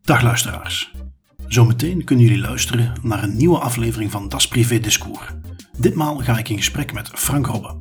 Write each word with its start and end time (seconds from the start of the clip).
Dag 0.00 0.22
luisteraars. 0.22 0.92
Zometeen 1.46 2.04
kunnen 2.04 2.24
jullie 2.24 2.40
luisteren 2.40 2.92
naar 3.02 3.22
een 3.22 3.36
nieuwe 3.36 3.58
aflevering 3.58 4.10
van 4.10 4.28
Das 4.28 4.48
Privé 4.48 4.80
Discours. 4.80 5.26
Ditmaal 5.78 6.16
ga 6.16 6.38
ik 6.38 6.48
in 6.48 6.56
gesprek 6.56 6.92
met 6.92 7.08
Frank 7.08 7.46
Robbe. 7.46 7.80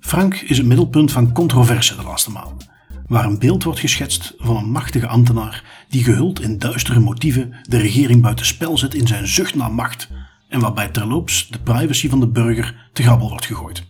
Frank 0.00 0.34
is 0.34 0.58
het 0.58 0.66
middelpunt 0.66 1.12
van 1.12 1.32
controverse 1.32 1.96
de 1.96 2.02
laatste 2.02 2.30
maanden, 2.30 2.68
waar 3.06 3.24
een 3.24 3.38
beeld 3.38 3.62
wordt 3.62 3.80
geschetst 3.80 4.34
van 4.38 4.56
een 4.56 4.70
machtige 4.70 5.06
ambtenaar 5.06 5.84
die 5.88 6.04
gehuld 6.04 6.40
in 6.40 6.58
duistere 6.58 7.00
motieven 7.00 7.54
de 7.62 7.78
regering 7.78 8.22
buitenspel 8.22 8.78
zet 8.78 8.94
in 8.94 9.06
zijn 9.06 9.26
zucht 9.26 9.54
naar 9.54 9.72
macht 9.72 10.08
en 10.48 10.60
waarbij 10.60 10.88
terloops 10.88 11.48
de 11.48 11.58
privacy 11.58 12.08
van 12.08 12.20
de 12.20 12.28
burger 12.28 12.88
te 12.92 13.02
grabbel 13.02 13.28
wordt 13.28 13.46
gegooid. 13.46 13.89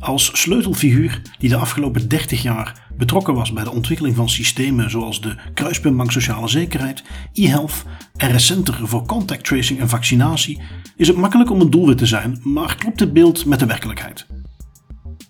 Als 0.00 0.40
sleutelfiguur 0.40 1.22
die 1.38 1.48
de 1.48 1.56
afgelopen 1.56 2.08
30 2.08 2.42
jaar 2.42 2.88
betrokken 2.96 3.34
was 3.34 3.52
bij 3.52 3.64
de 3.64 3.70
ontwikkeling 3.70 4.16
van 4.16 4.28
systemen 4.28 4.90
zoals 4.90 5.20
de 5.20 5.36
Kruispuntbank 5.54 6.12
Sociale 6.12 6.48
Zekerheid, 6.48 7.02
e-health 7.32 7.84
en 8.16 8.30
recenter 8.30 8.88
voor 8.88 9.06
contact 9.06 9.44
tracing 9.44 9.80
en 9.80 9.88
vaccinatie, 9.88 10.60
is 10.96 11.08
het 11.08 11.16
makkelijk 11.16 11.50
om 11.50 11.60
een 11.60 11.70
doelwit 11.70 11.98
te 11.98 12.06
zijn, 12.06 12.40
maar 12.42 12.76
klopt 12.76 13.00
het 13.00 13.12
beeld 13.12 13.46
met 13.46 13.58
de 13.58 13.66
werkelijkheid? 13.66 14.26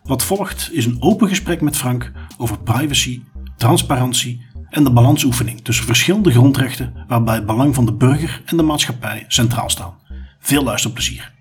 Wat 0.03 0.25
volgt 0.25 0.71
is 0.73 0.87
een 0.87 1.03
open 1.03 1.29
gesprek 1.29 1.61
met 1.61 1.77
Frank 1.77 2.13
over 2.37 2.59
privacy, 2.59 3.23
transparantie 3.57 4.47
en 4.69 4.85
de 4.85 4.93
balansoefening 4.93 5.61
tussen 5.61 5.85
verschillende 5.85 6.31
grondrechten 6.31 6.93
waarbij 7.09 7.35
het 7.35 7.47
belang 7.47 7.75
van 7.75 7.87
de 7.87 7.95
burger 7.95 8.43
en 8.45 8.57
de 8.57 8.63
maatschappij 8.63 9.25
centraal 9.29 9.71
staan. 9.71 9.95
Veel 10.39 10.63
luisterplezier. 10.63 11.39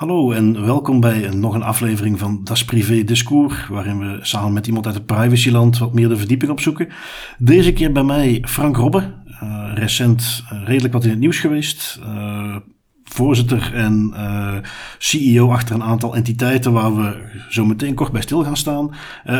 Hallo 0.00 0.32
en 0.32 0.66
welkom 0.66 1.00
bij 1.00 1.28
nog 1.28 1.54
een 1.54 1.62
aflevering 1.62 2.18
van 2.18 2.40
Das 2.44 2.64
Privé 2.64 3.04
Discours, 3.04 3.66
waarin 3.68 3.98
we 3.98 4.18
samen 4.22 4.52
met 4.52 4.66
iemand 4.66 4.86
uit 4.86 4.94
het 4.94 5.06
privacyland 5.06 5.78
wat 5.78 5.94
meer 5.94 6.08
de 6.08 6.16
verdieping 6.16 6.50
opzoeken. 6.50 6.88
Deze 7.38 7.72
keer 7.72 7.92
bij 7.92 8.02
mij 8.02 8.44
Frank 8.46 8.76
Robbe, 8.76 9.14
uh, 9.42 9.70
recent 9.74 10.44
uh, 10.52 10.62
redelijk 10.64 10.92
wat 10.92 11.04
in 11.04 11.10
het 11.10 11.18
nieuws 11.18 11.38
geweest. 11.38 12.00
Uh, 12.02 12.56
voorzitter 13.04 13.74
en 13.74 14.14
CEO 14.98 15.50
achter 15.50 15.74
een 15.74 15.82
aantal 15.82 16.14
entiteiten 16.14 16.72
waar 16.72 16.96
we 16.96 17.30
zo 17.48 17.64
meteen 17.64 17.94
kort 17.94 18.12
bij 18.12 18.22
stil 18.22 18.44
gaan 18.44 18.56
staan. 18.56 18.94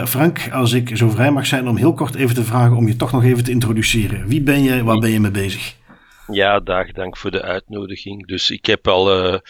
Frank, 0.04 0.48
als 0.52 0.72
ik 0.72 0.96
zo 0.96 1.10
vrij 1.10 1.30
mag 1.30 1.46
zijn 1.46 1.68
om 1.68 1.76
heel 1.76 1.94
kort 1.94 2.14
even 2.14 2.34
te 2.34 2.44
vragen 2.44 2.76
om 2.76 2.86
je 2.86 2.96
toch 2.96 3.12
nog 3.12 3.24
even 3.24 3.44
te 3.44 3.50
introduceren. 3.50 4.26
Wie 4.26 4.42
ben 4.42 4.62
je, 4.62 4.84
waar 4.84 4.98
ben 4.98 5.10
je 5.10 5.20
mee 5.20 5.30
bezig? 5.30 5.76
Ja, 6.26 6.60
dag, 6.60 6.92
dank 6.92 7.16
voor 7.16 7.30
de 7.30 7.42
uitnodiging. 7.42 8.26
Dus 8.26 8.50
ik 8.50 8.66
heb 8.66 8.88
al 8.88 9.40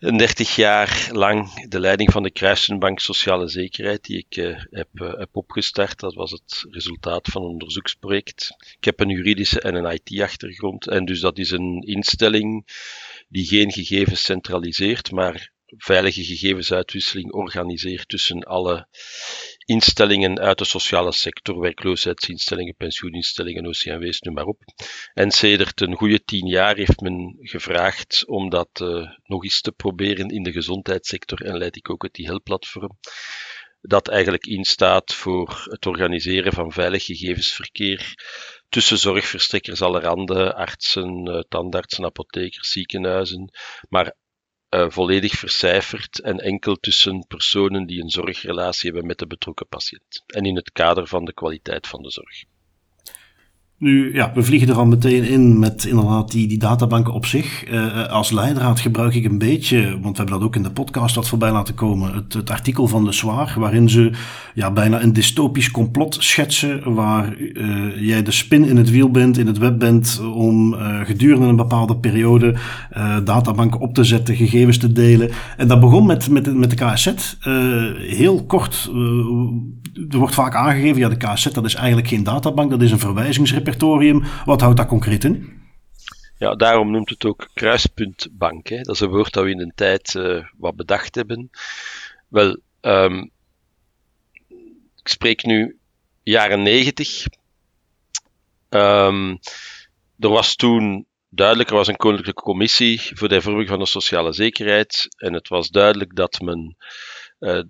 30 0.00 0.54
jaar 0.54 1.08
lang 1.12 1.64
de 1.68 1.80
leiding 1.80 2.12
van 2.12 2.22
de 2.22 2.30
Kruisenbank 2.30 3.00
Sociale 3.00 3.48
Zekerheid, 3.48 4.04
die 4.04 4.26
ik 4.28 4.36
uh, 4.36 4.58
heb, 4.70 4.88
uh, 4.92 5.18
heb 5.18 5.28
opgestart. 5.32 6.00
Dat 6.00 6.14
was 6.14 6.30
het 6.30 6.66
resultaat 6.70 7.28
van 7.28 7.42
een 7.42 7.48
onderzoeksproject. 7.48 8.56
Ik 8.78 8.84
heb 8.84 9.00
een 9.00 9.08
juridische 9.08 9.60
en 9.60 9.74
een 9.74 9.92
IT-achtergrond. 9.92 10.88
En 10.88 11.04
dus 11.04 11.20
dat 11.20 11.38
is 11.38 11.50
een 11.50 11.82
instelling 11.86 12.66
die 13.28 13.46
geen 13.46 13.72
gegevens 13.72 14.22
centraliseert, 14.22 15.10
maar 15.10 15.52
veilige 15.76 16.24
gegevensuitwisseling 16.24 17.32
organiseert 17.32 18.08
tussen 18.08 18.42
alle 18.42 18.88
instellingen 19.64 20.38
uit 20.38 20.58
de 20.58 20.64
sociale 20.64 21.12
sector, 21.12 21.60
werkloosheidsinstellingen, 21.60 22.74
pensioeninstellingen, 22.76 23.66
OCMW's, 23.66 24.20
noem 24.20 24.34
maar 24.34 24.44
op. 24.44 24.62
En 25.14 25.30
sedert 25.30 25.80
een 25.80 25.96
goede 25.96 26.24
tien 26.24 26.46
jaar 26.46 26.76
heeft 26.76 27.00
men 27.00 27.36
gevraagd 27.40 28.24
om 28.26 28.50
dat 28.50 28.80
uh, 28.82 29.08
nog 29.22 29.44
eens 29.44 29.60
te 29.60 29.72
proberen 29.72 30.28
in 30.28 30.42
de 30.42 30.52
gezondheidssector 30.52 31.42
en 31.42 31.58
leid 31.58 31.76
ik 31.76 31.90
ook 31.90 32.02
het 32.02 32.18
IHEL-platform 32.18 32.98
dat 33.80 34.08
eigenlijk 34.08 34.46
instaat 34.46 35.14
voor 35.14 35.66
het 35.70 35.86
organiseren 35.86 36.52
van 36.52 36.72
veilig 36.72 37.04
gegevensverkeer 37.04 38.14
tussen 38.68 38.98
zorgverstrekkers 38.98 39.82
allerhande, 39.82 40.54
artsen, 40.54 41.26
eh, 41.26 41.40
tandartsen, 41.48 42.04
apothekers, 42.04 42.70
ziekenhuizen, 42.70 43.50
maar 43.88 44.14
volledig 44.70 45.32
vercijferd 45.32 46.20
en 46.20 46.38
enkel 46.38 46.76
tussen 46.76 47.26
personen 47.28 47.86
die 47.86 48.02
een 48.02 48.10
zorgrelatie 48.10 48.90
hebben 48.90 49.06
met 49.06 49.18
de 49.18 49.26
betrokken 49.26 49.66
patiënt. 49.66 50.22
En 50.26 50.44
in 50.44 50.56
het 50.56 50.72
kader 50.72 51.06
van 51.06 51.24
de 51.24 51.32
kwaliteit 51.32 51.86
van 51.86 52.02
de 52.02 52.10
zorg. 52.10 52.44
Nu, 53.80 54.14
ja, 54.14 54.32
we 54.34 54.42
vliegen 54.42 54.68
er 54.68 54.74
al 54.74 54.86
meteen 54.86 55.24
in 55.24 55.58
met 55.58 55.84
inderdaad 55.84 56.30
die, 56.30 56.48
die 56.48 56.58
databanken 56.58 57.12
op 57.12 57.26
zich. 57.26 57.72
Uh, 57.72 58.06
als 58.06 58.30
leidraad 58.30 58.80
gebruik 58.80 59.14
ik 59.14 59.24
een 59.24 59.38
beetje, 59.38 59.90
want 59.90 60.16
we 60.16 60.22
hebben 60.22 60.38
dat 60.38 60.42
ook 60.42 60.56
in 60.56 60.62
de 60.62 60.70
podcast 60.70 61.14
wat 61.14 61.28
voorbij 61.28 61.52
laten 61.52 61.74
komen, 61.74 62.14
het, 62.14 62.32
het 62.32 62.50
artikel 62.50 62.86
van 62.86 63.04
Le 63.04 63.12
Soir, 63.12 63.54
waarin 63.56 63.88
ze 63.88 64.10
ja, 64.54 64.70
bijna 64.70 65.02
een 65.02 65.12
dystopisch 65.12 65.70
complot 65.70 66.16
schetsen, 66.18 66.94
waar 66.94 67.36
uh, 67.36 68.06
jij 68.06 68.22
de 68.22 68.30
spin 68.30 68.64
in 68.64 68.76
het 68.76 68.90
wiel 68.90 69.10
bent, 69.10 69.38
in 69.38 69.46
het 69.46 69.58
web 69.58 69.78
bent, 69.78 70.20
om 70.34 70.74
gedurende 71.04 71.46
een 71.46 71.56
bepaalde 71.56 71.96
periode 71.96 72.54
databanken 73.24 73.80
op 73.80 73.94
te 73.94 74.04
zetten, 74.04 74.36
gegevens 74.36 74.78
te 74.78 74.92
delen. 74.92 75.30
En 75.56 75.68
dat 75.68 75.80
begon 75.80 76.06
met, 76.06 76.30
met, 76.30 76.54
met 76.54 76.70
de 76.70 76.84
KSZ. 76.84 77.36
heel 77.96 78.44
kort, 78.46 78.90
er 80.10 80.18
wordt 80.18 80.34
vaak 80.34 80.54
aangegeven, 80.54 80.98
ja, 81.00 81.08
de 81.08 81.16
KSZ 81.16 81.46
dat 81.46 81.64
is 81.64 81.74
eigenlijk 81.74 82.08
geen 82.08 82.24
databank, 82.24 82.70
dat 82.70 82.82
is 82.82 82.90
een 82.90 82.98
verwijzingsrepertoire 82.98 84.04
repertorium. 84.04 84.44
Wat 84.44 84.60
houdt 84.60 84.76
dat 84.76 84.86
concreet 84.86 85.24
in? 85.24 85.58
Ja, 86.38 86.54
daarom 86.54 86.90
noemt 86.90 87.10
het 87.10 87.24
ook 87.24 87.48
kruispuntbank. 87.54 88.68
Hè. 88.68 88.80
Dat 88.80 88.94
is 88.94 89.00
een 89.00 89.08
woord 89.08 89.32
dat 89.32 89.44
we 89.44 89.50
in 89.50 89.60
een 89.60 89.72
tijd 89.74 90.14
uh, 90.14 90.44
wat 90.56 90.76
bedacht 90.76 91.14
hebben. 91.14 91.50
Wel, 92.28 92.58
um, 92.80 93.30
ik 94.96 95.08
spreek 95.08 95.44
nu 95.44 95.78
jaren 96.22 96.62
negentig. 96.62 97.26
Um, 98.68 99.38
er 100.18 100.28
was 100.28 100.56
toen 100.56 101.06
duidelijk, 101.28 101.68
er 101.68 101.76
was 101.76 101.88
een 101.88 101.96
koninklijke 101.96 102.42
commissie 102.42 103.00
voor 103.14 103.28
de 103.28 103.34
hervorming 103.34 103.68
van 103.68 103.78
de 103.78 103.86
sociale 103.86 104.32
zekerheid. 104.32 105.08
En 105.16 105.32
het 105.32 105.48
was 105.48 105.68
duidelijk 105.68 106.16
dat 106.16 106.40
men 106.40 106.76
uh, 107.40 107.62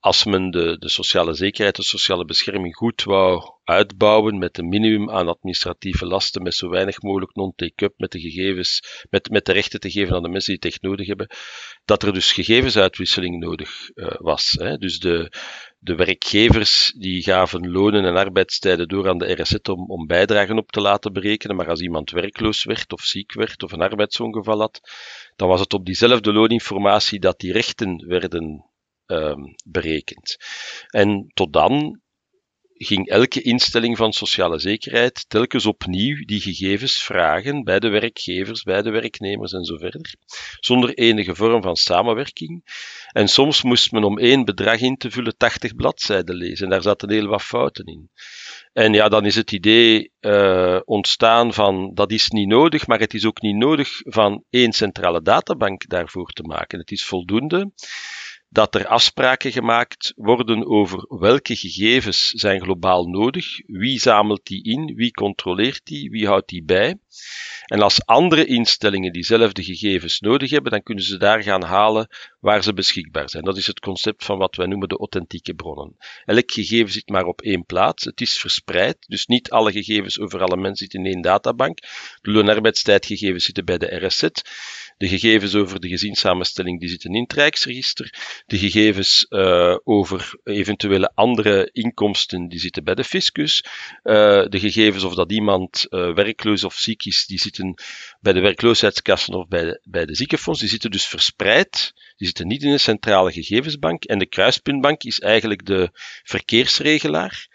als 0.00 0.24
men 0.24 0.50
de, 0.50 0.76
de 0.78 0.88
sociale 0.88 1.34
zekerheid, 1.34 1.76
de 1.76 1.82
sociale 1.82 2.24
bescherming 2.24 2.76
goed 2.76 3.02
wou 3.02 3.42
uitbouwen 3.64 4.38
met 4.38 4.58
een 4.58 4.68
minimum 4.68 5.10
aan 5.10 5.28
administratieve 5.28 6.06
lasten, 6.06 6.42
met 6.42 6.54
zo 6.54 6.68
weinig 6.68 7.02
mogelijk 7.02 7.34
non-take-up 7.34 7.94
met 7.96 8.12
de 8.12 8.20
gegevens, 8.20 8.82
met, 9.10 9.30
met 9.30 9.44
de 9.44 9.52
rechten 9.52 9.80
te 9.80 9.90
geven 9.90 10.14
aan 10.14 10.22
de 10.22 10.28
mensen 10.28 10.52
die 10.52 10.60
het 10.62 10.72
echt 10.72 10.82
nodig 10.82 11.06
hebben, 11.06 11.28
dat 11.84 12.02
er 12.02 12.12
dus 12.12 12.32
gegevensuitwisseling 12.32 13.38
nodig 13.38 13.90
uh, 13.94 14.06
was. 14.18 14.56
Hè. 14.58 14.76
Dus 14.76 14.98
de, 14.98 15.32
de 15.78 15.94
werkgevers 15.94 16.94
die 16.98 17.22
gaven 17.22 17.70
lonen 17.70 18.04
en 18.04 18.16
arbeidstijden 18.16 18.88
door 18.88 19.08
aan 19.08 19.18
de 19.18 19.32
RSZ 19.32 19.54
om, 19.70 19.90
om 19.90 20.06
bijdragen 20.06 20.58
op 20.58 20.70
te 20.70 20.80
laten 20.80 21.12
berekenen, 21.12 21.56
maar 21.56 21.68
als 21.68 21.80
iemand 21.80 22.10
werkloos 22.10 22.64
werd 22.64 22.92
of 22.92 23.00
ziek 23.00 23.32
werd 23.32 23.62
of 23.62 23.72
een 23.72 23.82
arbeidsongeval 23.82 24.58
had, 24.60 24.80
dan 25.36 25.48
was 25.48 25.60
het 25.60 25.72
op 25.72 25.86
diezelfde 25.86 26.32
looninformatie 26.32 27.20
dat 27.20 27.38
die 27.38 27.52
rechten 27.52 28.04
werden 28.06 28.69
um, 29.10 29.54
berekend. 29.64 30.36
En 30.88 31.30
tot 31.34 31.52
dan 31.52 32.00
ging 32.86 33.08
elke 33.08 33.42
instelling 33.42 33.96
van 33.96 34.12
sociale 34.12 34.58
zekerheid 34.58 35.24
telkens 35.28 35.66
opnieuw 35.66 36.24
die 36.24 36.40
gegevens 36.40 37.02
vragen 37.02 37.64
bij 37.64 37.78
de 37.78 37.88
werkgevers, 37.88 38.62
bij 38.62 38.82
de 38.82 38.90
werknemers 38.90 39.52
en 39.52 39.64
zo 39.64 39.76
verder, 39.76 40.14
zonder 40.60 40.94
enige 40.94 41.34
vorm 41.34 41.62
van 41.62 41.76
samenwerking. 41.76 42.62
En 43.12 43.28
soms 43.28 43.62
moest 43.62 43.92
men 43.92 44.04
om 44.04 44.18
één 44.18 44.44
bedrag 44.44 44.80
in 44.80 44.96
te 44.96 45.10
vullen 45.10 45.36
80 45.36 45.74
bladzijden 45.74 46.34
lezen 46.34 46.64
en 46.64 46.70
daar 46.70 46.82
zaten 46.82 47.10
heel 47.10 47.26
wat 47.26 47.42
fouten 47.42 47.84
in. 47.84 48.10
En 48.72 48.92
ja, 48.92 49.08
dan 49.08 49.26
is 49.26 49.34
het 49.34 49.52
idee 49.52 50.12
uh, 50.20 50.80
ontstaan 50.84 51.52
van 51.52 51.90
dat 51.94 52.12
is 52.12 52.28
niet 52.28 52.48
nodig, 52.48 52.86
maar 52.86 52.98
het 52.98 53.14
is 53.14 53.26
ook 53.26 53.40
niet 53.40 53.56
nodig 53.56 53.88
van 54.02 54.44
één 54.50 54.72
centrale 54.72 55.22
databank 55.22 55.88
daarvoor 55.88 56.30
te 56.30 56.42
maken. 56.42 56.78
Het 56.78 56.90
is 56.90 57.04
voldoende 57.04 57.72
dat 58.52 58.74
er 58.74 58.86
afspraken 58.86 59.52
gemaakt 59.52 60.12
worden 60.16 60.66
over 60.66 61.04
welke 61.08 61.56
gegevens 61.56 62.28
zijn 62.30 62.60
globaal 62.60 63.04
nodig, 63.06 63.60
wie 63.66 63.98
zamelt 63.98 64.46
die 64.46 64.62
in, 64.62 64.94
wie 64.94 65.10
controleert 65.10 65.80
die, 65.84 66.10
wie 66.10 66.26
houdt 66.26 66.48
die 66.48 66.64
bij. 66.64 66.98
En 67.64 67.82
als 67.82 68.06
andere 68.06 68.44
instellingen 68.44 69.12
diezelfde 69.12 69.64
gegevens 69.64 70.20
nodig 70.20 70.50
hebben, 70.50 70.72
dan 70.72 70.82
kunnen 70.82 71.04
ze 71.04 71.16
daar 71.16 71.42
gaan 71.42 71.62
halen 71.62 72.08
waar 72.40 72.62
ze 72.62 72.74
beschikbaar 72.74 73.30
zijn. 73.30 73.44
Dat 73.44 73.56
is 73.56 73.66
het 73.66 73.80
concept 73.80 74.24
van 74.24 74.38
wat 74.38 74.56
wij 74.56 74.66
noemen 74.66 74.88
de 74.88 74.96
authentieke 74.96 75.54
bronnen. 75.54 75.96
Elk 76.24 76.50
gegeven 76.50 76.92
zit 76.92 77.08
maar 77.08 77.24
op 77.24 77.40
één 77.40 77.64
plaats. 77.64 78.04
Het 78.04 78.20
is 78.20 78.38
verspreid, 78.38 78.96
dus 79.08 79.26
niet 79.26 79.50
alle 79.50 79.72
gegevens 79.72 80.20
over 80.20 80.42
alle 80.42 80.56
mensen 80.56 80.76
zitten 80.76 81.00
in 81.00 81.12
één 81.12 81.22
databank. 81.22 81.78
De 82.20 82.30
loonarbeidstijdgegevens 82.30 83.44
zitten 83.44 83.64
bij 83.64 83.78
de 83.78 84.06
RSZ. 84.06 84.28
De 84.96 85.08
gegevens 85.08 85.54
over 85.54 85.80
de 85.80 85.88
gezinssamenstelling 85.88 86.80
die 86.80 86.88
zitten 86.88 87.14
in 87.14 87.22
het 87.22 87.32
Rijksregister. 87.32 88.14
De 88.46 88.58
gegevens 88.58 89.26
uh, 89.28 89.76
over 89.84 90.38
eventuele 90.44 91.12
andere 91.14 91.68
inkomsten 91.72 92.48
die 92.48 92.58
zitten 92.58 92.84
bij 92.84 92.94
de 92.94 93.04
fiscus. 93.04 93.64
Uh, 94.04 94.44
de 94.48 94.58
gegevens 94.58 95.04
of 95.04 95.14
dat 95.14 95.32
iemand 95.32 95.86
uh, 95.90 96.14
werkloos 96.14 96.64
of 96.64 96.74
ziek 96.74 97.04
is, 97.04 97.26
die 97.26 97.38
zitten 97.38 97.74
bij 98.20 98.32
de 98.32 98.40
werkloosheidskassen 98.40 99.34
of 99.34 99.48
bij 99.48 99.64
de, 99.64 99.80
bij 99.84 100.06
de 100.06 100.14
ziekenfonds. 100.14 100.60
Die 100.60 100.68
zitten 100.68 100.90
dus 100.90 101.06
verspreid. 101.06 101.92
Die 102.20 102.28
zitten 102.28 102.46
niet 102.46 102.62
in 102.62 102.70
een 102.70 102.80
centrale 102.80 103.32
gegevensbank. 103.32 104.04
En 104.04 104.18
de 104.18 104.26
kruispuntbank 104.26 105.02
is 105.02 105.20
eigenlijk 105.20 105.66
de 105.66 105.90
verkeersregelaar 106.22 107.48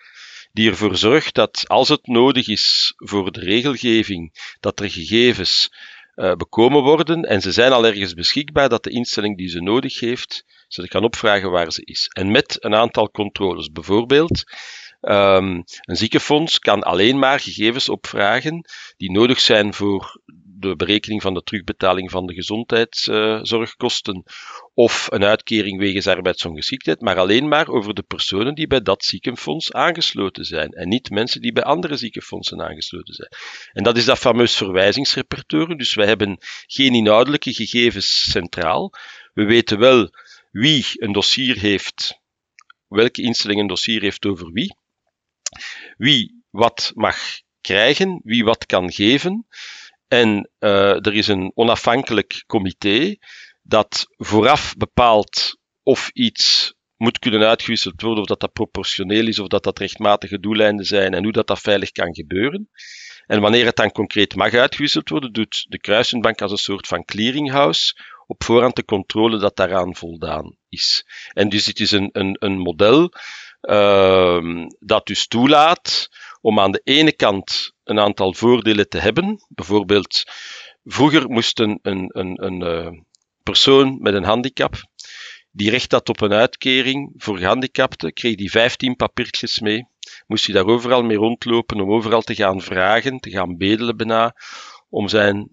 die 0.52 0.70
ervoor 0.70 0.98
zorgt 0.98 1.36
dat 1.36 1.64
als 1.68 1.90
het 1.90 2.08
nodig 2.08 2.48
is 2.48 2.94
voor 2.96 3.32
de 3.32 3.40
regelgeving, 3.40 4.56
dat 4.60 4.80
er 4.80 4.90
gegevens 4.90 5.74
uh, 6.16 6.36
bekomen 6.36 6.82
worden 6.82 7.24
en 7.24 7.42
ze 7.42 7.52
zijn 7.52 7.72
al 7.72 7.86
ergens 7.86 8.14
beschikbaar, 8.14 8.70
dat 8.70 8.84
de 8.84 8.90
instelling 8.90 9.38
die 9.38 9.50
ze 9.50 9.62
nodig 9.62 10.00
heeft, 10.00 10.46
ze 10.68 10.88
kan 10.88 11.04
opvragen 11.04 11.52
waar 11.52 11.72
ze 11.72 11.82
is. 11.84 12.08
En 12.08 12.32
met 12.32 12.58
een 12.60 12.76
aantal 12.76 13.12
controles. 13.12 13.72
Bijvoorbeeld, 13.72 14.44
um, 15.02 15.64
een 15.82 15.96
ziekenfonds 15.96 16.60
kan 16.60 16.84
alleen 16.84 17.20
maar 17.20 17.40
gegevens 17.40 17.90
opvragen 17.90 18.66
die 18.98 19.12
nodig 19.12 19.40
zijn 19.40 19.74
voor 19.74 20.22
de 20.70 20.76
berekening 20.76 21.22
van 21.22 21.34
de 21.34 21.44
terugbetaling 21.44 22.12
van 22.12 22.26
de 22.26 22.34
gezondheidszorgkosten 22.34 24.24
of 24.74 25.08
een 25.12 25.24
uitkering 25.24 25.80
wegens 25.80 26.08
arbeidsongeschiktheid, 26.08 27.02
maar 27.02 27.18
alleen 27.18 27.48
maar 27.48 27.68
over 27.68 27.94
de 27.94 28.04
personen 28.04 28.56
die 28.56 28.68
bij 28.68 28.82
dat 28.82 29.06
ziekenfonds 29.06 29.72
aangesloten 29.72 30.46
zijn 30.46 30.72
en 30.72 30.88
niet 30.88 31.10
mensen 31.10 31.42
die 31.42 31.52
bij 31.52 31.64
andere 31.64 31.96
ziekenfondsen 31.98 32.62
aangesloten 32.62 33.14
zijn. 33.14 33.30
En 33.74 33.84
dat 33.84 33.98
is 33.98 34.06
dat 34.06 34.18
fameus 34.18 34.56
verwijzingsrepertoire, 34.56 35.76
dus 35.76 35.94
wij 35.94 36.08
hebben 36.08 36.38
geen 36.66 36.94
inhoudelijke 36.94 37.54
gegevens 37.54 38.32
centraal. 38.32 38.94
We 39.34 39.44
weten 39.44 39.80
wel 39.80 40.10
wie 40.52 40.86
een 40.94 41.12
dossier 41.12 41.58
heeft, 41.58 42.20
welke 42.88 43.22
instelling 43.22 43.60
een 43.60 43.68
dossier 43.68 44.02
heeft 44.02 44.26
over 44.26 44.52
wie, 44.52 44.78
wie 45.98 46.44
wat 46.50 46.92
mag 46.94 47.18
krijgen, 47.62 48.20
wie 48.24 48.44
wat 48.44 48.66
kan 48.66 48.92
geven. 48.92 49.48
En 50.08 50.50
uh, 50.60 51.06
er 51.06 51.14
is 51.14 51.28
een 51.28 51.52
onafhankelijk 51.56 52.44
comité 52.48 53.16
dat 53.62 54.06
vooraf 54.10 54.74
bepaalt 54.78 55.58
of 55.84 56.10
iets 56.14 56.74
moet 56.98 57.20
kunnen 57.20 57.48
uitgewisseld 57.48 58.02
worden, 58.02 58.22
of 58.22 58.28
dat 58.28 58.40
dat 58.40 58.54
proportioneel 58.54 59.28
is, 59.28 59.40
of 59.40 59.48
dat 59.48 59.64
dat 59.64 59.80
rechtmatige 59.80 60.40
doeleinden 60.40 60.86
zijn 60.86 61.14
en 61.14 61.24
hoe 61.24 61.32
dat 61.32 61.48
dat 61.48 61.60
veilig 61.60 61.92
kan 61.92 62.16
gebeuren. 62.16 62.70
En 63.26 63.42
wanneer 63.42 63.66
het 63.66 63.76
dan 63.76 63.92
concreet 63.92 64.36
mag 64.36 64.54
uitgewisseld 64.54 65.10
worden, 65.10 65.34
doet 65.34 65.66
de 65.70 65.80
Kruisenbank 65.80 66.42
als 66.42 66.52
een 66.52 66.58
soort 66.58 66.88
van 66.88 67.06
clearinghouse 67.06 67.94
op 68.28 68.44
voorhand 68.44 68.76
de 68.76 68.86
controle 68.86 69.38
dat 69.38 69.56
daaraan 69.56 69.96
voldaan 69.96 70.58
is. 70.70 71.06
En 71.34 71.50
dus 71.50 71.66
dit 71.66 71.80
is 71.80 71.92
een, 71.92 72.10
een, 72.12 72.36
een 72.40 72.58
model 72.58 73.12
uh, 73.62 74.66
dat 74.80 75.08
dus 75.08 75.28
toelaat 75.28 76.10
om 76.42 76.60
aan 76.60 76.72
de 76.72 76.82
ene 76.84 77.12
kant 77.12 77.75
een 77.86 78.00
aantal 78.00 78.34
voordelen 78.34 78.90
te 78.90 78.98
hebben. 78.98 79.46
Bijvoorbeeld, 79.48 80.24
vroeger 80.84 81.30
moest 81.30 81.60
een, 81.60 81.80
een, 81.82 82.10
een, 82.12 82.44
een 82.44 82.62
uh, 82.62 83.00
persoon 83.44 83.98
met 84.02 84.14
een 84.14 84.24
handicap, 84.24 84.76
die 85.52 85.70
recht 85.70 85.92
had 85.92 86.10
op 86.10 86.22
een 86.22 86.34
uitkering 86.34 87.14
voor 87.18 87.38
gehandicapten, 87.38 88.14
kreeg 88.14 88.36
die 88.36 88.52
15 88.52 88.96
papiertjes 88.96 89.60
mee. 89.60 89.88
Moest 90.28 90.46
hij 90.46 90.56
daar 90.56 90.66
overal 90.66 91.04
mee 91.04 91.18
rondlopen 91.18 91.82
om 91.82 91.92
overal 91.92 92.22
te 92.22 92.36
gaan 92.36 92.62
vragen, 92.62 93.20
te 93.20 93.30
gaan 93.30 93.58
bedelen 93.58 93.98
bijna, 93.98 94.36
om 94.90 95.08
zijn 95.08 95.52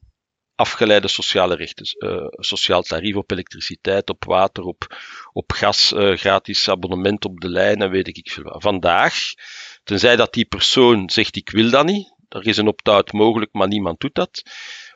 afgeleide 0.54 1.08
sociale 1.08 1.54
rechten. 1.54 1.86
Uh, 1.98 2.26
sociaal 2.28 2.82
tarief 2.82 3.16
op 3.16 3.30
elektriciteit, 3.30 4.10
op 4.10 4.24
water, 4.24 4.62
op, 4.64 4.96
op 5.32 5.52
gas, 5.52 5.92
uh, 5.92 6.16
gratis 6.16 6.68
abonnement 6.68 7.24
op 7.24 7.40
de 7.40 7.48
lijn 7.48 7.82
en 7.82 7.90
weet 7.90 8.08
ik 8.08 8.30
veel 8.30 8.60
Vandaag, 8.60 9.14
tenzij 9.82 10.16
dat 10.16 10.32
die 10.32 10.44
persoon 10.44 11.10
zegt 11.10 11.36
ik 11.36 11.50
wil 11.50 11.70
dat 11.70 11.86
niet, 11.86 12.11
er 12.34 12.46
is 12.46 12.56
een 12.56 12.68
opt-out 12.68 13.12
mogelijk, 13.12 13.52
maar 13.52 13.68
niemand 13.68 14.00
doet 14.00 14.14
dat, 14.14 14.42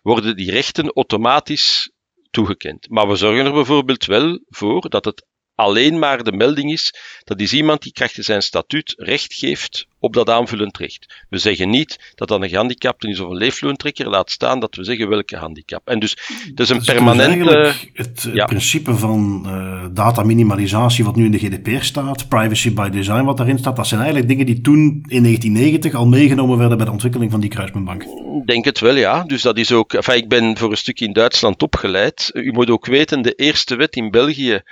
worden 0.02 0.36
die 0.36 0.50
rechten 0.50 0.92
automatisch 0.92 1.92
toegekend. 2.30 2.90
Maar 2.90 3.08
we 3.08 3.16
zorgen 3.16 3.46
er 3.46 3.52
bijvoorbeeld 3.52 4.04
wel 4.04 4.40
voor 4.48 4.88
dat 4.88 5.04
het 5.04 5.26
alleen 5.56 5.98
maar 5.98 6.24
de 6.24 6.32
melding 6.32 6.72
is 6.72 6.94
dat 7.24 7.40
is 7.40 7.52
iemand 7.52 7.82
die 7.82 7.92
krachtens 7.92 8.26
zijn 8.26 8.42
statuut 8.42 8.94
recht 8.96 9.34
geeft 9.34 9.86
op 9.98 10.12
dat 10.12 10.30
aanvullend 10.30 10.76
recht. 10.76 11.24
We 11.28 11.38
zeggen 11.38 11.70
niet 11.70 12.12
dat 12.14 12.28
dat 12.28 12.42
een 12.42 12.48
gehandicapte 12.48 13.08
is 13.08 13.20
of 13.20 13.30
een 13.30 13.36
leefloontrekker, 13.36 14.08
laat 14.08 14.30
staan 14.30 14.60
dat 14.60 14.74
we 14.74 14.84
zeggen 14.84 15.08
welke 15.08 15.36
handicap. 15.36 15.88
En 15.88 15.98
dus 15.98 16.10
het 16.48 16.60
is 16.60 16.68
een 16.68 16.78
dus 16.78 16.86
permanente... 16.86 17.72
Het, 17.92 18.22
het 18.22 18.46
principe 18.46 18.94
van 18.94 19.42
uh, 19.46 19.84
dataminimalisatie 19.92 21.04
wat 21.04 21.16
nu 21.16 21.24
in 21.24 21.30
de 21.30 21.38
GDPR 21.38 21.84
staat, 21.84 22.28
privacy 22.28 22.72
by 22.72 22.88
design 22.88 23.24
wat 23.24 23.36
daarin 23.36 23.58
staat, 23.58 23.76
dat 23.76 23.86
zijn 23.86 24.00
eigenlijk 24.00 24.28
dingen 24.28 24.46
die 24.46 24.60
toen 24.60 24.80
in 25.08 25.22
1990 25.22 25.94
al 25.94 26.06
meegenomen 26.06 26.58
werden 26.58 26.76
bij 26.76 26.86
de 26.86 26.92
ontwikkeling 26.92 27.30
van 27.30 27.40
die 27.40 27.50
kruismuntbank. 27.50 28.02
Ik 28.02 28.46
denk 28.46 28.64
het 28.64 28.80
wel, 28.80 28.94
ja. 28.94 29.22
Dus 29.22 29.42
dat 29.42 29.58
is 29.58 29.72
ook... 29.72 29.92
Enfin, 29.92 30.16
ik 30.16 30.28
ben 30.28 30.58
voor 30.58 30.70
een 30.70 30.76
stuk 30.76 31.00
in 31.00 31.12
Duitsland 31.12 31.62
opgeleid. 31.62 32.30
U 32.32 32.52
moet 32.52 32.70
ook 32.70 32.86
weten, 32.86 33.22
de 33.22 33.34
eerste 33.34 33.76
wet 33.76 33.96
in 33.96 34.10
België 34.10 34.62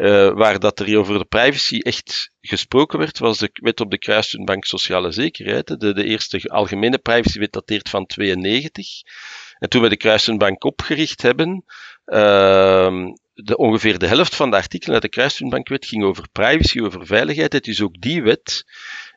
uh, 0.00 0.30
waar 0.30 0.58
dat 0.58 0.80
er 0.80 0.98
over 0.98 1.18
de 1.18 1.24
privacy 1.24 1.78
echt 1.78 2.30
gesproken 2.40 2.98
werd, 2.98 3.18
was 3.18 3.38
de 3.38 3.50
wet 3.52 3.80
op 3.80 3.90
de 3.90 3.98
kruispuntbank 3.98 4.64
sociale 4.64 5.12
zekerheid. 5.12 5.80
De, 5.80 5.94
de 5.94 6.04
eerste 6.04 6.48
algemene 6.48 6.98
privacywet 6.98 7.52
dateert 7.52 7.88
van 7.88 8.06
92. 8.06 8.86
En 9.58 9.68
toen 9.68 9.82
we 9.82 9.88
de 9.88 9.96
kruispuntbank 9.96 10.64
opgericht 10.64 11.22
hebben, 11.22 11.64
uh, 12.06 13.06
de, 13.34 13.56
ongeveer 13.56 13.98
de 13.98 14.06
helft 14.06 14.34
van 14.34 14.50
de 14.50 14.56
artikelen 14.56 14.94
uit 14.94 15.02
de 15.02 15.08
kruispuntbankwet 15.08 15.86
ging 15.86 16.04
over 16.04 16.28
privacy, 16.32 16.80
over 16.80 17.06
veiligheid. 17.06 17.52
Het 17.52 17.66
is 17.66 17.82
ook 17.82 18.00
die 18.00 18.22
wet 18.22 18.64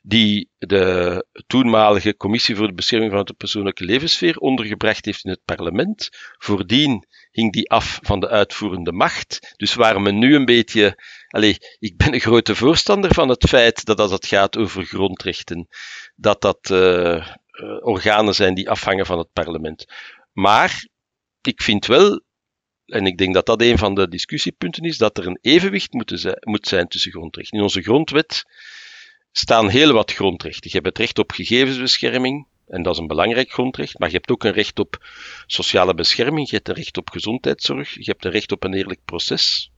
die 0.05 0.49
de 0.57 1.25
toenmalige 1.47 2.17
Commissie 2.17 2.55
voor 2.55 2.67
de 2.67 2.73
Bescherming 2.73 3.11
van 3.11 3.25
de 3.25 3.33
Persoonlijke 3.33 3.85
Levenssfeer 3.85 4.37
ondergebracht 4.37 5.05
heeft 5.05 5.23
in 5.23 5.31
het 5.31 5.45
parlement. 5.45 6.09
Voordien 6.37 7.07
hing 7.31 7.53
die 7.53 7.69
af 7.69 7.99
van 8.01 8.19
de 8.19 8.29
uitvoerende 8.29 8.91
macht. 8.91 9.53
Dus 9.57 9.73
waar 9.73 10.01
men 10.01 10.19
nu 10.19 10.35
een 10.35 10.45
beetje. 10.45 11.03
Allez, 11.27 11.57
ik 11.79 11.97
ben 11.97 12.13
een 12.13 12.19
grote 12.19 12.55
voorstander 12.55 13.13
van 13.13 13.29
het 13.29 13.49
feit 13.49 13.85
dat 13.85 13.99
als 13.99 14.11
het 14.11 14.25
gaat 14.25 14.57
over 14.57 14.85
grondrechten, 14.85 15.67
dat 16.15 16.41
dat 16.41 16.69
uh, 16.69 17.27
organen 17.79 18.35
zijn 18.35 18.53
die 18.53 18.69
afhangen 18.69 19.05
van 19.05 19.17
het 19.17 19.33
parlement. 19.33 19.85
Maar 20.31 20.87
ik 21.41 21.61
vind 21.61 21.85
wel, 21.85 22.21
en 22.85 23.05
ik 23.05 23.17
denk 23.17 23.33
dat 23.33 23.45
dat 23.45 23.61
een 23.61 23.77
van 23.77 23.95
de 23.95 24.07
discussiepunten 24.07 24.83
is, 24.83 24.97
dat 24.97 25.17
er 25.17 25.27
een 25.27 25.39
evenwicht 25.41 25.93
moet 26.39 26.67
zijn 26.67 26.87
tussen 26.87 27.11
grondrechten. 27.11 27.57
In 27.57 27.63
onze 27.63 27.81
grondwet 27.81 28.43
staan 29.33 29.69
heel 29.69 29.93
wat 29.93 30.13
grondrechten. 30.13 30.69
Je 30.69 30.75
hebt 30.75 30.85
het 30.85 30.97
recht 30.97 31.19
op 31.19 31.31
gegevensbescherming, 31.31 32.47
en 32.67 32.83
dat 32.83 32.93
is 32.93 32.99
een 32.99 33.07
belangrijk 33.07 33.51
grondrecht, 33.51 33.99
maar 33.99 34.09
je 34.09 34.15
hebt 34.15 34.31
ook 34.31 34.43
een 34.43 34.51
recht 34.51 34.79
op 34.79 35.05
sociale 35.47 35.93
bescherming, 35.93 36.49
je 36.49 36.55
hebt 36.55 36.67
een 36.69 36.75
recht 36.75 36.97
op 36.97 37.09
gezondheidszorg, 37.09 37.93
je 37.93 38.11
hebt 38.11 38.25
een 38.25 38.31
recht 38.31 38.51
op 38.51 38.63
een 38.63 38.73
eerlijk 38.73 38.99
proces. 39.05 39.71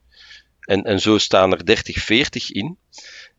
En, 0.59 0.83
en 0.83 0.99
zo 0.99 1.17
staan 1.17 1.51
er 1.51 1.65
30, 1.65 1.97
40 1.97 2.51
in. 2.51 2.77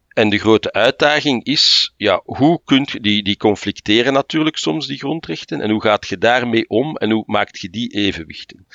En 0.08 0.28
de 0.28 0.38
grote 0.38 0.73
uitdaging 0.73 1.44
is, 1.44 1.94
ja, 1.96 2.20
hoe 2.25 2.61
kunt 2.64 3.02
die, 3.02 3.23
die 3.23 3.37
conflicteren 3.37 4.12
natuurlijk 4.12 4.56
soms, 4.56 4.87
die 4.87 4.99
grondrechten, 4.99 5.61
en 5.61 5.70
hoe 5.70 5.82
gaat 5.82 6.08
je 6.08 6.18
daarmee 6.18 6.68
om 6.68 6.96
en 6.96 7.11
hoe 7.11 7.25
maakt 7.26 7.61
je 7.61 7.70
die 7.70 7.94
evenwichten? 7.94 8.66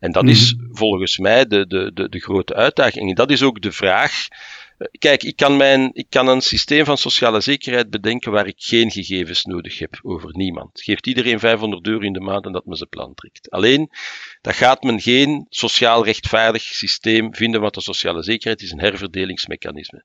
En 0.00 0.12
dat 0.12 0.28
is 0.28 0.54
mhm. 0.54 0.74
volgens 0.74 1.18
mij 1.18 1.46
de, 1.46 1.66
de, 1.66 1.90
de, 1.94 2.08
de 2.08 2.20
grote 2.20 2.54
uitdaging. 2.54 3.08
En 3.08 3.14
dat 3.14 3.30
is 3.30 3.42
ook 3.42 3.60
de 3.60 3.72
vraag 3.72 4.28
Kijk, 4.98 5.22
ik 5.22 5.36
kan, 5.36 5.56
mijn, 5.56 5.90
ik 5.92 6.06
kan 6.10 6.28
een 6.28 6.40
systeem 6.40 6.84
van 6.84 6.98
sociale 6.98 7.40
zekerheid 7.40 7.90
bedenken 7.90 8.32
waar 8.32 8.46
ik 8.46 8.54
geen 8.56 8.90
gegevens 8.90 9.44
nodig 9.44 9.78
heb 9.78 9.98
over 10.02 10.30
niemand. 10.32 10.82
Geeft 10.82 11.06
iedereen 11.06 11.38
500 11.38 11.86
euro 11.86 12.00
in 12.00 12.12
de 12.12 12.20
maand 12.20 12.46
en 12.46 12.52
dat 12.52 12.66
me 12.66 12.76
zijn 12.76 12.88
plan 12.88 13.14
trekt. 13.14 13.50
Alleen, 13.50 13.90
dat 14.40 14.54
gaat 14.54 14.82
men 14.82 15.00
geen 15.00 15.46
sociaal 15.48 16.04
rechtvaardig 16.04 16.62
systeem 16.62 17.34
vinden, 17.34 17.60
want 17.60 17.74
de 17.74 17.80
sociale 17.80 18.22
zekerheid 18.22 18.62
is 18.62 18.70
een 18.70 18.80
herverdelingsmechanisme. 18.80 20.04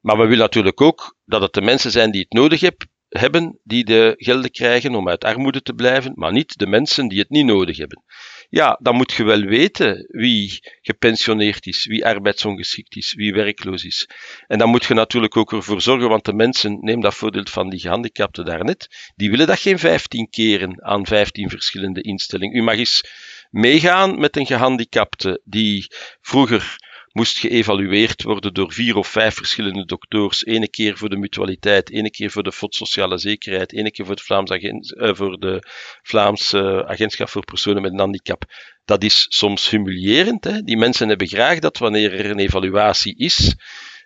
Maar 0.00 0.16
we 0.16 0.22
willen 0.22 0.38
natuurlijk 0.38 0.80
ook 0.80 1.16
dat 1.24 1.42
het 1.42 1.52
de 1.52 1.62
mensen 1.62 1.90
zijn 1.90 2.10
die 2.10 2.20
het 2.20 2.32
nodig 2.32 2.60
hebben 3.08 3.58
die 3.62 3.84
de 3.84 4.14
gelden 4.16 4.50
krijgen 4.50 4.94
om 4.94 5.08
uit 5.08 5.24
armoede 5.24 5.62
te 5.62 5.74
blijven, 5.74 6.12
maar 6.14 6.32
niet 6.32 6.58
de 6.58 6.66
mensen 6.66 7.08
die 7.08 7.18
het 7.18 7.30
niet 7.30 7.46
nodig 7.46 7.76
hebben. 7.76 8.02
Ja, 8.48 8.78
dan 8.82 8.94
moet 8.94 9.12
je 9.12 9.24
wel 9.24 9.40
weten 9.40 10.06
wie 10.08 10.58
gepensioneerd 10.80 11.66
is, 11.66 11.86
wie 11.86 12.06
arbeidsongeschikt 12.06 12.96
is, 12.96 13.14
wie 13.14 13.32
werkloos 13.32 13.84
is. 13.84 14.08
En 14.46 14.58
dan 14.58 14.68
moet 14.68 14.84
je 14.84 14.94
natuurlijk 14.94 15.36
ook 15.36 15.52
ervoor 15.52 15.80
zorgen, 15.80 16.08
want 16.08 16.24
de 16.24 16.32
mensen, 16.32 16.78
neem 16.80 17.00
dat 17.00 17.14
voorbeeld 17.14 17.50
van 17.50 17.70
die 17.70 17.80
gehandicapten 17.80 18.44
daarnet, 18.44 19.12
die 19.16 19.30
willen 19.30 19.46
dat 19.46 19.58
geen 19.58 19.78
15 19.78 20.30
keren 20.30 20.84
aan 20.84 21.06
15 21.06 21.50
verschillende 21.50 22.02
instellingen. 22.02 22.56
U 22.56 22.62
mag 22.62 22.76
eens 22.76 23.04
meegaan 23.50 24.18
met 24.20 24.36
een 24.36 24.46
gehandicapte 24.46 25.40
die 25.44 25.86
vroeger 26.20 26.76
moest 27.14 27.38
geëvalueerd 27.38 28.22
worden 28.22 28.54
door 28.54 28.72
vier 28.72 28.96
of 28.96 29.08
vijf 29.08 29.34
verschillende 29.34 29.84
dokters. 29.84 30.44
Ene 30.44 30.68
keer 30.68 30.96
voor 30.96 31.08
de 31.08 31.16
mutualiteit, 31.16 31.90
ene 31.90 32.10
keer 32.10 32.30
voor 32.30 32.42
de 32.42 32.52
FOD 32.52 32.74
Sociale 32.74 33.18
Zekerheid, 33.18 33.72
ene 33.72 33.90
keer 33.90 34.04
voor, 34.04 34.14
het 34.14 34.24
Vlaams 34.24 34.50
agent, 34.50 34.94
uh, 34.96 35.14
voor 35.14 35.38
de 35.38 35.62
Vlaamse 36.02 36.84
Agentschap 36.86 37.28
voor 37.28 37.44
Personen 37.44 37.82
met 37.82 37.92
een 37.92 37.98
Handicap. 37.98 38.44
Dat 38.84 39.02
is 39.02 39.26
soms 39.28 39.70
humiliërend. 39.70 40.44
Hè? 40.44 40.62
Die 40.62 40.76
mensen 40.76 41.08
hebben 41.08 41.26
graag 41.26 41.58
dat 41.58 41.78
wanneer 41.78 42.12
er 42.12 42.30
een 42.30 42.38
evaluatie 42.38 43.16
is, 43.16 43.54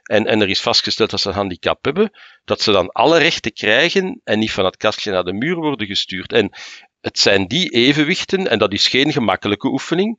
en, 0.02 0.26
en 0.26 0.40
er 0.40 0.48
is 0.48 0.60
vastgesteld 0.60 1.10
dat 1.10 1.20
ze 1.20 1.28
een 1.28 1.34
handicap 1.34 1.84
hebben, 1.84 2.10
dat 2.44 2.62
ze 2.62 2.72
dan 2.72 2.88
alle 2.88 3.18
rechten 3.18 3.52
krijgen 3.52 4.20
en 4.24 4.38
niet 4.38 4.52
van 4.52 4.64
het 4.64 4.76
kastje 4.76 5.10
naar 5.10 5.24
de 5.24 5.32
muur 5.32 5.56
worden 5.56 5.86
gestuurd. 5.86 6.32
En 6.32 6.50
het 7.00 7.18
zijn 7.18 7.46
die 7.46 7.70
evenwichten, 7.70 8.48
en 8.48 8.58
dat 8.58 8.72
is 8.72 8.88
geen 8.88 9.12
gemakkelijke 9.12 9.68
oefening. 9.68 10.18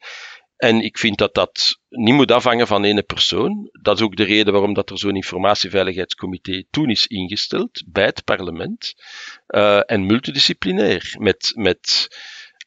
En 0.59 0.81
ik 0.81 0.97
vind 0.97 1.17
dat 1.17 1.33
dat 1.33 1.79
niet 1.89 2.13
moet 2.13 2.31
afhangen 2.31 2.67
van 2.67 2.83
ene 2.83 3.03
persoon. 3.03 3.69
Dat 3.81 3.97
is 3.97 4.03
ook 4.03 4.15
de 4.15 4.23
reden 4.23 4.53
waarom 4.53 4.73
dat 4.73 4.89
er 4.89 4.97
zo'n 4.97 5.15
informatieveiligheidscomité 5.15 6.63
toen 6.69 6.89
is 6.89 7.07
ingesteld 7.07 7.83
bij 7.85 8.05
het 8.05 8.23
parlement. 8.23 8.93
Uh, 9.47 9.91
en 9.91 10.05
multidisciplinair. 10.05 11.15
Met, 11.17 11.51
met 11.55 12.07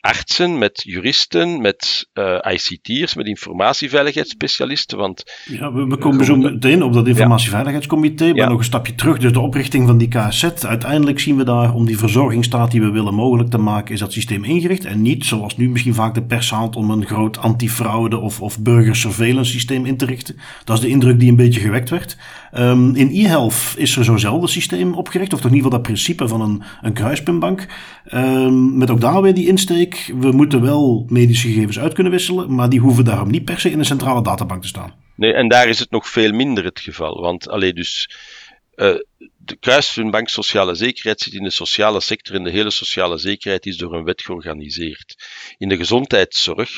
artsen, 0.02 0.58
met 0.58 0.82
juristen, 0.84 1.60
met 1.60 2.08
uh, 2.14 2.46
eh, 2.46 2.54
ICT'ers, 2.54 3.14
met 3.14 3.26
informatieveiligheidsspecialisten. 3.26 4.98
Want, 4.98 5.22
ja, 5.44 5.72
we, 5.72 5.96
komen 5.96 6.24
zo 6.24 6.36
meteen 6.36 6.82
op 6.82 6.92
dat 6.92 7.06
informatieveiligheidscomité, 7.06 8.32
maar 8.32 8.48
nog 8.48 8.58
een 8.58 8.64
stapje 8.64 8.94
terug. 8.94 9.18
Dus 9.18 9.32
de 9.32 9.40
oprichting 9.40 9.86
van 9.86 9.98
die 9.98 10.08
KSZ. 10.08 10.44
Uiteindelijk 10.44 11.20
zien 11.20 11.36
we 11.36 11.44
daar, 11.44 11.74
om 11.74 11.86
die 11.86 11.98
verzorgingsstaat 11.98 12.70
die 12.70 12.80
we 12.80 12.90
willen 12.90 13.14
mogelijk 13.14 13.50
te 13.50 13.58
maken, 13.58 13.94
is 13.94 14.00
dat 14.00 14.12
systeem 14.12 14.44
ingericht. 14.44 14.84
En 14.84 15.02
niet, 15.02 15.24
zoals 15.24 15.56
nu 15.56 15.68
misschien 15.68 15.94
vaak 15.94 16.14
de 16.14 16.22
pers 16.22 16.50
haalt, 16.50 16.76
om 16.76 16.90
een 16.90 17.06
groot 17.06 17.38
antifraude 17.38 18.18
of, 18.18 18.40
of 18.40 18.58
burgersurveillance 18.58 19.50
systeem 19.50 19.86
in 19.86 19.96
te 19.96 20.06
richten. 20.06 20.36
Dat 20.64 20.76
is 20.76 20.82
de 20.82 20.88
indruk 20.88 21.20
die 21.20 21.28
een 21.28 21.36
beetje 21.36 21.60
gewekt 21.60 21.90
werd. 21.90 22.16
Um, 22.58 22.96
in 22.96 23.10
e-health 23.12 23.74
is 23.76 23.96
er 23.96 24.04
zo'nzelfde 24.04 24.48
systeem 24.48 24.94
opgericht, 24.94 25.32
of 25.32 25.40
toch 25.40 25.50
in 25.50 25.56
ieder 25.56 25.70
geval 25.70 25.82
dat 25.82 25.92
principe 25.92 26.28
van 26.28 26.40
een, 26.40 26.62
een 26.82 26.92
kruispuntbank. 26.92 27.66
Um, 28.14 28.76
met 28.76 28.90
ook 28.90 29.00
daar 29.00 29.22
weer 29.22 29.34
die 29.34 29.46
insteek 29.46 30.12
we 30.18 30.32
moeten 30.32 30.62
wel 30.62 31.06
medische 31.08 31.48
gegevens 31.48 31.78
uit 31.78 31.92
kunnen 31.92 32.12
wisselen, 32.12 32.54
maar 32.54 32.68
die 32.68 32.80
hoeven 32.80 33.04
daarom 33.04 33.30
niet 33.30 33.44
per 33.44 33.60
se 33.60 33.70
in 33.70 33.78
een 33.78 33.84
centrale 33.84 34.22
databank 34.22 34.62
te 34.62 34.68
staan. 34.68 34.94
Nee, 35.16 35.32
en 35.32 35.48
daar 35.48 35.68
is 35.68 35.78
het 35.78 35.90
nog 35.90 36.08
veel 36.08 36.32
minder 36.32 36.64
het 36.64 36.80
geval. 36.80 37.20
Want 37.20 37.48
alleen 37.48 37.74
dus. 37.74 38.10
Uh, 38.74 38.94
de 39.44 39.56
kruispuntbank 39.56 40.28
sociale 40.28 40.74
zekerheid 40.74 41.20
zit 41.20 41.32
in 41.32 41.42
de 41.42 41.50
sociale 41.50 42.00
sector 42.00 42.36
en 42.36 42.44
de 42.44 42.50
hele 42.50 42.70
sociale 42.70 43.18
zekerheid 43.18 43.66
is 43.66 43.76
door 43.76 43.94
een 43.94 44.04
wet 44.04 44.22
georganiseerd. 44.22 45.14
In 45.58 45.68
de 45.68 45.76
gezondheidszorg, 45.76 46.70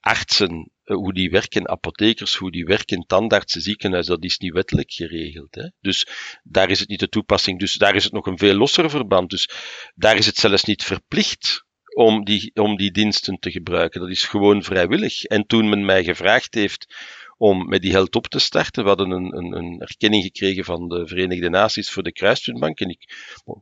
artsen, 0.00 0.50
eh, 0.50 0.79
hoe 0.94 1.12
die 1.12 1.30
werken, 1.30 1.68
apothekers, 1.68 2.34
hoe 2.34 2.50
die 2.50 2.64
werken, 2.64 3.06
tandartsen, 3.06 3.60
ziekenhuizen, 3.60 4.14
dat 4.14 4.24
is 4.24 4.38
niet 4.38 4.52
wettelijk 4.52 4.92
geregeld. 4.92 5.54
Hè? 5.54 5.68
Dus 5.80 6.06
daar 6.42 6.70
is 6.70 6.80
het 6.80 6.88
niet 6.88 7.00
de 7.00 7.08
toepassing. 7.08 7.58
Dus 7.58 7.74
daar 7.74 7.94
is 7.94 8.04
het 8.04 8.12
nog 8.12 8.26
een 8.26 8.38
veel 8.38 8.54
losser 8.54 8.90
verband. 8.90 9.30
Dus 9.30 9.50
daar 9.94 10.16
is 10.16 10.26
het 10.26 10.36
zelfs 10.36 10.64
niet 10.64 10.84
verplicht 10.84 11.64
om 11.94 12.24
die, 12.24 12.50
om 12.54 12.76
die 12.76 12.90
diensten 12.90 13.38
te 13.38 13.50
gebruiken. 13.50 14.00
Dat 14.00 14.10
is 14.10 14.24
gewoon 14.24 14.62
vrijwillig. 14.62 15.24
En 15.24 15.46
toen 15.46 15.68
men 15.68 15.84
mij 15.84 16.04
gevraagd 16.04 16.54
heeft 16.54 16.94
om 17.40 17.68
met 17.68 17.82
die 17.82 17.92
held 17.92 18.16
op 18.16 18.26
te 18.26 18.38
starten, 18.38 18.82
we 18.82 18.88
hadden 18.88 19.10
een, 19.10 19.36
een, 19.36 19.56
een 19.56 19.80
erkenning 19.80 20.22
gekregen 20.22 20.64
van 20.64 20.88
de 20.88 21.06
Verenigde 21.06 21.48
Naties 21.48 21.90
voor 21.90 22.02
de 22.02 22.12
Kruispuntbank. 22.12 22.80
En 22.80 22.88
ik 22.88 23.14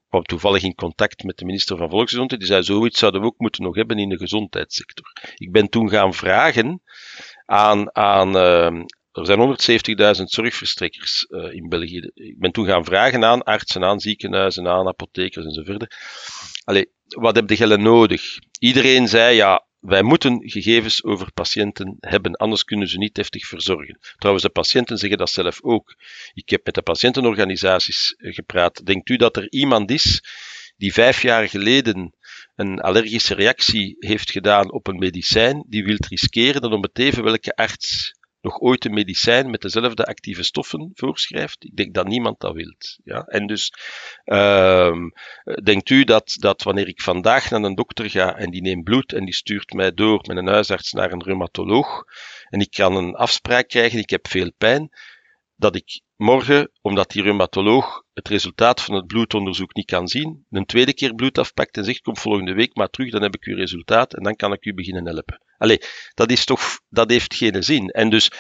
kwam 0.09 0.23
toevallig 0.23 0.63
in 0.63 0.75
contact 0.75 1.23
met 1.23 1.37
de 1.37 1.45
minister 1.45 1.77
van 1.77 1.91
Volksgezondheid. 1.91 2.41
Die 2.41 2.51
zei, 2.51 2.63
zoiets 2.63 2.99
zouden 2.99 3.21
we 3.21 3.27
ook 3.27 3.39
moeten 3.39 3.63
nog 3.63 3.75
hebben 3.75 3.99
in 3.99 4.09
de 4.09 4.17
gezondheidssector. 4.17 5.13
Ik 5.35 5.53
ben 5.53 5.69
toen 5.69 5.91
gaan 5.91 6.15
vragen 6.15 6.83
aan, 7.45 7.95
aan 7.97 8.37
uh, 8.37 8.83
er 9.13 9.27
zijn 9.27 9.57
170.000 10.19 10.23
zorgverstrekkers 10.25 11.27
uh, 11.29 11.53
in 11.53 11.69
België. 11.69 12.11
Ik 12.15 12.39
ben 12.39 12.53
toen 12.53 12.67
gaan 12.67 12.85
vragen 12.85 13.25
aan 13.25 13.43
artsen, 13.43 13.85
aan 13.85 14.01
ziekenhuizen, 14.01 14.69
aan 14.69 14.89
apothekers 14.89 15.45
enzovoort. 15.45 15.97
Allee, 16.65 16.93
wat 17.07 17.37
heb 17.37 17.51
je 17.51 17.77
nodig? 17.77 18.23
Iedereen 18.59 19.09
zei 19.09 19.37
ja, 19.37 19.68
wij 19.81 20.03
moeten 20.03 20.51
gegevens 20.51 21.05
over 21.05 21.33
patiënten 21.33 21.97
hebben, 22.01 22.33
anders 22.37 22.65
kunnen 22.65 22.89
ze 22.89 22.99
niet 22.99 23.17
heftig 23.17 23.47
verzorgen. 23.47 23.99
Trouwens, 24.17 24.47
de 24.47 24.53
patiënten 24.53 24.99
zeggen 24.99 25.19
dat 25.19 25.31
zelf 25.31 25.63
ook. 25.63 25.97
Ik 26.35 26.49
heb 26.49 26.65
met 26.65 26.75
de 26.75 26.83
patiëntenorganisaties 26.83 28.15
eh, 28.17 28.35
gepraat. 28.35 28.87
Denkt 28.87 29.09
u 29.09 29.17
dat 29.17 29.37
er 29.37 29.53
iemand 29.53 29.91
is 29.91 30.23
die 30.77 30.93
vijf 30.93 31.23
jaar 31.23 31.49
geleden 31.49 32.15
een 32.55 32.81
allergische 32.81 33.35
reactie 33.35 33.97
heeft 33.99 34.31
gedaan 34.31 34.73
op 34.73 34.87
een 34.87 34.99
medicijn, 34.99 35.65
die 35.69 35.85
wilt 35.85 36.07
riskeren 36.07 36.61
dat 36.61 36.73
om 36.73 36.83
het 36.83 36.99
even 36.99 37.25
welke 37.25 37.57
arts 37.57 38.18
nog 38.49 38.61
ooit 38.61 38.85
een 38.85 38.95
medicijn 38.95 39.51
met 39.51 39.61
dezelfde 39.61 40.05
actieve 40.05 40.43
stoffen 40.43 40.91
voorschrijft. 40.95 41.65
Ik 41.65 41.77
denk 41.77 41.95
dat 41.95 42.07
niemand 42.07 42.41
dat 42.41 42.55
wilt. 42.55 42.99
Ja? 43.05 43.23
En 43.23 43.47
dus 43.47 43.73
uh, 44.25 44.97
denkt 45.63 45.91
u 45.91 46.05
dat, 46.05 46.37
dat 46.41 46.63
wanneer 46.63 46.89
ik 46.89 47.01
vandaag 47.01 47.51
naar 47.51 47.63
een 47.63 47.75
dokter 47.75 48.11
ga 48.11 48.37
en 48.37 48.51
die 48.51 48.63
neemt 48.63 48.85
bloed 48.85 49.13
en 49.13 49.25
die 49.25 49.35
stuurt 49.35 49.73
mij 49.73 49.95
door 49.95 50.25
met 50.27 50.37
een 50.37 50.47
huisarts 50.47 50.93
naar 50.93 51.13
een 51.13 51.23
reumatoloog 51.23 52.05
en 52.49 52.61
ik 52.61 52.71
kan 52.71 52.97
een 52.97 53.15
afspraak 53.15 53.69
krijgen, 53.69 53.99
ik 53.99 54.11
heb 54.11 54.29
veel 54.29 54.53
pijn, 54.59 54.91
dat 55.57 55.77
ik 55.77 56.01
morgen, 56.19 56.71
omdat 56.81 57.11
die 57.11 57.23
reumatoloog 57.23 58.03
het 58.13 58.29
resultaat 58.29 58.83
van 58.83 58.95
het 58.95 59.07
bloedonderzoek 59.07 59.75
niet 59.75 59.87
kan 59.87 60.09
zien, 60.09 60.47
een 60.51 60.67
tweede 60.67 60.95
keer 60.95 61.15
bloed 61.15 61.39
afpakt 61.39 61.77
en 61.77 61.85
zegt, 61.85 62.01
kom 62.01 62.17
volgende 62.17 62.53
week 62.53 62.77
maar 62.77 62.89
terug, 62.89 63.11
dan 63.11 63.23
heb 63.23 63.35
ik 63.35 63.45
uw 63.45 63.57
resultaat 63.57 64.15
en 64.15 64.23
dan 64.23 64.37
kan 64.37 64.53
ik 64.53 64.65
u 64.65 64.75
beginnen 64.75 65.07
helpen. 65.07 65.43
Allee, 65.59 65.81
dat 66.15 66.31
is 66.31 66.45
toch, 66.45 66.81
dat 66.89 67.11
heeft 67.11 67.35
geen 67.35 67.63
zin. 67.63 67.89
En 67.89 68.11
dus, 68.11 68.31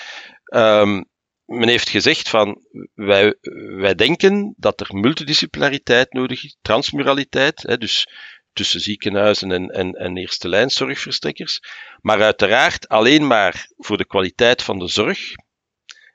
um, 0.55 1.09
men 1.45 1.69
heeft 1.69 1.89
gezegd 1.89 2.29
van, 2.29 2.61
wij, 2.95 3.35
wij 3.77 3.95
denken 3.95 4.55
dat 4.57 4.81
er 4.81 4.97
multidisciplinariteit 4.97 6.13
nodig 6.13 6.45
is, 6.45 6.59
transmuraliteit, 6.63 7.63
hè, 7.63 7.77
dus 7.79 8.09
tussen 8.53 8.81
ziekenhuizen 8.81 9.53
en, 9.53 9.69
en, 9.69 9.93
en 9.93 10.17
eerste 10.17 10.49
lijnzorgverstrekkers, 10.49 11.61
maar 12.01 12.23
uiteraard 12.23 12.89
alleen 12.89 13.27
maar 13.27 13.71
voor 13.77 13.97
de 13.97 14.07
kwaliteit 14.07 14.63
van 14.63 14.79
de 14.79 14.89
zorg, 14.89 15.21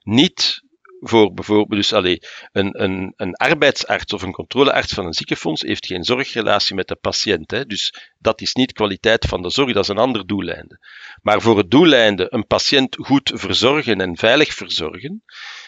niet 0.01 0.62
voor 1.03 1.33
bijvoorbeeld, 1.33 1.81
dus 1.81 1.93
allee, 1.93 2.19
een, 2.51 2.81
een, 2.83 3.13
een 3.15 3.35
arbeidsarts 3.35 4.13
of 4.13 4.21
een 4.21 4.31
controlearts 4.31 4.93
van 4.93 5.05
een 5.05 5.13
ziekenfonds 5.13 5.61
heeft 5.61 5.85
geen 5.85 6.03
zorgrelatie 6.03 6.75
met 6.75 6.87
de 6.87 6.95
patiënt. 6.95 7.51
Hè. 7.51 7.65
Dus 7.65 7.93
dat 8.17 8.41
is 8.41 8.53
niet 8.53 8.73
kwaliteit 8.73 9.25
van 9.25 9.41
de 9.41 9.49
zorg, 9.49 9.73
dat 9.73 9.83
is 9.83 9.89
een 9.89 9.97
ander 9.97 10.27
doeleinde. 10.27 10.79
Maar 11.21 11.41
voor 11.41 11.57
het 11.57 11.71
doeleinde 11.71 12.27
een 12.29 12.47
patiënt 12.47 12.95
goed 12.99 13.31
verzorgen 13.33 14.01
en 14.01 14.17
veilig 14.17 14.53
verzorgen, 14.53 15.23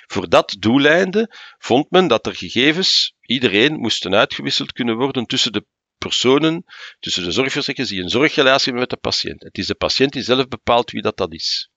voor 0.08 0.30
dat 0.30 0.56
doeleinde 0.60 1.36
vond 1.58 1.92
men 1.92 2.08
dat 2.08 2.26
er 2.26 2.36
gegevens, 2.36 3.16
iedereen 3.22 3.80
moesten 3.80 4.16
uitgewisseld 4.16 4.72
kunnen 4.72 4.96
worden 4.96 5.26
tussen 5.26 5.52
de 5.52 5.66
personen, 5.98 6.64
tussen 7.00 7.24
de 7.24 7.32
zorgverzekeraars 7.32 7.90
die 7.90 8.02
een 8.02 8.10
zorgrelatie 8.10 8.64
hebben 8.64 8.82
met 8.82 8.90
de 8.90 9.10
patiënt. 9.10 9.44
Het 9.44 9.58
is 9.58 9.68
de 9.68 9.76
patiënt 9.76 10.14
die 10.14 10.24
zelf 10.24 10.48
bepaalt 10.48 10.92
wie 10.92 11.02
dat, 11.02 11.18
dat 11.18 11.34
is. 11.34 11.70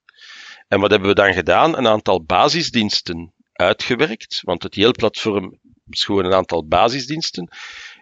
En 0.69 0.81
wat 0.81 0.91
hebben 0.91 1.09
we 1.09 1.15
dan 1.15 1.33
gedaan? 1.33 1.77
Een 1.77 1.87
aantal 1.87 2.25
basisdiensten 2.25 3.35
uitgewerkt, 3.59 4.41
want 4.43 4.63
het 4.63 4.75
heel-platform 4.75 5.59
is 5.89 6.05
gewoon 6.05 6.25
een 6.25 6.35
aantal 6.35 6.67
basisdiensten 6.67 7.49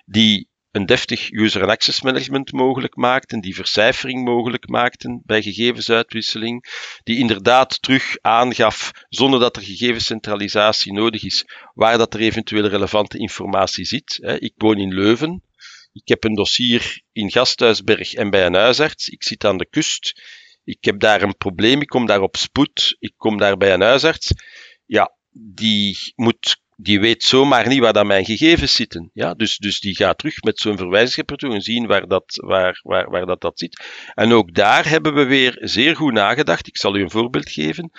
die 0.04 0.48
een 0.70 0.86
deftig 0.86 1.30
user 1.30 1.62
and 1.62 1.70
access 1.70 2.02
management 2.02 2.52
mogelijk 2.52 2.96
maakten, 2.96 3.40
die 3.40 3.54
vercijfering 3.54 4.25
mogelijk 4.25 4.68
maakten 4.68 5.22
bij 5.25 5.42
gegevensuitwisseling, 5.42 6.64
die 7.02 7.18
inderdaad 7.18 7.82
terug 7.82 8.16
aangaf, 8.20 8.90
zonder 9.08 9.40
dat 9.40 9.56
er 9.56 9.62
gegevenscentralisatie 9.62 10.92
nodig 10.92 11.25
is, 11.25 11.44
waar 11.75 11.98
dat 11.98 12.14
er 12.14 12.20
eventueel 12.20 12.66
relevante 12.66 13.18
informatie 13.18 13.84
zit. 13.84 14.18
Ik 14.38 14.52
woon 14.56 14.78
in 14.78 14.94
Leuven, 14.94 15.42
ik 15.92 16.08
heb 16.08 16.25
een 16.25 16.34
dossier 16.34 17.02
in 17.12 17.30
Gasthuisberg 17.30 18.12
en 18.14 18.30
bij 18.30 18.46
een 18.46 18.54
huisarts, 18.54 19.08
ik 19.08 19.22
zit 19.22 19.44
aan 19.44 19.56
de 19.56 19.68
kust, 19.70 20.22
ik 20.64 20.84
heb 20.84 21.00
daar 21.00 21.22
een 21.22 21.36
probleem, 21.36 21.80
ik 21.80 21.88
kom 21.88 22.06
daar 22.06 22.20
op 22.20 22.36
spoed, 22.36 22.96
ik 22.98 23.12
kom 23.16 23.38
daar 23.38 23.56
bij 23.56 23.75
een 23.75 23.80
huisarts. 23.80 24.32
Ja, 24.86 25.15
die, 25.38 26.12
moet, 26.14 26.60
die 26.76 27.00
weet 27.00 27.22
zomaar 27.22 27.68
niet 27.68 27.80
waar 27.80 27.92
dat 27.92 28.06
mijn 28.06 28.24
gegevens 28.24 28.74
zitten. 28.74 29.10
Ja? 29.12 29.34
Dus, 29.34 29.56
dus 29.56 29.80
die 29.80 29.96
gaat 29.96 30.18
terug 30.18 30.42
met 30.42 30.58
zo'n 30.58 30.76
verwijzingsrepertoire 30.76 31.58
en 31.58 31.64
zien 31.64 31.86
waar 31.86 32.06
dat, 32.06 32.24
waar, 32.44 32.80
waar, 32.82 33.10
waar 33.10 33.26
dat, 33.26 33.40
dat 33.40 33.58
zit. 33.58 33.84
En 34.14 34.32
ook 34.32 34.54
daar 34.54 34.88
hebben 34.88 35.14
we 35.14 35.24
weer 35.24 35.58
zeer 35.60 35.96
goed 35.96 36.12
nagedacht. 36.12 36.66
Ik 36.66 36.76
zal 36.76 36.96
u 36.96 37.02
een 37.02 37.10
voorbeeld 37.10 37.50
geven. 37.50 37.90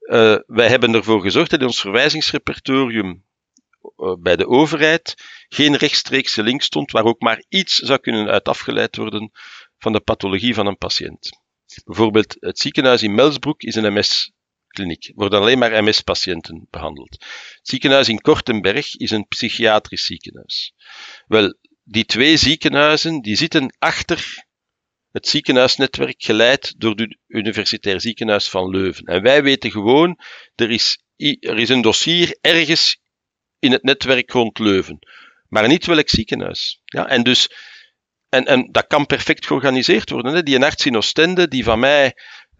Uh, 0.00 0.36
wij 0.46 0.68
hebben 0.68 0.94
ervoor 0.94 1.20
gezorgd 1.22 1.50
dat 1.50 1.60
in 1.60 1.66
ons 1.66 1.80
verwijzingsrepertorium 1.80 3.24
uh, 3.96 4.14
bij 4.20 4.36
de 4.36 4.46
overheid 4.46 5.14
geen 5.48 5.76
rechtstreekse 5.76 6.42
link 6.42 6.62
stond 6.62 6.90
waar 6.90 7.04
ook 7.04 7.20
maar 7.20 7.44
iets 7.48 7.74
zou 7.74 7.98
kunnen 7.98 8.28
uit 8.28 8.48
afgeleid 8.48 8.96
worden 8.96 9.30
van 9.78 9.92
de 9.92 10.00
pathologie 10.00 10.54
van 10.54 10.66
een 10.66 10.78
patiënt. 10.78 11.38
Bijvoorbeeld 11.84 12.36
het 12.38 12.58
ziekenhuis 12.58 13.02
in 13.02 13.14
Melsbroek 13.14 13.62
is 13.62 13.74
een 13.74 13.92
MS 13.94 14.32
kliniek. 14.70 15.12
Worden 15.14 15.40
alleen 15.40 15.58
maar 15.58 15.84
MS-patiënten 15.84 16.66
behandeld. 16.70 17.12
Het 17.12 17.68
ziekenhuis 17.68 18.08
in 18.08 18.20
Kortenberg 18.20 18.96
is 18.96 19.10
een 19.10 19.26
psychiatrisch 19.26 20.04
ziekenhuis. 20.04 20.74
Wel, 21.26 21.54
die 21.84 22.04
twee 22.04 22.36
ziekenhuizen 22.36 23.20
die 23.20 23.36
zitten 23.36 23.74
achter 23.78 24.48
het 25.12 25.28
ziekenhuisnetwerk 25.28 26.22
geleid 26.22 26.74
door 26.76 26.94
het 26.94 27.16
Universitair 27.26 28.00
Ziekenhuis 28.00 28.48
van 28.48 28.70
Leuven. 28.70 29.04
En 29.04 29.22
wij 29.22 29.42
weten 29.42 29.70
gewoon, 29.70 30.18
er 30.54 30.70
is, 30.70 31.02
er 31.16 31.58
is 31.58 31.68
een 31.68 31.80
dossier 31.80 32.38
ergens 32.40 33.00
in 33.58 33.72
het 33.72 33.82
netwerk 33.82 34.30
rond 34.30 34.58
Leuven. 34.58 34.98
Maar 35.48 35.68
niet 35.68 35.86
welk 35.86 36.08
ziekenhuis. 36.08 36.80
Ja, 36.84 37.08
en 37.08 37.22
dus, 37.22 37.50
en, 38.28 38.44
en 38.44 38.68
dat 38.70 38.86
kan 38.86 39.06
perfect 39.06 39.46
georganiseerd 39.46 40.10
worden. 40.10 40.34
Hè. 40.34 40.42
Die 40.42 40.54
een 40.54 40.62
arts 40.62 40.86
in 40.86 40.96
Oostende, 40.96 41.48
die 41.48 41.64
van 41.64 41.78
mij 41.78 42.14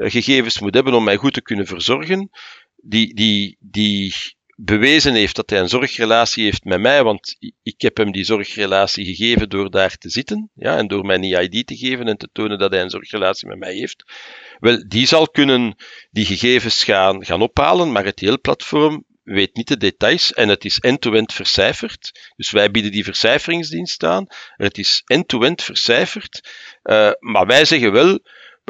gegevens 0.08 0.60
moet 0.60 0.74
hebben 0.74 0.94
om 0.94 1.04
mij 1.04 1.16
goed 1.16 1.32
te 1.32 1.42
kunnen 1.42 1.66
verzorgen, 1.66 2.30
die, 2.76 3.14
die, 3.14 3.56
die 3.60 4.14
bewezen 4.56 5.14
heeft 5.14 5.36
dat 5.36 5.50
hij 5.50 5.60
een 5.60 5.68
zorgrelatie 5.68 6.44
heeft 6.44 6.64
met 6.64 6.80
mij, 6.80 7.02
want 7.02 7.36
ik 7.62 7.80
heb 7.80 7.96
hem 7.96 8.12
die 8.12 8.24
zorgrelatie 8.24 9.04
gegeven 9.04 9.48
door 9.48 9.70
daar 9.70 9.96
te 9.96 10.08
zitten, 10.08 10.50
ja, 10.54 10.76
en 10.76 10.86
door 10.86 11.04
mijn 11.04 11.22
EID 11.22 11.66
te 11.66 11.76
geven 11.76 12.06
en 12.06 12.16
te 12.16 12.28
tonen 12.32 12.58
dat 12.58 12.70
hij 12.70 12.82
een 12.82 12.90
zorgrelatie 12.90 13.48
met 13.48 13.58
mij 13.58 13.74
heeft. 13.74 14.04
Wel, 14.58 14.84
die 14.88 15.06
zal 15.06 15.28
kunnen 15.28 15.74
die 16.10 16.24
gegevens 16.24 16.84
gaan, 16.84 17.24
gaan 17.24 17.42
ophalen, 17.42 17.92
maar 17.92 18.04
het 18.04 18.20
hele 18.20 18.38
platform 18.38 19.04
weet 19.22 19.56
niet 19.56 19.68
de 19.68 19.76
details 19.76 20.32
en 20.32 20.48
het 20.48 20.64
is 20.64 20.78
end-to-end 20.78 21.32
vercijferd. 21.32 22.32
Dus 22.36 22.50
wij 22.50 22.70
bieden 22.70 22.92
die 22.92 23.04
vercijferingsdienst 23.04 24.04
aan. 24.04 24.26
Het 24.56 24.78
is 24.78 25.02
end-to-end 25.04 25.62
vercijferd. 25.62 26.48
Uh, 26.82 27.10
maar 27.18 27.46
wij 27.46 27.64
zeggen 27.64 27.92
wel, 27.92 28.18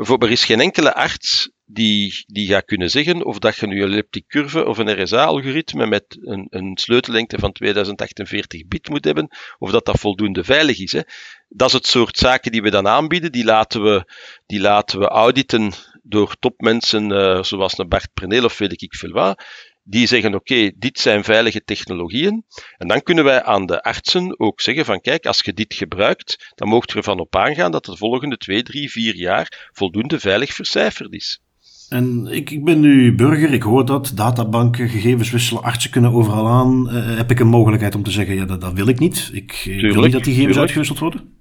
er 0.08 0.30
is 0.30 0.44
geen 0.44 0.60
enkele 0.60 0.94
arts 0.94 1.50
die, 1.64 2.24
die 2.26 2.48
gaat 2.48 2.64
kunnen 2.64 2.90
zeggen 2.90 3.24
of 3.24 3.38
dat 3.38 3.56
je 3.56 3.66
nu 3.66 3.82
een 3.82 3.90
elliptic 3.90 4.26
curve 4.26 4.64
of 4.64 4.78
een 4.78 5.02
RSA-algoritme 5.02 5.86
met 5.86 6.18
een, 6.20 6.46
een 6.50 6.78
sleutellengte 6.78 7.38
van 7.38 7.52
2048 7.52 8.66
bit 8.66 8.88
moet 8.88 9.04
hebben, 9.04 9.28
of 9.58 9.70
dat 9.70 9.84
dat 9.84 10.00
voldoende 10.00 10.44
veilig 10.44 10.78
is. 10.78 10.92
Hè. 10.92 11.00
Dat 11.48 11.68
is 11.68 11.74
het 11.74 11.86
soort 11.86 12.18
zaken 12.18 12.52
die 12.52 12.62
we 12.62 12.70
dan 12.70 12.88
aanbieden. 12.88 13.32
Die 13.32 13.44
laten 13.44 13.82
we, 13.82 14.04
die 14.46 14.60
laten 14.60 14.98
we 14.98 15.06
auditen 15.06 15.72
door 16.02 16.36
topmensen 16.38 17.10
uh, 17.10 17.42
zoals 17.42 17.78
een 17.78 17.88
Bart 17.88 18.10
Preneel 18.14 18.44
of 18.44 18.58
weet 18.58 18.82
ik 18.82 18.94
veel 18.94 19.12
wat 19.12 19.44
die 19.82 20.06
zeggen, 20.06 20.34
oké, 20.34 20.70
dit 20.76 20.98
zijn 20.98 21.24
veilige 21.24 21.64
technologieën. 21.64 22.44
En 22.76 22.88
dan 22.88 23.02
kunnen 23.02 23.24
wij 23.24 23.42
aan 23.42 23.66
de 23.66 23.82
artsen 23.82 24.38
ook 24.38 24.60
zeggen 24.60 24.84
van, 24.84 25.00
kijk, 25.00 25.26
als 25.26 25.40
je 25.40 25.52
dit 25.52 25.74
gebruikt, 25.74 26.52
dan 26.54 26.68
moogt 26.68 26.90
je 26.90 26.96
ervan 26.96 27.20
op 27.20 27.36
aangaan 27.36 27.70
dat 27.70 27.86
het 27.86 27.94
de 27.94 28.00
volgende 28.00 28.36
twee, 28.36 28.62
drie, 28.62 28.90
vier 28.90 29.16
jaar 29.16 29.68
voldoende 29.72 30.20
veilig 30.20 30.52
vercijferd 30.52 31.12
is. 31.12 31.40
En 31.88 32.26
ik, 32.26 32.50
ik 32.50 32.64
ben 32.64 32.80
nu 32.80 33.14
burger, 33.14 33.52
ik 33.52 33.62
hoor 33.62 33.86
dat, 33.86 34.12
databanken, 34.14 34.88
gegevens 34.88 35.30
wisselen, 35.30 35.62
artsen 35.62 35.90
kunnen 35.90 36.12
overal 36.12 36.48
aan. 36.48 36.88
Uh, 36.88 37.16
heb 37.16 37.30
ik 37.30 37.40
een 37.40 37.46
mogelijkheid 37.46 37.94
om 37.94 38.02
te 38.02 38.10
zeggen, 38.10 38.34
ja, 38.34 38.44
dat, 38.44 38.60
dat 38.60 38.72
wil 38.72 38.88
ik 38.88 38.98
niet. 38.98 39.30
Ik, 39.32 39.52
tuurlijk, 39.52 39.94
wil 39.94 40.02
niet 40.02 40.12
dat 40.12 40.24
die 40.24 40.34
gegevens 40.34 40.58
uitgewisseld 40.58 40.98
worden? 40.98 41.38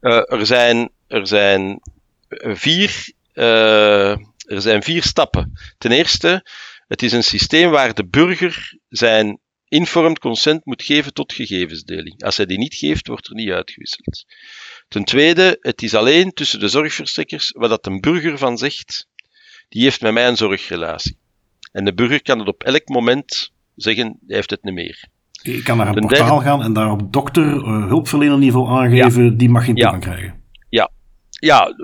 Uh, 0.00 0.32
er 0.32 0.46
zijn, 0.46 0.90
er 1.06 1.26
zijn 1.26 1.80
vier, 2.38 3.12
uh, 3.34 4.10
er 4.10 4.60
zijn 4.60 4.82
vier 4.82 5.02
stappen. 5.02 5.52
Ten 5.78 5.90
eerste, 5.90 6.46
het 6.92 7.02
is 7.02 7.12
een 7.12 7.22
systeem 7.22 7.70
waar 7.70 7.94
de 7.94 8.06
burger 8.06 8.78
zijn 8.88 9.38
informed 9.68 10.18
consent 10.18 10.64
moet 10.64 10.82
geven 10.82 11.12
tot 11.12 11.32
gegevensdeling. 11.32 12.22
Als 12.22 12.36
hij 12.36 12.46
die 12.46 12.58
niet 12.58 12.74
geeft, 12.74 13.06
wordt 13.06 13.28
er 13.28 13.34
niet 13.34 13.50
uitgewisseld. 13.50 14.24
Ten 14.88 15.04
tweede, 15.04 15.56
het 15.60 15.82
is 15.82 15.94
alleen 15.94 16.32
tussen 16.32 16.60
de 16.60 16.68
zorgverstrekkers 16.68 17.54
wat 17.56 17.70
dat 17.70 17.86
een 17.86 18.00
burger 18.00 18.38
van 18.38 18.58
zegt, 18.58 19.08
die 19.68 19.82
heeft 19.82 20.00
met 20.00 20.12
mij 20.12 20.28
een 20.28 20.36
zorgrelatie. 20.36 21.18
En 21.72 21.84
de 21.84 21.94
burger 21.94 22.22
kan 22.22 22.38
het 22.38 22.48
op 22.48 22.62
elk 22.62 22.88
moment 22.88 23.52
zeggen, 23.74 24.06
hij 24.26 24.36
heeft 24.36 24.50
het 24.50 24.62
niet 24.62 24.74
meer. 24.74 25.04
Ik 25.42 25.64
kan 25.64 25.76
naar 25.76 25.96
een 25.96 26.06
portaal 26.06 26.40
gaan 26.40 26.62
en 26.62 26.72
daar 26.72 26.90
op 26.90 27.12
dokter, 27.12 27.54
uh, 27.54 27.86
hulpverlener 27.86 28.38
niveau 28.38 28.68
aangeven, 28.68 29.36
die 29.36 29.48
mag 29.48 29.64
geen 29.64 29.74
toegang 29.74 30.02
krijgen. 30.02 30.41
Ja, 31.44 31.74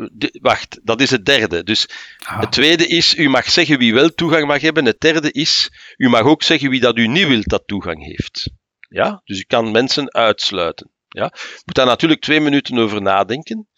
wacht, 0.41 0.81
dat 0.83 1.00
is 1.00 1.11
het 1.11 1.27
derde. 1.27 1.62
Dus 1.65 1.88
ah. 2.19 2.41
het 2.41 2.53
tweede 2.53 2.87
is, 2.87 3.17
u 3.17 3.29
mag 3.29 3.50
zeggen 3.50 3.79
wie 3.79 3.95
wel 3.95 4.09
toegang 4.09 4.47
mag 4.47 4.61
hebben. 4.61 4.85
Het 4.85 5.00
derde 5.00 5.33
is, 5.33 5.71
u 5.97 6.09
mag 6.09 6.23
ook 6.23 6.43
zeggen 6.43 6.71
wie 6.71 6.81
dat 6.81 6.97
u 6.97 7.07
niet 7.07 7.27
wilt 7.27 7.49
dat 7.49 7.62
toegang 7.67 8.05
heeft. 8.05 8.50
Ja, 8.88 9.23
dus 9.25 9.38
u 9.38 9.45
kan 9.47 9.71
mensen 9.71 10.12
uitsluiten. 10.12 10.91
Ja, 11.09 11.33
je 11.35 11.62
moet 11.65 11.75
daar 11.75 11.87
natuurlijk 11.87 12.21
twee 12.21 12.41
minuten 12.41 12.79
over 12.79 13.03
nadenken. 13.03 13.69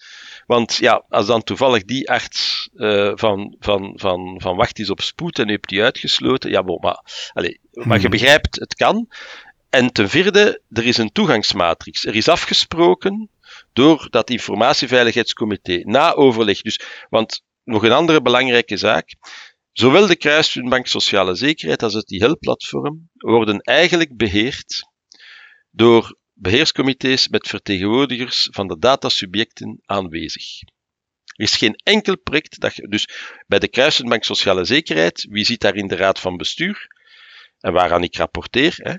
Want 0.47 0.77
ja, 0.77 1.05
als 1.09 1.27
dan 1.27 1.43
toevallig 1.43 1.85
die 1.85 2.11
arts 2.11 2.71
uh, 2.75 3.13
van, 3.15 3.57
van, 3.59 3.93
van, 3.97 4.41
van 4.43 4.57
wacht 4.57 4.79
is 4.79 4.91
op 4.91 5.01
spoed 5.01 5.39
en 5.39 5.49
u 5.49 5.53
hebt 5.53 5.69
die 5.69 5.83
uitgesloten, 5.83 6.51
ja, 6.51 6.63
bon, 6.63 6.79
maar, 6.81 7.31
allez, 7.33 7.57
maar 7.73 7.97
je 7.97 8.01
hmm. 8.01 8.11
begrijpt, 8.11 8.61
het 8.61 8.75
kan. 8.75 9.09
En 9.71 9.93
ten 9.93 10.09
vierde, 10.09 10.63
er 10.71 10.85
is 10.85 10.97
een 10.97 11.13
toegangsmatrix. 11.13 12.05
Er 12.05 12.17
is 12.17 12.29
afgesproken 12.29 13.31
door 13.73 14.07
dat 14.11 14.31
informatieveiligheidscomité 14.31 15.83
na 15.85 16.15
overleg. 16.15 16.61
Dus, 16.61 16.81
want 17.09 17.43
nog 17.65 17.83
een 17.83 17.93
andere 17.93 18.23
belangrijke 18.23 18.77
zaak. 18.77 19.17
Zowel 19.73 20.07
de 20.07 20.17
Kruispuntbank 20.17 20.87
Sociale 20.87 21.35
Zekerheid 21.35 21.83
als 21.83 21.95
het 21.95 22.11
IHEL-platform 22.11 23.11
worden 23.15 23.61
eigenlijk 23.61 24.17
beheerd 24.17 24.89
door 25.71 26.19
beheerscomité's 26.33 27.29
met 27.29 27.49
vertegenwoordigers 27.49 28.49
van 28.51 28.69
de 28.69 28.79
datasubjecten 28.79 29.81
aanwezig. 29.85 30.61
Er 31.25 31.45
is 31.45 31.57
geen 31.57 31.75
enkel 31.75 32.19
project 32.19 32.61
dat 32.61 32.75
je, 32.75 32.89
dus 32.89 33.09
bij 33.47 33.59
de 33.59 33.69
Kruisenbank 33.69 34.25
Sociale 34.25 34.65
Zekerheid, 34.65 35.27
wie 35.31 35.45
zit 35.45 35.61
daar 35.61 35.77
in 35.77 35.87
de 35.87 35.97
raad 35.97 36.21
van 36.21 36.37
bestuur 36.37 36.87
en 37.59 37.73
waaraan 37.73 38.03
ik 38.03 38.17
rapporteer, 38.17 38.75
hè, 38.77 38.95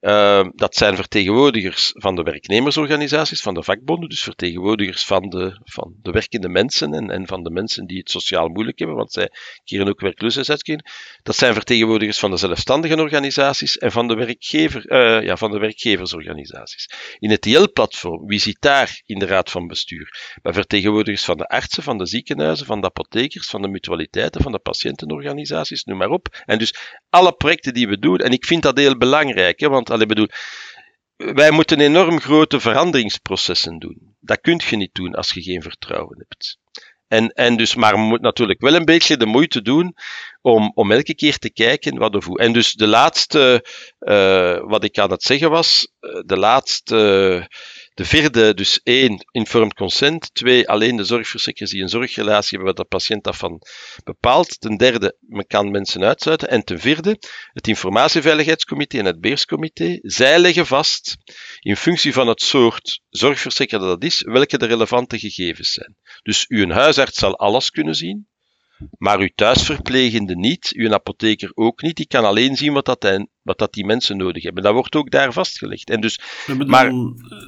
uh, 0.00 0.48
dat 0.54 0.76
zijn 0.76 0.96
vertegenwoordigers 0.96 1.90
van 1.94 2.14
de 2.14 2.22
werknemersorganisaties, 2.22 3.40
van 3.40 3.54
de 3.54 3.62
vakbonden, 3.62 4.08
dus 4.08 4.22
vertegenwoordigers 4.22 5.04
van 5.04 5.28
de, 5.28 5.60
van 5.64 5.94
de 6.02 6.10
werkende 6.10 6.48
mensen 6.48 6.94
en, 6.94 7.10
en 7.10 7.26
van 7.26 7.42
de 7.42 7.50
mensen 7.50 7.86
die 7.86 7.98
het 7.98 8.10
sociaal 8.10 8.48
moeilijk 8.48 8.78
hebben, 8.78 8.96
want 8.96 9.12
zij 9.12 9.30
keren 9.64 9.88
ook 9.88 10.00
werkloosheid 10.00 10.50
uitkeren. 10.50 10.84
Dat 11.22 11.36
zijn 11.36 11.54
vertegenwoordigers 11.54 12.18
van 12.18 12.30
de 12.30 12.36
zelfstandige 12.36 12.96
organisaties 12.96 13.78
en 13.78 13.92
van 13.92 14.08
de, 14.08 14.14
werkgever, 14.14 14.90
uh, 14.92 15.24
ja, 15.24 15.36
van 15.36 15.50
de 15.50 15.58
werkgeversorganisaties. 15.58 16.88
In 17.18 17.30
het 17.30 17.40
TL-platform, 17.40 18.26
wie 18.26 18.38
zit 18.38 18.56
daar 18.60 19.02
in 19.06 19.18
de 19.18 19.26
raad 19.26 19.50
van 19.50 19.66
bestuur? 19.66 20.38
Bij 20.42 20.52
vertegenwoordigers 20.52 21.24
van 21.24 21.36
de 21.36 21.46
artsen, 21.46 21.82
van 21.82 21.98
de 21.98 22.06
ziekenhuizen, 22.06 22.66
van 22.66 22.80
de 22.80 22.86
apothekers, 22.86 23.46
van 23.46 23.62
de 23.62 23.68
mutualiteiten, 23.68 24.42
van 24.42 24.52
de 24.52 24.58
patiëntenorganisaties, 24.58 25.84
noem 25.84 25.98
maar 25.98 26.10
op. 26.10 26.42
En 26.46 26.58
dus 26.58 26.74
alle 27.10 27.32
projecten 27.32 27.74
die 27.74 27.88
we 27.88 27.98
doen, 27.98 28.18
en 28.18 28.32
ik 28.32 28.44
vind 28.44 28.62
dat 28.62 28.78
heel 28.78 28.96
belangrijk, 28.96 29.60
hè, 29.60 29.68
want 29.68 29.89
bedoel, 29.98 30.28
wij 31.16 31.50
moeten 31.50 31.80
enorm 31.80 32.20
grote 32.20 32.60
veranderingsprocessen 32.60 33.78
doen. 33.78 34.16
Dat 34.20 34.40
kun 34.40 34.60
je 34.68 34.76
niet 34.76 34.94
doen 34.94 35.14
als 35.14 35.32
je 35.32 35.42
geen 35.42 35.62
vertrouwen 35.62 36.18
hebt. 36.18 36.58
En, 37.08 37.28
en 37.28 37.56
dus, 37.56 37.74
maar 37.74 37.98
moet 37.98 38.20
natuurlijk 38.20 38.60
wel 38.60 38.74
een 38.74 38.84
beetje 38.84 39.16
de 39.16 39.26
moeite 39.26 39.62
doen 39.62 39.94
om, 40.40 40.72
om 40.74 40.92
elke 40.92 41.14
keer 41.14 41.38
te 41.38 41.52
kijken 41.52 41.98
wat 41.98 42.14
of 42.14 42.24
hoe. 42.24 42.38
En 42.38 42.52
dus 42.52 42.72
de 42.72 42.86
laatste, 42.86 43.66
uh, 44.00 44.58
wat 44.70 44.84
ik 44.84 44.98
aan 44.98 45.10
het 45.10 45.22
zeggen 45.22 45.50
was, 45.50 45.92
eh, 46.00 46.20
de 46.24 46.36
laatste 46.36 47.48
de 47.94 48.04
vierde, 48.04 48.54
dus 48.54 48.80
één, 48.82 49.28
informed 49.30 49.74
consent. 49.74 50.34
Twee, 50.34 50.68
alleen 50.68 50.96
de 50.96 51.04
zorgverzekeraars 51.04 51.70
die 51.70 51.82
een 51.82 51.88
zorgrelatie 51.88 52.58
hebben 52.58 52.66
wat 52.66 52.76
de 52.76 52.96
patiënt 52.96 53.24
daarvan 53.24 53.62
bepaalt. 54.04 54.60
Ten 54.60 54.76
derde, 54.76 55.16
men 55.20 55.46
kan 55.46 55.70
mensen 55.70 56.04
uitsluiten. 56.04 56.48
En 56.48 56.64
ten 56.64 56.80
vierde, 56.80 57.18
het 57.52 57.68
informatieveiligheidscomité 57.68 58.98
en 58.98 59.04
het 59.04 59.20
beheerscomité. 59.20 59.98
Zij 60.02 60.38
leggen 60.38 60.66
vast, 60.66 61.16
in 61.60 61.76
functie 61.76 62.12
van 62.12 62.26
het 62.26 62.42
soort 62.42 63.00
zorgverzekeraar 63.08 63.86
dat 63.86 64.04
is, 64.04 64.22
welke 64.22 64.58
de 64.58 64.66
relevante 64.66 65.18
gegevens 65.18 65.72
zijn. 65.72 65.96
Dus 66.22 66.44
uw 66.48 66.70
huisarts 66.70 67.18
zal 67.18 67.38
alles 67.38 67.70
kunnen 67.70 67.94
zien. 67.94 68.28
Maar 68.98 69.18
uw 69.18 69.30
thuisverplegende 69.34 70.36
niet, 70.36 70.72
uw 70.72 70.92
apotheker 70.92 71.50
ook 71.54 71.82
niet. 71.82 71.96
Die 71.96 72.06
kan 72.06 72.24
alleen 72.24 72.56
zien 72.56 72.72
wat 72.72 72.84
dat, 72.84 73.26
wat 73.42 73.58
dat 73.58 73.72
die 73.72 73.86
mensen 73.86 74.16
nodig 74.16 74.42
hebben. 74.42 74.62
Dat 74.62 74.72
wordt 74.72 74.96
ook 74.96 75.10
daar 75.10 75.32
vastgelegd. 75.32 75.90
En 75.90 76.00
dus, 76.00 76.20
maar, 76.66 76.86
eh, 76.86 76.94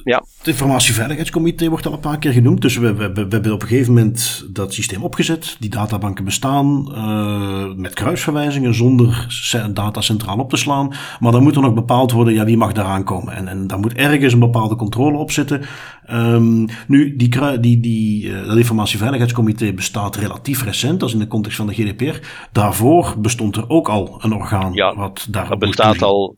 ja. 0.05 0.24
Het 0.38 0.46
informatieveiligheidscomité 0.46 1.68
wordt 1.68 1.87
al 1.87 1.92
een 1.92 2.00
paar 2.00 2.18
keer 2.18 2.33
genoemd. 2.33 2.62
Dus 2.62 2.76
we, 2.76 2.94
we, 2.94 3.12
we 3.12 3.26
hebben 3.28 3.52
op 3.52 3.62
een 3.62 3.68
gegeven 3.68 3.92
moment 3.92 4.46
dat 4.50 4.74
systeem 4.74 5.02
opgezet. 5.02 5.57
Die 5.59 5.70
databanken 5.70 6.24
bestaan 6.24 6.88
uh, 6.88 7.74
met 7.74 7.94
kruisverwijzingen 7.94 8.74
zonder 8.74 9.26
data 9.72 10.00
centraal 10.00 10.38
op 10.38 10.50
te 10.50 10.57
slaan. 10.57 10.92
Maar 11.20 11.33
dan 11.33 11.42
moet 11.42 11.57
er 11.57 11.62
nog 11.62 11.74
bepaald 11.74 12.12
worden, 12.12 12.35
ja, 12.35 12.44
wie 12.44 12.57
mag 12.57 12.72
daaraan 12.72 13.05
komen. 13.05 13.35
En, 13.35 13.48
en 13.48 13.66
daar 13.66 13.78
moet 13.78 13.92
ergens 13.92 14.33
een 14.33 14.38
bepaalde 14.38 14.76
controle 14.76 15.18
op 15.18 15.31
zitten. 15.31 15.62
Um, 16.11 16.66
nu, 16.87 17.16
die, 17.16 17.61
die, 17.61 17.81
die, 17.81 18.24
uh, 18.24 18.46
dat 18.46 18.57
informatieveiligheidscomité 18.57 19.72
bestaat 19.72 20.16
relatief 20.16 20.64
recent. 20.64 21.00
Dat 21.00 21.09
is 21.09 21.14
in 21.14 21.20
de 21.20 21.26
context 21.26 21.57
van 21.57 21.66
de 21.66 21.74
GDPR. 21.74 22.26
Daarvoor 22.52 23.14
bestond 23.18 23.57
er 23.57 23.68
ook 23.68 23.88
al 23.88 24.18
een 24.18 24.33
orgaan 24.33 24.72
ja, 24.72 24.94
wat 24.94 25.26
daar 25.31 25.46
bestaat 25.92 26.09
al, 26.09 26.35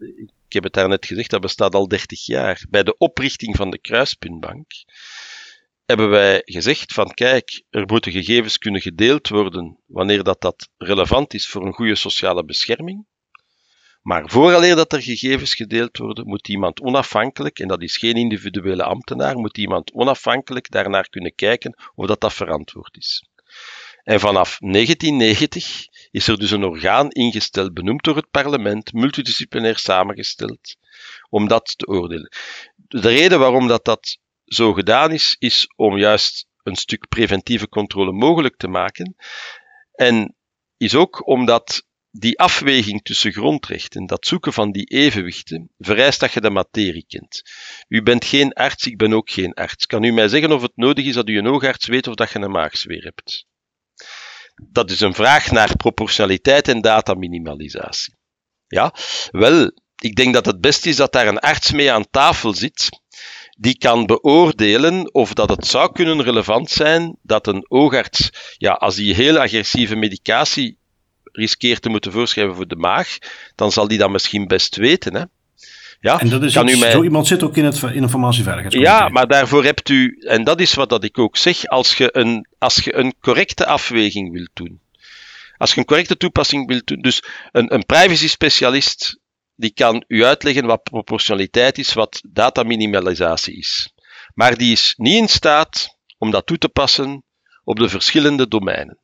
ik 0.47 0.53
heb 0.53 0.63
het 0.63 0.73
daar 0.73 0.89
net 0.89 1.07
gezegd, 1.07 1.31
dat 1.31 1.41
bestaat 1.41 1.75
al 1.75 1.89
30 1.89 2.27
jaar. 2.27 2.65
Bij 2.71 2.83
de 2.83 2.97
oprichting 2.99 3.57
van 3.57 3.71
de 3.71 3.79
Kruispuntbank 3.79 4.67
hebben 5.85 6.11
wij 6.11 6.43
gezegd 6.45 6.93
van 6.93 7.15
kijk, 7.15 7.63
er 7.71 7.87
moeten 7.87 8.13
gegevens 8.13 8.59
kunnen 8.59 8.81
gedeeld 8.81 9.29
worden 9.29 9.79
wanneer 9.87 10.23
dat, 10.23 10.41
dat 10.41 10.69
relevant 10.77 11.35
is 11.35 11.49
voor 11.49 11.67
een 11.67 11.73
goede 11.73 11.95
sociale 11.95 12.45
bescherming. 12.45 13.07
Maar 14.03 14.31
vooraleer 14.31 14.77
dat 14.77 14.93
er 14.93 15.03
gegevens 15.03 15.55
gedeeld 15.55 15.99
worden, 15.99 16.27
moet 16.27 16.49
iemand 16.49 16.81
onafhankelijk, 16.81 17.59
en 17.59 17.69
dat 17.69 17.83
is 17.83 17.97
geen 17.97 18.15
individuele 18.15 18.83
ambtenaar, 18.83 19.37
moet 19.37 19.59
iemand 19.59 19.93
onafhankelijk 19.93 20.71
daarnaar 20.71 21.09
kunnen 21.09 21.35
kijken 21.35 21.77
of 21.95 22.07
dat 22.07 22.21
dat 22.21 22.35
verantwoord 22.35 22.97
is. 22.97 23.29
En 24.03 24.21
vanaf 24.21 24.59
1990 24.59 25.87
is 26.15 26.29
er 26.29 26.39
dus 26.39 26.51
een 26.51 26.65
orgaan 26.65 27.11
ingesteld, 27.11 27.75
benoemd 27.75 28.05
door 28.05 28.17
het 28.17 28.31
parlement, 28.31 28.93
multidisciplinair 28.93 29.79
samengesteld, 29.79 30.77
om 31.29 31.49
dat 31.49 31.75
te 31.79 31.87
oordelen. 31.87 32.33
De 32.77 33.09
reden 33.09 33.39
waarom 33.39 33.67
dat, 33.67 33.85
dat 33.85 34.19
zo 34.45 34.73
gedaan 34.73 35.13
is, 35.13 35.37
is 35.39 35.67
om 35.77 35.99
juist 35.99 36.47
een 36.63 36.77
stuk 36.77 37.09
preventieve 37.09 37.69
controle 37.69 38.13
mogelijk 38.13 38.57
te 38.57 38.69
maken. 38.69 39.17
En 39.93 40.37
is 40.77 40.95
ook 40.95 41.27
omdat 41.27 41.87
die 42.11 42.39
afweging 42.39 43.03
tussen 43.03 43.33
grondrechten, 43.33 44.07
dat 44.07 44.27
zoeken 44.27 44.53
van 44.53 44.73
die 44.73 44.87
evenwichten, 44.87 45.71
vereist 45.79 46.21
dat 46.21 46.33
je 46.33 46.41
de 46.41 46.51
materie 46.51 47.05
kent. 47.09 47.43
U 47.89 48.03
bent 48.03 48.25
geen 48.25 48.53
arts, 48.53 48.87
ik 48.87 48.97
ben 48.97 49.13
ook 49.13 49.31
geen 49.31 49.55
arts. 49.55 49.87
Kan 49.87 50.05
u 50.05 50.13
mij 50.13 50.29
zeggen 50.29 50.53
of 50.53 50.63
het 50.63 50.77
nodig 50.77 51.05
is 51.05 51.15
dat 51.15 51.29
u 51.29 51.39
een 51.39 51.49
oogarts 51.49 51.87
weet 51.87 52.07
of 52.07 52.15
dat 52.15 52.31
je 52.31 52.39
een 52.39 52.51
maagsfeer 52.51 53.05
hebt? 53.05 53.47
Dat 54.63 54.91
is 54.91 55.01
een 55.01 55.15
vraag 55.15 55.51
naar 55.51 55.77
proportionaliteit 55.77 56.69
en 56.69 56.81
dataminimalisatie. 56.81 58.15
Ja, 58.67 58.95
wel, 59.31 59.71
ik 59.99 60.15
denk 60.15 60.35
dat 60.35 60.47
het 60.47 60.61
best 60.61 60.87
is 60.87 60.97
dat 60.97 61.13
daar 61.13 61.27
een 61.27 61.39
arts 61.39 61.73
mee 61.73 61.93
aan 61.93 62.11
tafel 62.11 62.55
zit, 62.55 62.89
die 63.59 63.79
kan 63.79 64.07
beoordelen 64.07 65.15
of 65.15 65.33
dat 65.33 65.49
het 65.49 65.67
zou 65.67 65.93
kunnen 65.93 66.23
relevant 66.23 66.71
zijn 66.71 67.17
dat 67.23 67.47
een 67.47 67.71
oogarts, 67.71 68.31
ja, 68.57 68.73
als 68.73 68.95
die 68.95 69.15
heel 69.15 69.39
agressieve 69.39 69.97
medicatie 69.97 70.79
riskeert 71.23 71.83
te 71.83 71.89
moeten 71.89 72.13
voorschrijven 72.13 72.55
voor 72.55 72.69
de 72.69 72.77
maag, 72.77 73.19
dan 73.55 73.73
zal 73.73 73.89
die 73.89 73.99
dat 73.99 74.11
misschien 74.11 74.47
best 74.47 74.77
weten. 74.77 75.15
Hè? 75.15 75.25
Ja, 76.01 76.21
en 76.21 76.29
dat 76.29 76.43
is 76.43 76.53
kan 76.55 76.69
u 76.69 76.77
mij... 76.77 76.91
zo 76.91 77.03
iemand 77.03 77.27
zit 77.27 77.43
ook 77.43 77.57
in 77.57 77.65
het 77.65 77.83
informatieveiligheid. 77.83 78.75
Ja, 78.75 79.09
maar 79.09 79.27
daarvoor 79.27 79.65
hebt 79.65 79.89
u, 79.89 80.17
en 80.21 80.45
dat 80.45 80.61
is 80.61 80.75
wat 80.75 80.89
dat 80.89 81.05
ik 81.05 81.19
ook 81.19 81.37
zeg, 81.37 81.67
als 81.67 81.97
je 81.97 82.09
een, 82.17 82.47
als 82.59 82.75
je 82.77 82.95
een 82.97 83.15
correcte 83.21 83.67
afweging 83.67 84.33
wilt 84.33 84.51
doen, 84.53 84.81
als 85.57 85.75
je 85.75 85.81
een 85.81 85.87
correcte 85.87 86.17
toepassing 86.17 86.67
wilt 86.67 86.87
doen, 86.87 87.01
dus 87.01 87.23
een, 87.53 87.75
een 87.75 87.87
privacy 87.87 88.29
specialist 88.29 89.19
die 89.57 89.73
kan 89.75 90.05
u 90.07 90.25
uitleggen 90.25 90.67
wat 90.67 90.83
proportionaliteit 90.83 91.79
is, 91.79 91.93
wat 91.93 92.23
dataminimalisatie 92.29 93.57
is. 93.57 93.93
Maar 94.35 94.57
die 94.57 94.73
is 94.73 94.95
niet 94.97 95.15
in 95.15 95.29
staat 95.29 95.99
om 96.19 96.31
dat 96.31 96.47
toe 96.47 96.59
te 96.59 96.69
passen 96.69 97.25
op 97.65 97.79
de 97.79 97.89
verschillende 97.89 98.49
domeinen. 98.49 98.99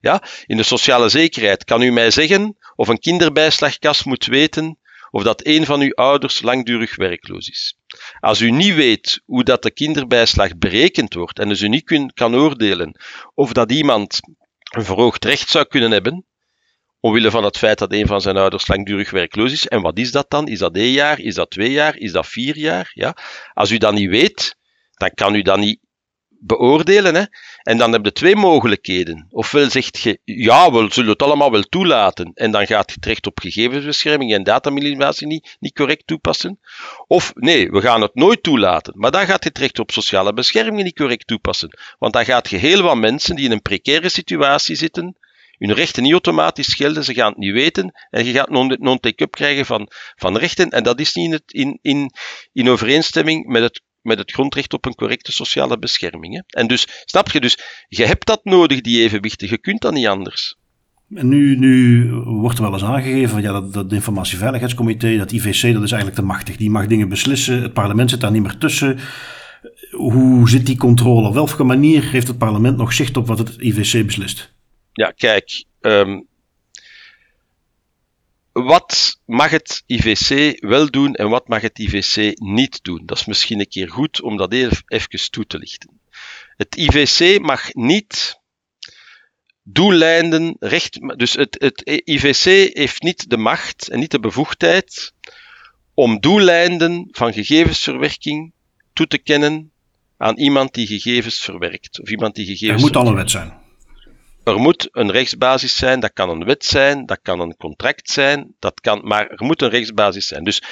Ja? 0.00 0.22
In 0.46 0.56
de 0.56 0.62
sociale 0.62 1.08
zekerheid 1.08 1.64
kan 1.64 1.82
u 1.82 1.90
mij 1.90 2.10
zeggen 2.10 2.56
of 2.74 2.88
een 2.88 2.98
kinderbijslagkas 2.98 4.04
moet 4.04 4.26
weten 4.26 4.78
of 5.10 5.22
dat 5.22 5.46
een 5.46 5.64
van 5.64 5.80
uw 5.80 5.94
ouders 5.94 6.42
langdurig 6.42 6.96
werkloos 6.96 7.48
is. 7.48 7.76
Als 8.20 8.40
u 8.40 8.50
niet 8.50 8.74
weet 8.74 9.20
hoe 9.24 9.44
dat 9.44 9.62
de 9.62 9.70
kinderbijslag 9.70 10.56
berekend 10.56 11.14
wordt 11.14 11.38
en 11.38 11.48
dus 11.48 11.60
u 11.60 11.68
niet 11.68 11.84
kun, 11.84 12.12
kan 12.14 12.34
oordelen 12.34 13.00
of 13.34 13.52
dat 13.52 13.72
iemand 13.72 14.20
een 14.70 14.84
verhoogd 14.84 15.24
recht 15.24 15.48
zou 15.48 15.64
kunnen 15.64 15.90
hebben, 15.90 16.24
omwille 17.00 17.30
van 17.30 17.44
het 17.44 17.58
feit 17.58 17.78
dat 17.78 17.92
een 17.92 18.06
van 18.06 18.20
zijn 18.20 18.36
ouders 18.36 18.68
langdurig 18.68 19.10
werkloos 19.10 19.52
is. 19.52 19.68
En 19.68 19.82
wat 19.82 19.98
is 19.98 20.12
dat 20.12 20.30
dan? 20.30 20.48
Is 20.48 20.58
dat 20.58 20.76
één 20.76 20.92
jaar? 20.92 21.18
Is 21.18 21.34
dat 21.34 21.50
twee 21.50 21.70
jaar? 21.70 21.96
Is 21.96 22.12
dat 22.12 22.26
vier 22.26 22.58
jaar? 22.58 22.90
Ja? 22.94 23.16
Als 23.52 23.70
u 23.70 23.78
dat 23.78 23.92
niet 23.92 24.10
weet, 24.10 24.56
dan 24.90 25.10
kan 25.14 25.34
u 25.34 25.42
dat 25.42 25.58
niet 25.58 25.80
beoordelen. 26.40 27.14
Hè? 27.14 27.24
En 27.62 27.78
dan 27.78 27.92
heb 27.92 28.04
je 28.04 28.12
twee 28.12 28.36
mogelijkheden. 28.36 29.26
Ofwel 29.30 29.70
zegt 29.70 29.98
je, 29.98 30.20
ja, 30.24 30.72
we 30.72 30.86
zullen 30.90 31.10
het 31.10 31.22
allemaal 31.22 31.50
wel 31.50 31.62
toelaten. 31.62 32.30
En 32.34 32.50
dan 32.50 32.66
gaat 32.66 32.90
je 32.90 32.98
terecht 32.98 33.26
op 33.26 33.40
gegevensbescherming 33.40 34.32
en 34.32 34.42
dataminimalisatie 34.42 35.26
niet, 35.26 35.56
niet 35.60 35.74
correct 35.74 36.06
toepassen. 36.06 36.60
Of 37.06 37.32
nee, 37.34 37.70
we 37.70 37.80
gaan 37.80 38.00
het 38.00 38.14
nooit 38.14 38.42
toelaten. 38.42 38.92
Maar 38.96 39.10
dan 39.10 39.26
gaat 39.26 39.44
je 39.44 39.52
terecht 39.52 39.78
op 39.78 39.90
sociale 39.90 40.32
bescherming 40.32 40.82
niet 40.82 40.96
correct 40.96 41.26
toepassen. 41.26 41.78
Want 41.98 42.12
dan 42.12 42.24
gaat 42.24 42.50
je 42.50 42.56
heel 42.56 42.82
wat 42.82 42.96
mensen 42.96 43.36
die 43.36 43.44
in 43.44 43.52
een 43.52 43.62
precaire 43.62 44.08
situatie 44.08 44.76
zitten, 44.76 45.16
hun 45.60 45.74
rechten 45.74 46.02
niet 46.02 46.12
automatisch 46.12 46.74
gelden, 46.74 47.04
ze 47.04 47.14
gaan 47.14 47.28
het 47.28 47.38
niet 47.38 47.52
weten 47.52 47.92
en 48.10 48.24
je 48.24 48.32
gaat 48.32 48.50
non-take-up 48.78 49.30
krijgen 49.30 49.66
van, 49.66 49.88
van 50.16 50.36
rechten 50.36 50.70
en 50.70 50.82
dat 50.82 51.00
is 51.00 51.14
niet 51.14 51.26
in, 51.26 51.32
het, 51.32 51.42
in, 51.46 51.78
in, 51.82 52.12
in 52.52 52.68
overeenstemming 52.68 53.46
met 53.46 53.62
het 53.62 53.82
met 54.02 54.18
het 54.18 54.32
grondrecht 54.32 54.72
op 54.72 54.86
een 54.86 54.94
correcte 54.94 55.32
sociale 55.32 55.78
bescherming. 55.78 56.34
Hè? 56.34 56.60
En 56.60 56.66
dus, 56.66 56.86
snap 57.04 57.30
je, 57.30 57.40
dus 57.40 57.58
je 57.88 58.04
hebt 58.04 58.26
dat 58.26 58.44
nodig, 58.44 58.80
die 58.80 59.02
evenwichten, 59.02 59.48
je 59.48 59.58
kunt 59.58 59.80
dat 59.80 59.92
niet 59.92 60.06
anders. 60.06 60.58
En 61.14 61.28
nu, 61.28 61.56
nu 61.56 62.10
wordt 62.12 62.58
er 62.58 62.64
wel 62.64 62.72
eens 62.72 62.82
aangegeven 62.82 63.42
ja, 63.42 63.52
dat, 63.52 63.72
dat 63.72 63.92
Informatieveiligheidscomité, 63.92 65.16
dat 65.16 65.32
IVC, 65.32 65.72
dat 65.72 65.82
is 65.82 65.92
eigenlijk 65.92 66.14
te 66.14 66.22
machtig. 66.22 66.56
Die 66.56 66.70
mag 66.70 66.86
dingen 66.86 67.08
beslissen, 67.08 67.62
het 67.62 67.72
parlement 67.72 68.10
zit 68.10 68.20
daar 68.20 68.30
niet 68.30 68.42
meer 68.42 68.58
tussen. 68.58 68.98
Hoe 69.90 70.48
zit 70.48 70.66
die 70.66 70.76
controle? 70.76 71.28
Op 71.28 71.34
welke 71.34 71.64
manier 71.64 72.10
heeft 72.10 72.28
het 72.28 72.38
parlement 72.38 72.76
nog 72.76 72.92
zicht 72.92 73.16
op 73.16 73.26
wat 73.26 73.38
het 73.38 73.56
IVC 73.58 74.06
beslist? 74.06 74.52
Ja, 74.92 75.10
kijk, 75.10 75.64
um, 75.80 76.26
wat 78.62 79.20
mag 79.26 79.50
het 79.50 79.82
IVC 79.86 80.60
wel 80.60 80.90
doen 80.90 81.14
en 81.14 81.28
wat 81.28 81.48
mag 81.48 81.60
het 81.60 81.78
IVC 81.78 82.38
niet 82.38 82.78
doen? 82.82 83.02
Dat 83.04 83.18
is 83.18 83.24
misschien 83.24 83.60
een 83.60 83.68
keer 83.68 83.90
goed 83.90 84.22
om 84.22 84.36
dat 84.36 84.52
even, 84.52 85.30
toe 85.30 85.46
te 85.46 85.58
lichten. 85.58 86.00
Het 86.56 86.76
IVC 86.76 87.40
mag 87.40 87.74
niet 87.74 88.40
doeleinden, 89.62 90.56
recht, 90.60 91.18
dus 91.18 91.32
het, 91.32 91.56
het 91.58 92.02
IVC 92.04 92.74
heeft 92.74 93.02
niet 93.02 93.30
de 93.30 93.36
macht 93.36 93.88
en 93.88 93.98
niet 93.98 94.10
de 94.10 94.20
bevoegdheid 94.20 95.14
om 95.94 96.20
doeleinden 96.20 97.08
van 97.10 97.32
gegevensverwerking 97.32 98.52
toe 98.92 99.06
te 99.06 99.18
kennen 99.18 99.72
aan 100.16 100.36
iemand 100.38 100.74
die 100.74 100.86
gegevens 100.86 101.38
verwerkt. 101.38 102.00
Of 102.00 102.10
iemand 102.10 102.34
die 102.34 102.46
gegevens. 102.46 102.82
Er 102.82 102.86
moet 102.88 102.96
al 102.96 103.06
een 103.06 103.14
wet 103.14 103.30
zijn. 103.30 103.59
Er 104.44 104.58
moet 104.58 104.88
een 104.92 105.10
rechtsbasis 105.10 105.76
zijn, 105.76 106.00
dat 106.00 106.12
kan 106.12 106.30
een 106.30 106.44
wet 106.44 106.64
zijn, 106.64 107.06
dat 107.06 107.18
kan 107.22 107.40
een 107.40 107.56
contract 107.56 108.10
zijn, 108.10 108.54
dat 108.58 108.80
kan, 108.80 109.00
maar 109.04 109.26
er 109.26 109.44
moet 109.44 109.62
een 109.62 109.70
rechtsbasis 109.70 110.26
zijn. 110.26 110.44
Dus 110.44 110.62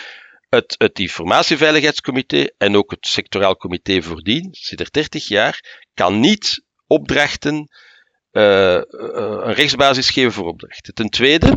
het, 0.49 0.75
het 0.79 0.99
Informatieveiligheidscomité 0.99 2.51
en 2.59 2.77
ook 2.77 2.91
het 2.91 3.07
sectoraal 3.07 3.57
comité 3.57 4.03
voordien, 4.03 4.49
zit 4.51 4.81
er 4.81 4.91
30 4.91 5.29
jaar, 5.29 5.85
kan 5.95 6.21
niet 6.21 6.65
opdrachten, 6.87 7.69
uh, 8.33 8.81
een 8.83 9.53
rechtsbasis 9.53 10.11
geven 10.11 10.33
voor 10.33 10.47
opdrachten. 10.47 10.95
Ten 10.95 11.09
tweede, 11.09 11.53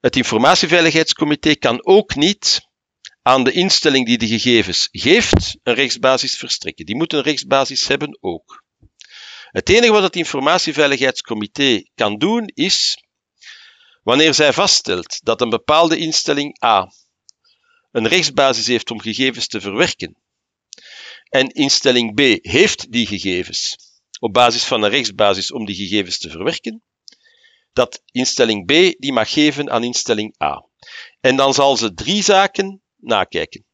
het 0.00 0.16
Informatieveiligheidscomité 0.16 1.54
kan 1.54 1.86
ook 1.86 2.14
niet 2.14 2.60
aan 3.22 3.44
de 3.44 3.52
instelling 3.52 4.06
die 4.06 4.18
de 4.18 4.26
gegevens 4.26 4.88
geeft 4.92 5.58
een 5.62 5.74
rechtsbasis 5.74 6.36
verstrekken. 6.36 6.86
Die 6.86 6.96
moet 6.96 7.12
een 7.12 7.22
rechtsbasis 7.22 7.88
hebben 7.88 8.18
ook. 8.20 8.62
Het 9.50 9.68
enige 9.68 9.92
wat 9.92 10.02
het 10.02 10.16
Informatieveiligheidscomité 10.16 11.82
kan 11.94 12.18
doen 12.18 12.46
is, 12.54 13.04
wanneer 14.02 14.34
zij 14.34 14.52
vaststelt 14.52 15.20
dat 15.22 15.40
een 15.40 15.50
bepaalde 15.50 15.96
instelling 15.98 16.64
A 16.64 16.92
een 17.90 18.08
rechtsbasis 18.08 18.66
heeft 18.66 18.90
om 18.90 19.00
gegevens 19.00 19.46
te 19.46 19.60
verwerken, 19.60 20.16
en 21.28 21.48
instelling 21.48 22.14
B 22.14 22.46
heeft 22.46 22.92
die 22.92 23.06
gegevens 23.06 23.76
op 24.20 24.32
basis 24.32 24.64
van 24.64 24.82
een 24.82 24.90
rechtsbasis 24.90 25.52
om 25.52 25.64
die 25.66 25.76
gegevens 25.76 26.18
te 26.18 26.30
verwerken, 26.30 26.82
dat 27.72 28.02
instelling 28.12 28.66
B 28.66 29.00
die 29.00 29.12
mag 29.12 29.32
geven 29.32 29.70
aan 29.70 29.84
instelling 29.84 30.42
A. 30.42 30.66
En 31.20 31.36
dan 31.36 31.54
zal 31.54 31.76
ze 31.76 31.94
drie 31.94 32.22
zaken 32.22 32.82
nakijken. 32.96 33.64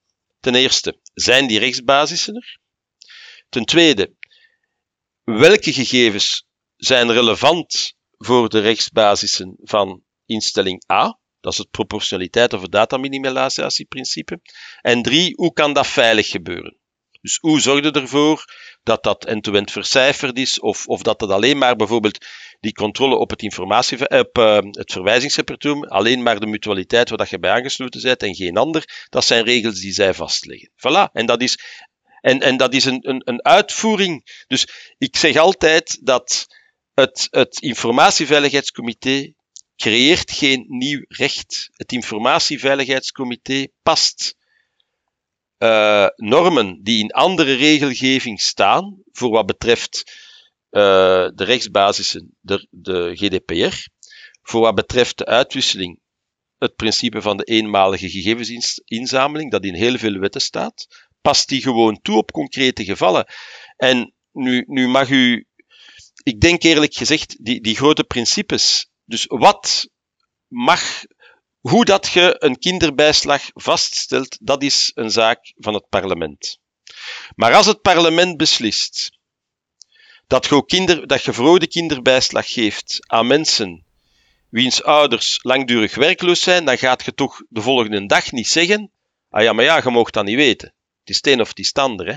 Ten 0.40 0.54
eerste, 0.54 1.00
zijn 1.14 1.46
die 1.46 1.58
rechtsbasissen 1.58 2.34
er? 2.34 2.58
Ten 3.48 3.64
tweede, 3.64 4.15
welke 5.26 5.72
gegevens 5.72 6.46
zijn 6.76 7.12
relevant 7.12 7.94
voor 8.10 8.48
de 8.48 8.60
rechtsbasissen 8.60 9.56
van 9.62 10.02
instelling 10.26 10.90
A? 10.92 11.18
Dat 11.40 11.52
is 11.52 11.58
het 11.58 11.70
proportionaliteit 11.70 12.52
of 12.52 12.68
dataminimalisatieprincipe. 12.68 14.40
En 14.80 15.02
drie, 15.02 15.34
hoe 15.34 15.52
kan 15.52 15.72
dat 15.72 15.86
veilig 15.86 16.28
gebeuren? 16.28 16.78
Dus 17.20 17.38
hoe 17.40 17.60
zorg 17.60 17.84
je 17.84 17.90
ervoor 17.90 18.44
dat 18.82 19.02
dat 19.02 19.24
end-to-end 19.24 19.70
vercijferd 19.70 20.38
is, 20.38 20.60
of, 20.60 20.86
of 20.86 21.02
dat 21.02 21.20
het 21.20 21.30
alleen 21.30 21.58
maar 21.58 21.76
bijvoorbeeld 21.76 22.26
die 22.60 22.72
controle 22.72 23.16
op 23.16 23.30
het, 23.30 23.42
informatie, 23.42 24.08
op, 24.08 24.38
uh, 24.38 24.58
het 24.70 25.88
alleen 25.88 26.22
maar 26.22 26.40
de 26.40 26.46
mutualiteit 26.46 27.08
waar 27.08 27.18
dat 27.18 27.30
je 27.30 27.38
bij 27.38 27.50
aangesloten 27.50 28.02
bent 28.02 28.22
en 28.22 28.34
geen 28.34 28.56
ander, 28.56 29.06
dat 29.08 29.24
zijn 29.24 29.44
regels 29.44 29.80
die 29.80 29.92
zij 29.92 30.14
vastleggen. 30.14 30.70
Voilà. 30.70 31.12
En 31.12 31.26
dat 31.26 31.42
is 31.42 31.58
en, 32.20 32.40
en 32.40 32.57
dat 32.57 32.74
is 32.74 32.85
een, 32.85 33.09
een, 33.09 33.22
een 33.24 33.44
uitvoering. 33.44 34.44
Dus 34.46 34.94
ik 34.98 35.16
zeg 35.16 35.37
altijd 35.37 35.98
dat 36.07 36.46
het, 36.94 37.29
het 37.31 37.61
Informatieveiligheidscomité 37.61 39.33
creëert 39.76 40.31
geen 40.31 40.64
nieuw 40.68 41.05
recht. 41.09 41.68
Het 41.72 41.92
Informatieveiligheidscomité 41.92 43.66
past 43.83 44.37
uh, 45.59 46.07
normen 46.16 46.83
die 46.83 47.02
in 47.02 47.11
andere 47.11 47.55
regelgeving 47.55 48.40
staan, 48.40 49.02
voor 49.12 49.31
wat 49.31 49.46
betreft 49.46 50.02
uh, 50.70 50.83
de 51.35 51.44
rechtsbasissen, 51.44 52.37
de, 52.40 52.66
de 52.70 53.11
GDPR, 53.14 53.88
voor 54.42 54.61
wat 54.61 54.74
betreft 54.74 55.18
de 55.18 55.24
uitwisseling 55.26 56.00
het 56.59 56.76
principe 56.76 57.22
van 57.22 57.37
de 57.37 57.44
eenmalige 57.44 58.11
gegevensinzameling, 58.11 59.50
dat 59.50 59.64
in 59.64 59.74
heel 59.74 59.98
veel 59.98 60.18
wetten 60.18 60.40
staat. 60.40 61.06
Past 61.26 61.48
die 61.48 61.62
gewoon 61.62 62.00
toe 62.02 62.16
op 62.16 62.32
concrete 62.32 62.84
gevallen. 62.84 63.26
En 63.76 64.14
nu, 64.32 64.64
nu 64.66 64.88
mag 64.88 65.10
u, 65.10 65.46
ik 66.22 66.40
denk 66.40 66.62
eerlijk 66.62 66.94
gezegd, 66.94 67.44
die, 67.44 67.60
die 67.60 67.76
grote 67.76 68.04
principes. 68.04 68.90
Dus 69.04 69.24
wat 69.28 69.88
mag, 70.46 71.02
hoe 71.60 71.84
dat 71.84 72.08
je 72.08 72.36
een 72.38 72.58
kinderbijslag 72.58 73.42
vaststelt, 73.52 74.36
dat 74.40 74.62
is 74.62 74.90
een 74.94 75.10
zaak 75.10 75.52
van 75.56 75.74
het 75.74 75.88
parlement. 75.88 76.58
Maar 77.34 77.54
als 77.54 77.66
het 77.66 77.80
parlement 77.82 78.36
beslist 78.36 79.18
dat 80.26 80.46
je, 80.46 80.64
kinder, 80.66 81.06
dat 81.06 81.68
kinderbijslag 81.68 82.52
geeft 82.52 82.98
aan 83.06 83.26
mensen 83.26 83.84
wiens 84.48 84.82
ouders 84.82 85.38
langdurig 85.42 85.94
werkloos 85.94 86.40
zijn, 86.40 86.64
dan 86.64 86.78
gaat 86.78 87.04
je 87.04 87.14
toch 87.14 87.42
de 87.48 87.60
volgende 87.60 88.06
dag 88.06 88.32
niet 88.32 88.48
zeggen, 88.48 88.90
ah 89.30 89.42
ja, 89.42 89.52
maar 89.52 89.64
ja, 89.64 89.80
je 89.84 89.90
mag 89.90 90.10
dat 90.10 90.24
niet 90.24 90.36
weten. 90.36 90.74
Het 91.07 91.14
is 91.14 91.16
het 91.16 91.27
een 91.27 91.40
of 91.40 91.49
het 91.49 91.59
is 91.59 91.66
het 91.66 91.79
ander. 91.79 92.07
Hè? 92.07 92.16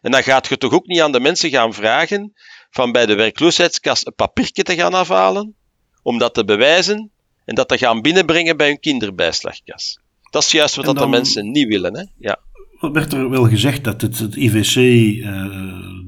En 0.00 0.10
dan 0.10 0.22
gaat 0.22 0.46
je 0.46 0.58
toch 0.58 0.72
ook 0.72 0.86
niet 0.86 1.00
aan 1.00 1.12
de 1.12 1.20
mensen 1.20 1.50
gaan 1.50 1.74
vragen 1.74 2.32
van 2.70 2.92
bij 2.92 3.06
de 3.06 3.14
werkloosheidskas 3.14 4.06
een 4.06 4.14
papiertje 4.14 4.62
te 4.62 4.74
gaan 4.74 4.94
afhalen, 4.94 5.54
om 6.02 6.18
dat 6.18 6.34
te 6.34 6.44
bewijzen 6.44 7.10
en 7.44 7.54
dat 7.54 7.68
te 7.68 7.78
gaan 7.78 8.00
binnenbrengen 8.00 8.56
bij 8.56 8.66
hun 8.66 8.80
kinderbijslagkas. 8.80 9.98
Dat 10.30 10.42
is 10.42 10.50
juist 10.50 10.76
wat 10.76 10.84
dat 10.84 10.98
de 10.98 11.06
mensen 11.06 11.50
niet 11.50 11.68
willen. 11.68 11.96
Hè? 11.96 12.04
Ja. 12.18 12.38
werd 12.80 13.12
er 13.12 13.30
wel 13.30 13.48
gezegd 13.48 13.84
dat 13.84 14.00
het, 14.00 14.18
het 14.18 14.36
IVC 14.36 14.76
uh, 14.76 15.46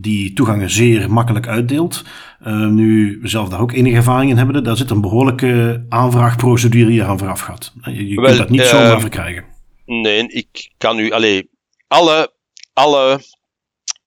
die 0.01 0.33
toegangen 0.33 0.71
zeer 0.71 1.12
makkelijk 1.12 1.47
uitdeelt. 1.47 2.05
Uh, 2.47 2.66
nu 2.66 3.18
we 3.23 3.29
zelf 3.29 3.49
daar 3.49 3.61
ook 3.61 3.73
enige 3.73 3.97
ervaring 3.97 4.31
in 4.31 4.37
hebben, 4.37 4.64
daar 4.64 4.77
zit 4.77 4.90
een 4.90 5.01
behoorlijke 5.01 5.85
aanvraagprocedure 5.88 6.90
die 6.90 7.01
eraan 7.01 7.18
vooraf 7.18 7.40
gaat. 7.40 7.73
Je, 7.85 8.09
je 8.09 8.14
kunt 8.14 8.37
dat 8.37 8.51
niet 8.51 8.61
uh, 8.61 8.66
zomaar 8.66 9.01
verkrijgen. 9.01 9.45
Nee, 9.87 10.29
ik 10.29 10.71
kan 10.79 10.99
u, 10.99 11.11
alleen 11.11 11.49
alle, 11.92 12.33
alle, 12.72 13.20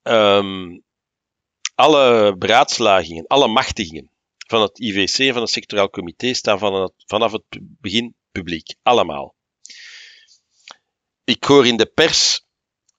um, 0.04 0.84
alle 1.76 2.36
beraadslagingen, 2.38 3.28
alle 3.28 3.48
machtigingen 3.48 4.10
van 4.48 4.62
het 4.62 4.80
IVC 4.80 5.34
van 5.34 5.42
het 5.42 5.50
sectoraal 5.50 5.90
comité 5.90 6.34
staan 6.34 6.74
het, 6.74 6.94
vanaf 7.06 7.32
het 7.32 7.44
begin 7.60 8.16
publiek. 8.32 8.76
Allemaal. 8.84 9.36
Ik 11.24 11.44
hoor 11.44 11.68
in 11.68 11.78
de 11.78 11.86
pers, 11.86 12.42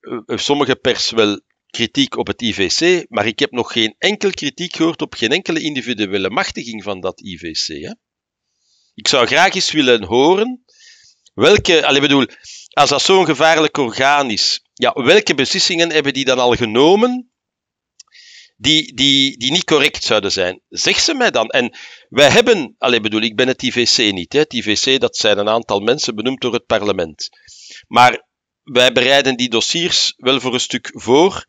uh, 0.01 0.21
sommige 0.27 0.77
pers 0.77 1.11
wel 1.11 1.41
kritiek 1.67 2.17
op 2.17 2.27
het 2.27 2.43
IVC, 2.43 3.07
maar 3.09 3.27
ik 3.27 3.39
heb 3.39 3.51
nog 3.51 3.73
geen 3.73 3.95
enkel 3.99 4.31
kritiek 4.31 4.77
gehoord 4.77 5.03
op 5.03 5.15
geen 5.15 5.31
enkele 5.31 5.61
individuele 5.61 6.31
machtiging 6.31 6.83
van 6.83 7.01
dat 7.01 7.21
IVC. 7.21 7.67
Hè? 7.67 7.93
Ik 8.95 9.09
zou 9.09 9.27
graag 9.27 9.55
eens 9.55 9.73
willen 9.73 10.05
horen 10.05 10.65
welke, 11.35 11.99
bedoel, 12.01 12.27
als 12.71 12.91
dat 12.91 13.03
zo'n 13.03 13.25
gevaarlijk 13.25 13.77
orgaan 13.77 14.31
is, 14.31 14.66
ja, 14.79 14.93
welke 14.93 15.35
beslissingen 15.35 15.91
hebben 15.91 16.13
die 16.13 16.25
dan 16.25 16.39
al 16.39 16.55
genomen 16.55 17.31
die, 18.57 18.95
die, 18.95 19.39
die 19.39 19.53
niet 19.53 19.65
correct 19.65 20.05
zouden 20.05 20.33
zijn? 20.33 20.61
Zeg 20.69 21.01
ze 21.01 21.15
mij 21.15 21.31
dan. 21.31 21.49
En 21.49 21.77
wij 22.09 22.31
hebben, 22.31 22.75
allez, 22.79 23.01
bedoel, 23.01 23.21
ik 23.21 23.37
ben 23.37 23.49
het 23.49 23.63
IVC 23.63 24.13
niet. 24.13 24.33
Hè? 24.33 24.39
Het 24.39 24.53
IVC, 24.53 25.01
dat 25.01 25.17
zijn 25.17 25.39
een 25.39 25.49
aantal 25.49 25.81
mensen 25.81 26.15
benoemd 26.15 26.41
door 26.41 26.53
het 26.53 26.67
parlement. 26.67 27.29
Maar 27.87 28.27
wij 28.63 28.93
bereiden 28.93 29.37
die 29.37 29.49
dossiers 29.49 30.15
wel 30.17 30.41
voor 30.41 30.55
een 30.55 30.61
stuk 30.61 30.91
voor. 30.93 31.45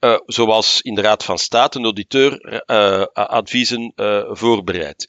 Uh, 0.00 0.16
zoals 0.26 0.80
in 0.80 0.94
de 0.94 1.00
Raad 1.00 1.24
van 1.24 1.38
State 1.38 1.78
een 1.78 1.84
auditeur 1.84 2.62
uh, 2.66 3.02
adviezen 3.12 3.92
uh, 3.96 4.24
voorbereidt. 4.30 5.08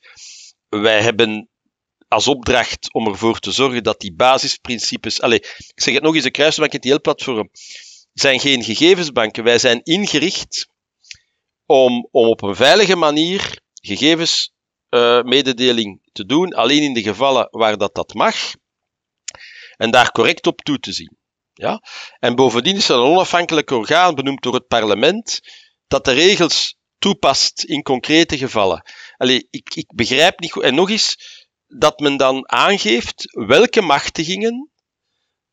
Wij 0.70 1.02
hebben 1.02 1.50
als 2.14 2.28
opdracht 2.28 2.94
om 2.94 3.08
ervoor 3.08 3.40
te 3.40 3.52
zorgen 3.52 3.84
dat 3.84 4.00
die 4.00 4.14
basisprincipes. 4.14 5.22
Allez, 5.22 5.40
ik 5.58 5.82
zeg 5.82 5.94
het 5.94 6.04
nog 6.04 6.16
eens: 6.16 6.24
de 6.24 6.32
Kruisbank 6.32 6.74
en 6.74 6.92
het 6.92 7.02
platform 7.02 7.50
zijn 8.14 8.40
geen 8.40 8.64
gegevensbanken. 8.64 9.44
Wij 9.44 9.60
zijn 9.60 9.84
ingericht 9.84 10.68
om, 11.66 12.08
om 12.12 12.28
op 12.28 12.42
een 12.42 12.56
veilige 12.56 12.96
manier 12.96 13.62
gegevensmededeling 13.74 16.02
te 16.12 16.26
doen, 16.26 16.54
alleen 16.54 16.82
in 16.82 16.94
de 16.94 17.02
gevallen 17.02 17.48
waar 17.52 17.78
dat, 17.78 17.96
dat 17.96 18.14
mag, 18.14 18.54
en 19.78 19.92
daar 19.92 20.12
correct 20.12 20.48
op 20.48 20.62
toe 20.62 20.80
te 20.80 20.94
zien. 20.94 21.18
Ja? 21.54 21.82
En 22.20 22.36
bovendien 22.36 22.76
is 22.76 22.90
er 22.90 22.96
een 22.96 23.02
onafhankelijk 23.02 23.72
orgaan 23.72 24.16
benoemd 24.16 24.44
door 24.44 24.54
het 24.54 24.68
parlement 24.68 25.40
dat 25.88 26.06
de 26.06 26.12
regels 26.12 26.76
toepast 26.98 27.64
in 27.64 27.82
concrete 27.82 28.38
gevallen. 28.38 28.86
Allee, 29.18 29.48
ik, 29.50 29.76
ik 29.76 29.96
begrijp 29.96 30.40
niet 30.40 30.52
goed. 30.52 30.64
En 30.64 30.76
nog 30.76 30.90
eens, 30.90 31.16
dat 31.78 32.00
men 32.00 32.18
dan 32.18 32.50
aangeeft 32.50 33.24
welke 33.32 33.82
machtigingen 33.82 34.72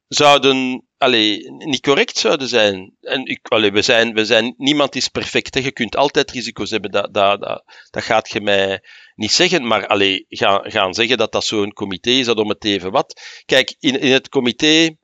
zouden 0.07 0.85
allee, 1.01 1.51
niet 1.51 1.81
correct 1.81 2.19
zouden 2.19 2.49
zijn. 2.49 2.97
En 3.01 3.25
ik, 3.25 3.49
allee, 3.49 3.73
we 3.73 3.83
zijn, 3.83 4.15
we 4.15 4.25
zijn, 4.25 4.55
niemand 4.57 4.97
is 4.97 5.09
perfect. 5.09 5.55
Hè. 5.55 5.61
Je 5.61 5.73
kunt 5.73 5.97
altijd 5.97 6.31
risico's 6.31 6.71
hebben, 6.71 6.91
dat, 6.91 7.15
dat, 7.15 7.41
dat, 7.41 7.65
dat 7.91 8.03
gaat 8.03 8.31
je 8.31 8.41
mij 8.41 8.83
niet 9.15 9.33
zeggen. 9.33 9.67
Maar 9.67 9.87
allee, 9.87 10.25
gaan, 10.29 10.71
gaan 10.71 10.95
zeggen 10.95 11.19
dat 11.19 11.33
dat 11.33 11.45
zo'n 11.45 11.73
comité 11.73 12.11
is, 12.11 12.27
dat 12.27 12.39
om 12.39 12.49
het 12.49 12.65
even 12.65 12.91
wat. 12.91 13.21
Kijk, 13.45 13.77
in, 13.79 14.01
in 14.01 14.13
het 14.13 14.29
comité 14.29 14.97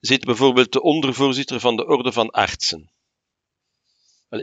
zit 0.00 0.24
bijvoorbeeld 0.24 0.72
de 0.72 0.82
ondervoorzitter 0.82 1.60
van 1.60 1.76
de 1.76 1.86
Orde 1.86 2.12
van 2.12 2.30
Artsen. 2.30 2.92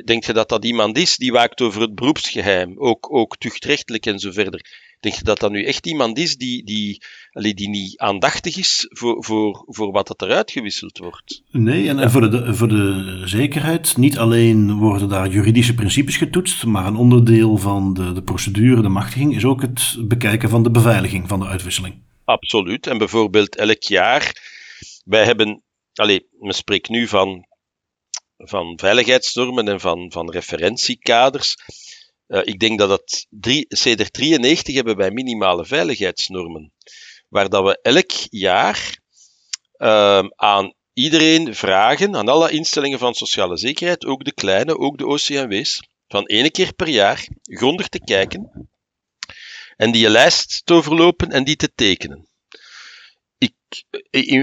Denk 0.04 0.26
je 0.26 0.34
dat 0.34 0.50
dat 0.50 0.66
iemand 0.66 0.98
is 0.98 1.18
die 1.18 1.32
waakt 1.32 1.62
over 1.62 1.82
het 1.82 1.96
beroepsgeheim, 1.96 2.80
ook, 2.80 3.14
ook 3.16 3.38
tuchtrechtelijk 3.38 4.06
en 4.06 4.20
zo 4.20 4.32
verder? 4.32 4.85
Denk 5.06 5.18
je 5.18 5.24
dat 5.24 5.40
dat 5.40 5.52
nu 5.52 5.64
echt 5.66 5.86
iemand 5.86 6.18
is 6.18 6.38
die, 6.38 6.64
die, 6.64 7.02
die 7.32 7.70
niet 7.70 7.98
aandachtig 7.98 8.58
is 8.58 8.86
voor, 8.90 9.24
voor, 9.24 9.64
voor 9.68 9.92
wat 9.92 10.08
dat 10.08 10.22
eruit 10.22 10.52
gewisseld 10.52 10.98
wordt? 10.98 11.42
Nee, 11.52 11.90
en, 11.90 12.00
en 12.00 12.12
voor, 12.12 12.32
de, 12.32 12.56
voor 12.56 12.68
de 12.68 13.22
zekerheid, 13.26 13.98
niet 13.98 14.18
alleen 14.18 14.78
worden 14.78 15.10
daar 15.10 15.30
juridische 15.30 15.74
principes 15.74 16.18
getoetst, 16.18 16.66
maar 16.66 16.86
een 16.86 16.96
onderdeel 16.96 17.58
van 17.58 17.94
de, 17.94 18.12
de 18.12 18.24
procedure, 18.24 18.82
de 18.82 18.90
machtiging, 18.90 19.36
is 19.36 19.46
ook 19.46 19.62
het 19.62 19.96
bekijken 20.00 20.50
van 20.50 20.64
de 20.64 20.72
beveiliging 20.72 21.28
van 21.28 21.40
de 21.40 21.46
uitwisseling. 21.46 21.96
Absoluut. 22.24 22.88
En 22.88 22.98
bijvoorbeeld 22.98 23.56
elk 23.56 23.84
jaar, 23.84 24.42
wij 25.04 25.26
hebben, 25.26 25.64
allez, 25.94 26.20
men 26.40 26.54
spreekt 26.54 26.90
nu 26.90 27.08
van 27.08 27.46
van 28.38 28.80
veiligheidsnormen 28.80 29.68
en 29.68 29.80
van, 29.80 30.12
van 30.12 30.32
referentiekaders. 30.32 31.56
Uh, 32.28 32.42
ik 32.44 32.60
denk 32.60 32.80
dat 32.80 32.90
het 32.90 33.28
drie, 33.30 33.68
CD93 33.68 34.74
hebben 34.74 34.96
wij 34.96 35.12
minimale 35.12 35.66
veiligheidsnormen, 35.66 36.72
waar 37.30 37.50
dat 37.50 37.64
we 37.64 37.80
elk 37.82 38.12
jaar 38.30 39.00
uh, 39.78 40.24
aan 40.36 40.74
iedereen 40.94 41.56
vragen, 41.56 42.16
aan 42.16 42.30
alle 42.30 42.52
instellingen 42.52 43.00
van 43.00 43.14
sociale 43.14 43.58
zekerheid, 43.58 44.06
ook 44.06 44.24
de 44.24 44.34
kleine, 44.34 44.78
ook 44.78 44.98
de 44.98 45.08
OCMW's, 45.08 45.82
van 46.08 46.26
één 46.26 46.52
keer 46.52 46.74
per 46.74 46.88
jaar 46.88 47.28
grondig 47.44 47.88
te 47.88 48.00
kijken 48.00 48.70
en 49.76 49.92
die 49.92 50.10
lijst 50.10 50.66
te 50.66 50.74
overlopen 50.74 51.32
en 51.32 51.44
die 51.44 51.56
te 51.56 51.74
tekenen. 51.76 52.28
Ik, 53.38 53.54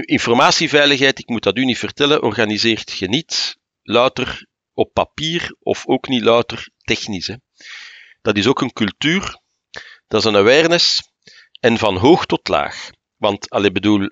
informatieveiligheid, 0.05 1.19
ik 1.19 1.29
moet 1.29 1.43
dat 1.43 1.57
u 1.57 1.65
niet 1.65 1.77
vertellen, 1.77 2.23
organiseert 2.23 2.91
je 2.91 3.07
niet 3.07 3.57
louter 3.81 4.47
op 4.73 4.93
papier 4.93 5.55
of 5.59 5.87
ook 5.87 6.07
niet 6.07 6.23
louter 6.23 6.69
technisch. 6.77 7.27
Hè. 7.27 7.35
Dat 8.23 8.37
is 8.37 8.47
ook 8.47 8.61
een 8.61 8.73
cultuur, 8.73 9.39
dat 10.07 10.21
is 10.21 10.27
een 10.27 10.35
awareness 10.35 11.01
en 11.59 11.77
van 11.77 11.97
hoog 11.97 12.25
tot 12.25 12.47
laag. 12.47 12.89
Want, 13.17 13.49
allee, 13.49 13.71
bedoel, 13.71 14.09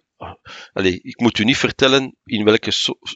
allee, 0.73 0.99
ik 1.01 1.19
moet 1.19 1.37
u 1.37 1.43
niet 1.43 1.57
vertellen 1.57 2.15
in 2.23 2.43
welke 2.43 2.71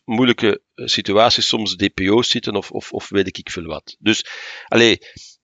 moeilijke 0.05 0.61
eh, 0.73 0.85
situaties 0.85 1.47
soms 1.47 1.75
DPO's 1.75 2.29
zitten 2.29 2.55
of, 2.55 2.71
of, 2.71 2.91
of 2.91 3.09
weet 3.09 3.37
ik 3.37 3.51
veel 3.51 3.65
wat. 3.65 3.95
Dus, 3.99 4.25
allee, 4.67 4.97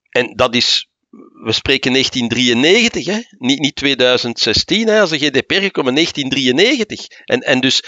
en 0.08 0.34
dat 0.36 0.54
is, 0.54 0.88
we 1.44 1.52
spreken 1.52 1.92
1993, 1.92 3.06
hè? 3.06 3.20
Niet, 3.38 3.58
niet 3.58 3.74
2016, 3.74 4.86
hè? 4.86 5.00
als 5.00 5.10
de 5.10 5.18
GDPR 5.18 5.54
gekomen, 5.54 5.94
1993. 5.94 7.06
En, 7.24 7.40
en 7.40 7.60
dus, 7.60 7.82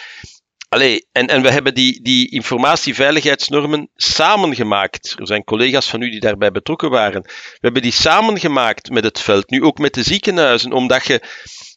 Allee, 0.75 1.07
en, 1.13 1.27
en 1.27 1.43
we 1.43 1.51
hebben 1.51 1.75
die, 1.75 2.03
die 2.03 2.31
informatieveiligheidsnormen 2.31 3.91
samengemaakt. 3.95 5.15
Er 5.19 5.27
zijn 5.27 5.45
collega's 5.45 5.91
van 5.91 6.03
u 6.03 6.11
die 6.11 6.21
daarbij 6.21 6.51
betrokken 6.51 6.91
waren. 6.91 7.23
We 7.23 7.59
hebben 7.61 7.83
die 7.83 7.93
samengemaakt 7.93 8.91
met 8.91 9.05
het 9.05 9.21
veld, 9.21 9.51
nu 9.51 9.63
ook 9.63 9.79
met 9.79 9.95
de 9.95 10.03
ziekenhuizen, 10.03 10.73
omdat 10.73 11.07
je, 11.07 11.23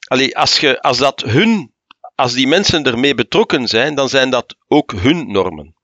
allee, 0.07 0.37
als, 0.37 0.59
je, 0.59 0.81
als 0.81 0.97
dat 0.97 1.21
hun, 1.21 1.73
als 2.15 2.33
die 2.33 2.47
mensen 2.47 2.83
ermee 2.83 3.15
betrokken 3.15 3.67
zijn, 3.67 3.95
dan 3.95 4.09
zijn 4.09 4.29
dat 4.29 4.55
ook 4.67 4.91
hun 4.91 5.31
normen. 5.31 5.75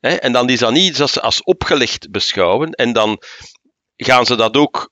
en 0.00 0.32
dan 0.32 0.48
is 0.48 0.58
dat 0.58 0.72
niet 0.72 0.88
iets 0.88 0.98
dat 0.98 1.10
ze 1.10 1.20
als 1.20 1.42
opgelegd 1.42 2.10
beschouwen, 2.10 2.70
en 2.70 2.92
dan 2.92 3.22
gaan 3.96 4.26
ze 4.26 4.36
dat 4.36 4.56
ook 4.56 4.90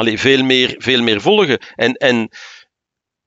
allee, 0.00 0.18
veel, 0.18 0.44
meer, 0.44 0.74
veel 0.78 1.02
meer 1.02 1.20
volgen. 1.20 1.58
En, 1.74 1.94
en 1.94 2.30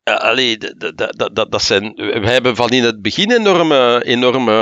uh, 0.03 0.15
allee, 0.15 0.57
dat, 0.57 0.97
dat, 0.97 1.35
dat, 1.35 1.51
dat 1.51 1.61
zijn, 1.61 1.93
we 1.95 2.29
hebben 2.29 2.55
van 2.55 2.69
in 2.69 2.83
het 2.83 3.01
begin 3.01 3.31
enorme, 3.31 4.03
enorme 4.05 4.53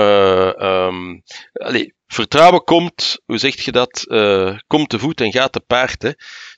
um, 0.59 1.23
allee, 1.53 1.93
vertrouwen 2.07 2.63
komt, 2.63 3.21
hoe 3.25 3.37
zeg 3.37 3.61
je 3.65 3.71
dat? 3.71 4.05
Uh, 4.07 4.57
komt 4.67 4.89
te 4.89 4.99
voet 4.99 5.21
en 5.21 5.31
gaat 5.31 5.51
te 5.51 5.59
paard. 5.59 6.01
Hè? 6.01 6.11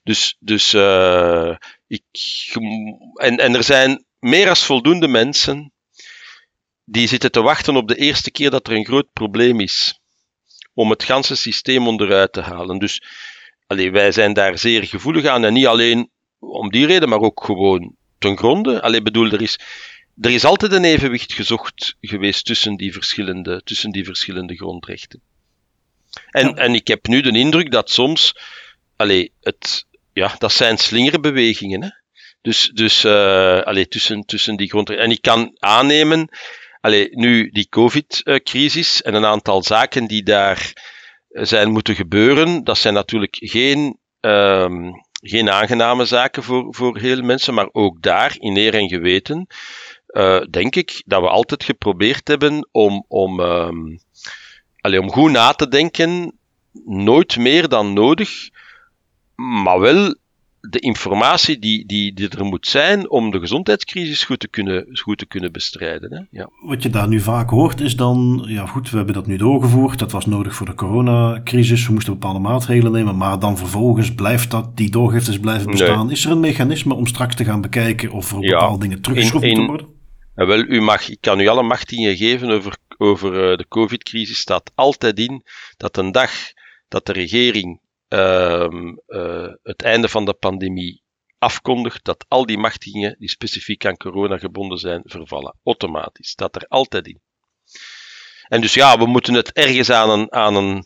Dus, 0.03 0.35
dus 0.39 0.73
uh, 0.73 1.55
ik, 1.87 2.03
en, 3.13 3.37
en 3.37 3.55
er 3.55 3.63
zijn 3.63 4.05
meer 4.19 4.45
dan 4.45 4.55
voldoende 4.55 5.07
mensen 5.07 5.71
die 6.85 7.07
zitten 7.07 7.31
te 7.31 7.41
wachten 7.41 7.75
op 7.75 7.87
de 7.87 7.95
eerste 7.95 8.31
keer 8.31 8.49
dat 8.49 8.67
er 8.67 8.73
een 8.73 8.85
groot 8.85 9.13
probleem 9.13 9.59
is. 9.59 9.99
Om 10.73 10.89
het 10.89 11.03
ganse 11.03 11.35
systeem 11.35 11.87
onderuit 11.87 12.33
te 12.33 12.41
halen. 12.41 12.79
Dus 12.79 13.03
allee, 13.67 13.91
wij 13.91 14.11
zijn 14.11 14.33
daar 14.33 14.57
zeer 14.57 14.83
gevoelig 14.83 15.25
aan. 15.25 15.43
En 15.43 15.53
niet 15.53 15.65
alleen 15.65 16.09
om 16.39 16.69
die 16.69 16.85
reden, 16.85 17.09
maar 17.09 17.19
ook 17.19 17.43
gewoon 17.43 17.95
ten 18.23 18.37
gronde. 18.37 18.81
Allee, 18.81 19.01
bedoel, 19.01 19.31
er 19.31 19.41
is, 19.41 19.59
er 20.21 20.31
is 20.31 20.45
altijd 20.45 20.71
een 20.71 20.83
evenwicht 20.83 21.33
gezocht 21.33 21.95
geweest 22.01 22.45
tussen 22.45 22.75
die 22.75 22.93
verschillende, 22.93 23.61
tussen 23.63 23.91
die 23.91 24.05
verschillende 24.05 24.55
grondrechten. 24.55 25.21
En, 26.29 26.57
en 26.57 26.73
ik 26.73 26.87
heb 26.87 27.07
nu 27.07 27.21
de 27.21 27.37
indruk 27.37 27.71
dat 27.71 27.89
soms, 27.89 28.35
allee, 28.95 29.31
het, 29.41 29.85
ja, 30.13 30.35
dat 30.37 30.51
zijn 30.51 30.77
slingerbewegingen. 30.77 31.83
Hè? 31.83 31.89
Dus, 32.41 32.71
dus 32.73 33.03
uh, 33.05 33.61
allee, 33.61 33.87
tussen, 33.87 34.25
tussen 34.25 34.55
die 34.55 34.69
grondrechten. 34.69 35.05
En 35.05 35.11
ik 35.11 35.21
kan 35.21 35.55
aannemen, 35.59 36.29
allee, 36.81 37.09
nu 37.11 37.49
die 37.49 37.67
COVID-crisis 37.69 39.01
en 39.01 39.13
een 39.13 39.25
aantal 39.25 39.63
zaken 39.63 40.07
die 40.07 40.23
daar 40.23 40.73
zijn 41.29 41.71
moeten 41.71 41.95
gebeuren, 41.95 42.63
dat 42.63 42.77
zijn 42.77 42.93
natuurlijk 42.93 43.37
geen, 43.39 43.97
um, 44.19 44.91
geen 45.25 45.49
aangename 45.49 46.05
zaken 46.05 46.43
voor, 46.43 46.75
voor 46.75 46.97
heel 46.97 47.21
mensen, 47.21 47.53
maar 47.53 47.69
ook 47.71 48.01
daar, 48.01 48.35
in 48.39 48.57
eer 48.57 48.73
en 48.73 48.87
geweten, 48.87 49.47
uh, 50.07 50.41
denk 50.49 50.75
ik 50.75 51.03
dat 51.05 51.21
we 51.21 51.27
altijd 51.27 51.63
geprobeerd 51.63 52.27
hebben 52.27 52.67
om, 52.71 53.05
om, 53.07 53.39
um, 53.39 53.99
allee, 54.81 54.99
om 54.99 55.11
goed 55.11 55.31
na 55.31 55.53
te 55.53 55.67
denken, 55.67 56.37
nooit 56.85 57.37
meer 57.37 57.67
dan 57.67 57.93
nodig, 57.93 58.49
maar 59.35 59.79
wel 59.79 60.15
de 60.69 60.79
informatie 60.79 61.59
die, 61.59 61.85
die, 61.85 62.13
die 62.13 62.29
er 62.29 62.45
moet 62.45 62.67
zijn 62.67 63.09
om 63.09 63.31
de 63.31 63.39
gezondheidscrisis 63.39 64.23
goed 64.23 64.39
te 64.39 64.47
kunnen, 64.47 64.87
goed 64.91 65.17
te 65.17 65.25
kunnen 65.25 65.51
bestrijden. 65.51 66.13
Hè? 66.13 66.39
Ja. 66.39 66.49
Wat 66.61 66.83
je 66.83 66.89
daar 66.89 67.07
nu 67.07 67.19
vaak 67.19 67.49
hoort 67.49 67.81
is 67.81 67.95
dan, 67.95 68.43
ja 68.47 68.65
goed, 68.65 68.89
we 68.89 68.97
hebben 68.97 69.15
dat 69.15 69.27
nu 69.27 69.37
doorgevoerd, 69.37 69.99
dat 69.99 70.11
was 70.11 70.25
nodig 70.25 70.55
voor 70.55 70.65
de 70.65 70.73
coronacrisis, 70.73 71.87
we 71.87 71.93
moesten 71.93 72.13
bepaalde 72.13 72.39
maatregelen 72.39 72.91
nemen, 72.91 73.17
maar 73.17 73.39
dan 73.39 73.57
vervolgens 73.57 74.13
blijft 74.13 74.51
dat, 74.51 74.77
die 74.77 74.89
doorgiftes 74.89 75.39
blijven 75.39 75.71
bestaan. 75.71 76.11
Is 76.11 76.25
er 76.25 76.31
een 76.31 76.39
mechanisme 76.39 76.93
om 76.93 77.07
straks 77.07 77.35
te 77.35 77.43
gaan 77.43 77.61
bekijken 77.61 78.11
of 78.11 78.31
er 78.31 78.41
ja, 78.41 78.49
bepaalde 78.49 78.79
dingen 78.79 79.01
teruggeschroefd 79.01 79.45
moeten 79.45 79.65
worden? 79.65 79.87
En 80.35 80.47
wel, 80.47 80.59
u 80.59 80.81
mag, 80.81 81.09
ik 81.09 81.21
kan 81.21 81.39
u 81.39 81.47
alle 81.47 81.63
machtingen 81.63 82.17
geven 82.17 82.49
over, 82.49 82.77
over 82.97 83.51
uh, 83.51 83.57
de 83.57 83.65
covid-crisis, 83.67 84.37
staat 84.37 84.71
altijd 84.75 85.19
in 85.19 85.43
dat 85.77 85.97
een 85.97 86.11
dag 86.11 86.31
dat 86.87 87.05
de 87.05 87.13
regering 87.13 87.81
uh, 88.13 88.67
uh, 89.07 89.53
het 89.63 89.81
einde 89.81 90.09
van 90.09 90.25
de 90.25 90.33
pandemie 90.33 91.03
afkondigt, 91.37 92.05
dat 92.05 92.25
al 92.27 92.45
die 92.45 92.57
machtigingen 92.57 93.15
die 93.19 93.29
specifiek 93.29 93.85
aan 93.85 93.97
corona 93.97 94.37
gebonden 94.37 94.77
zijn, 94.77 95.01
vervallen. 95.05 95.57
Automatisch. 95.63 96.29
Staat 96.29 96.55
er 96.55 96.65
altijd 96.67 97.07
in. 97.07 97.21
En 98.47 98.61
dus 98.61 98.73
ja, 98.73 98.97
we 98.97 99.05
moeten 99.05 99.33
het 99.33 99.51
ergens 99.51 99.89
aan 99.89 100.09
een, 100.09 100.31
aan 100.31 100.55
een 100.55 100.85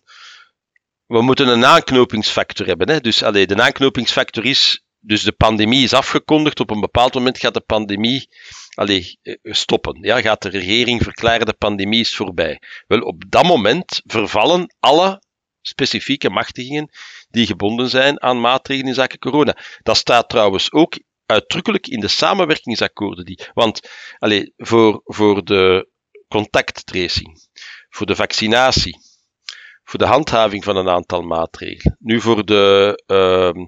we 1.08 1.22
moeten 1.22 1.48
een 1.48 1.66
aanknopingsfactor 1.66 2.68
hebben. 2.68 2.90
Hè? 2.90 3.00
Dus 3.00 3.24
allee, 3.24 3.48
de 3.48 3.62
aanknopingsfactor 3.62 4.46
is, 4.46 4.84
dus 5.00 5.24
de 5.24 5.32
pandemie 5.32 5.84
is 5.84 5.94
afgekondigd, 5.94 6.60
op 6.60 6.70
een 6.70 6.80
bepaald 6.80 7.14
moment 7.14 7.40
gaat 7.40 7.54
de 7.54 7.62
pandemie 7.62 8.30
eh, 8.76 9.36
stoppen. 9.44 9.98
Ja, 10.02 10.22
gaat 10.22 10.42
de 10.42 10.50
regering 10.50 11.04
verklaren 11.04 11.46
de 11.46 11.54
pandemie 11.54 12.00
is 12.00 12.16
voorbij. 12.16 12.62
Wel, 12.88 13.00
op 13.00 13.24
dat 13.30 13.44
moment 13.44 14.02
vervallen 14.06 14.76
alle 14.80 15.22
specifieke 15.62 16.30
machtigingen 16.30 16.90
die 17.28 17.46
gebonden 17.46 17.90
zijn 17.90 18.22
aan 18.22 18.42
maatregelen 18.42 18.90
in 18.90 18.96
zaken 18.96 19.20
corona. 19.20 19.58
Dat 19.84 19.98
staat 19.98 20.30
trouwens 20.30 20.72
ook 20.72 21.00
uitdrukkelijk 21.26 21.88
in 21.88 22.00
de 22.00 22.08
samenwerkingsakkoorden. 22.08 23.26
Die, 23.26 23.48
want 23.54 23.90
allez, 24.18 24.50
voor, 24.56 25.02
voor 25.04 25.44
de 25.44 25.90
contacttracing, 26.28 27.48
voor 27.90 28.06
de 28.06 28.16
vaccinatie, 28.16 28.98
voor 29.84 30.00
de 30.00 30.06
handhaving 30.06 30.64
van 30.64 30.78
een 30.78 30.90
aantal 30.90 31.22
maatregelen, 31.22 31.98
nu 32.00 32.22
voor 32.22 32.46
de, 32.46 33.04
uh, 33.08 33.66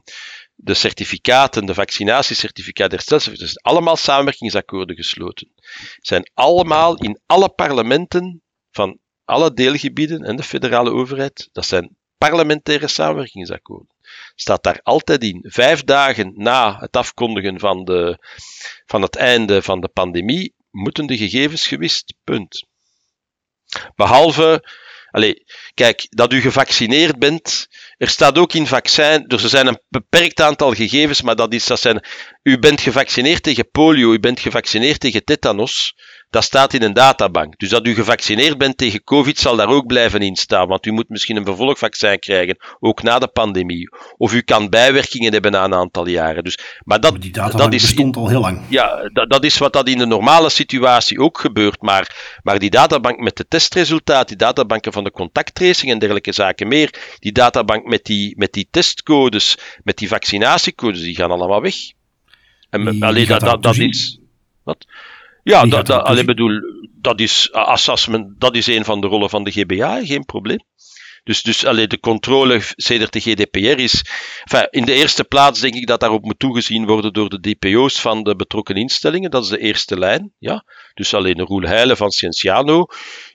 de 0.55 0.73
certificaten, 0.73 1.65
de 1.65 1.73
vaccinatiecertificaten, 1.73 2.93
herstelcertificaten, 2.93 3.53
zijn 3.53 3.75
allemaal 3.75 3.95
samenwerkingsakkoorden 3.95 4.95
gesloten. 4.95 5.51
Zijn 5.97 6.31
allemaal 6.33 6.95
in 6.95 7.21
alle 7.25 7.49
parlementen 7.49 8.41
van 8.71 8.99
alle 9.25 9.53
deelgebieden 9.53 10.23
en 10.23 10.35
de 10.35 10.43
federale 10.43 10.91
overheid, 10.91 11.49
dat 11.51 11.65
zijn 11.65 11.97
parlementaire 12.19 12.87
samenwerkingsakkoorden. 12.87 13.95
Staat 14.35 14.63
daar 14.63 14.79
altijd 14.83 15.23
in. 15.23 15.45
Vijf 15.47 15.83
dagen 15.83 16.33
na 16.35 16.77
het 16.79 16.95
afkondigen 16.95 17.59
van, 17.59 17.83
de, 17.83 18.17
van 18.85 19.01
het 19.01 19.15
einde 19.15 19.61
van 19.61 19.81
de 19.81 19.87
pandemie 19.87 20.53
moeten 20.71 21.07
de 21.07 21.17
gegevens 21.17 21.67
gewist. 21.67 22.13
Punt. 22.23 22.67
Behalve, 23.95 24.63
allez, 25.11 25.33
kijk, 25.79 26.07
dat 26.09 26.33
u 26.33 26.41
gevaccineerd 26.41 27.19
bent. 27.19 27.67
Er 27.97 28.09
staat 28.09 28.37
ook 28.37 28.53
in 28.53 28.67
vaccin, 28.67 29.23
dus 29.27 29.43
er 29.43 29.49
zijn 29.49 29.67
een 29.67 29.79
beperkt 29.89 30.41
aantal 30.41 30.73
gegevens, 30.73 31.21
maar 31.21 31.35
dat, 31.35 31.53
is, 31.53 31.65
dat 31.65 31.79
zijn, 31.79 32.05
u 32.43 32.59
bent 32.59 32.81
gevaccineerd 32.81 33.43
tegen 33.43 33.69
polio, 33.71 34.11
u 34.11 34.19
bent 34.19 34.39
gevaccineerd 34.39 34.99
tegen 34.99 35.23
tetanus 35.23 35.93
dat 36.29 36.43
staat 36.43 36.73
in 36.73 36.83
een 36.83 36.93
databank. 36.93 37.57
Dus 37.57 37.69
dat 37.69 37.87
u 37.87 37.93
gevaccineerd 37.93 38.57
bent 38.57 38.77
tegen 38.77 39.03
COVID 39.03 39.39
zal 39.39 39.55
daar 39.55 39.67
ook 39.67 39.87
blijven 39.87 40.21
in 40.21 40.35
staan, 40.35 40.67
want 40.67 40.85
u 40.85 40.91
moet 40.91 41.09
misschien 41.09 41.35
een 41.35 41.45
vervolgvaccin 41.45 42.19
krijgen, 42.19 42.57
ook 42.79 43.03
na 43.03 43.19
de 43.19 43.27
pandemie. 43.27 43.89
Of 44.17 44.33
u 44.33 44.41
kan 44.41 44.69
bijwerkingen 44.69 45.31
hebben 45.31 45.51
na 45.51 45.63
een 45.63 45.73
aantal 45.73 46.07
jaren. 46.07 46.43
Dus, 46.43 46.57
maar 46.83 46.99
dat, 46.99 47.21
die 47.21 47.31
dat 47.31 47.73
is, 47.73 47.81
bestond 47.81 48.15
al 48.15 48.27
heel 48.27 48.41
lang. 48.41 48.61
Ja, 48.67 49.09
dat, 49.13 49.29
dat 49.29 49.43
is 49.43 49.57
wat 49.57 49.73
dat 49.73 49.87
in 49.87 49.97
de 49.97 50.05
normale 50.05 50.49
situatie 50.49 51.19
ook 51.19 51.39
gebeurt. 51.39 51.81
Maar, 51.81 52.37
maar 52.43 52.59
die 52.59 52.69
databank 52.69 53.19
met 53.19 53.35
de 53.35 53.47
testresultaten, 53.47 54.27
die 54.27 54.37
databanken 54.37 54.93
van 54.93 55.03
de 55.03 55.11
contacttracing 55.11 55.68
en 55.69 55.99
dergelijke 55.99 56.31
zaken 56.31 56.67
meer, 56.67 57.17
die 57.19 57.31
databank 57.31 57.85
met 57.85 58.05
die, 58.05 58.33
met 58.37 58.53
die 58.53 58.67
testcodes, 58.71 59.57
met 59.83 59.97
die 59.97 60.07
vaccinatiecodes, 60.07 61.01
die 61.01 61.15
gaan 61.15 61.31
allemaal 61.31 61.61
weg. 61.61 61.75
En 62.69 62.91
die, 62.91 63.05
alleen 63.05 63.27
dat, 63.27 63.39
dat, 63.39 63.63
dat 63.63 63.77
is. 63.77 64.19
Wat? 64.63 64.85
Ja, 65.43 65.65
dat, 65.65 65.85
dat, 65.85 66.03
alleen 66.03 66.25
bedoel, 66.25 66.61
dat 67.01 67.19
is, 67.19 67.51
assessment, 67.51 68.39
dat 68.39 68.55
is 68.55 68.67
een 68.67 68.85
van 68.85 69.01
de 69.01 69.07
rollen 69.07 69.29
van 69.29 69.43
de 69.43 69.51
GBA, 69.51 70.05
geen 70.05 70.25
probleem. 70.25 70.59
Dus, 71.23 71.41
dus 71.41 71.65
alleen 71.65 71.89
de 71.89 71.99
controle 71.99 72.61
sedert 72.75 73.13
de 73.13 73.19
GDPR 73.19 73.79
is. 73.79 74.05
Enfin, 74.43 74.67
in 74.69 74.85
de 74.85 74.93
eerste 74.93 75.23
plaats 75.23 75.59
denk 75.59 75.73
ik 75.73 75.87
dat 75.87 75.99
daarop 75.99 76.23
moet 76.23 76.39
toegezien 76.39 76.85
worden 76.85 77.13
door 77.13 77.29
de 77.29 77.39
DPO's 77.39 78.01
van 78.01 78.23
de 78.23 78.35
betrokken 78.35 78.75
instellingen. 78.75 79.31
Dat 79.31 79.43
is 79.43 79.49
de 79.49 79.59
eerste 79.59 79.97
lijn. 79.97 80.31
Ja? 80.39 80.63
Dus 80.93 81.13
alleen 81.13 81.35
de 81.35 81.43
Roel 81.43 81.61
Heijlen 81.61 81.97
van 81.97 82.11
Cienciano 82.11 82.85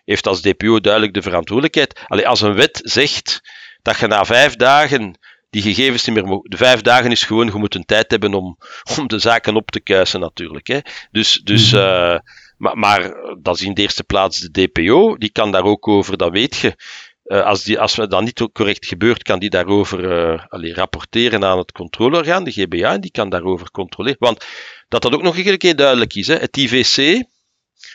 heeft 0.05 0.27
als 0.27 0.41
DPO 0.41 0.81
duidelijk 0.81 1.15
de 1.15 1.23
verantwoordelijkheid. 1.23 2.01
Alleen 2.07 2.27
als 2.27 2.41
een 2.41 2.55
wet 2.55 2.81
zegt 2.83 3.41
dat 3.83 3.99
je 3.99 4.07
na 4.07 4.25
vijf 4.25 4.57
dagen 4.57 5.19
die 5.51 5.63
gegevens 5.63 6.05
niet 6.05 6.17
meer 6.17 6.27
mogen. 6.27 6.51
De 6.51 6.57
vijf 6.57 6.81
dagen 6.81 7.11
is 7.11 7.23
gewoon, 7.23 7.47
je 7.47 7.55
moet 7.55 7.75
een 7.75 7.85
tijd 7.85 8.11
hebben 8.11 8.35
om, 8.35 8.59
om 8.99 9.07
de 9.07 9.19
zaken 9.19 9.57
op 9.57 9.71
te 9.71 9.81
kuisen 9.81 10.21
natuurlijk. 10.21 10.67
Hè. 10.67 10.79
Dus, 11.11 11.41
dus 11.45 11.73
mm 11.73 11.79
uh, 11.79 12.19
maar, 12.57 12.79
maar 12.79 13.15
dat 13.43 13.55
is 13.55 13.63
in 13.63 13.75
de 13.75 13.83
eerste 13.83 14.05
plaats 14.05 14.39
de 14.39 14.51
DPO, 14.51 15.17
die 15.17 15.31
kan 15.31 15.53
daar 15.53 15.65
ook 15.65 15.89
over, 15.89 16.17
dat 16.17 16.33
weet 16.33 16.57
je. 16.57 16.77
Uh, 17.25 17.45
als, 17.45 17.63
die, 17.63 17.81
als 17.81 17.95
dat 17.95 18.23
niet 18.23 18.49
correct 18.53 18.87
gebeurt, 18.87 19.23
kan 19.23 19.39
die 19.39 19.51
daarover 19.51 20.33
uh, 20.33 20.45
allee, 20.49 20.75
rapporteren 20.75 21.45
aan 21.45 21.59
het 21.59 21.73
controleorgaan, 21.73 22.45
de 22.45 22.51
GBA, 22.51 22.93
en 22.93 23.01
die 23.01 23.11
kan 23.11 23.29
daarover 23.29 23.71
controleren. 23.71 24.19
Want 24.19 24.47
dat 24.89 25.03
dat 25.03 25.15
ook 25.15 25.23
nog 25.23 25.39
een 25.39 25.59
keer 25.59 25.77
duidelijk 25.77 26.15
is, 26.15 26.27
hè, 26.27 26.35
het 26.37 26.57
IVC, 26.57 27.25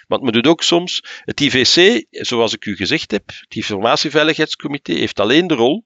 want 0.07 0.23
men 0.23 0.33
doet 0.33 0.47
ook 0.47 0.63
soms, 0.63 1.03
het 1.19 1.39
IVC, 1.39 2.05
zoals 2.09 2.53
ik 2.53 2.65
u 2.65 2.75
gezegd 2.75 3.11
heb, 3.11 3.27
het 3.27 3.55
Informatieveiligheidscomité, 3.55 4.93
heeft 4.93 5.19
alleen 5.19 5.47
de 5.47 5.53
rol 5.53 5.85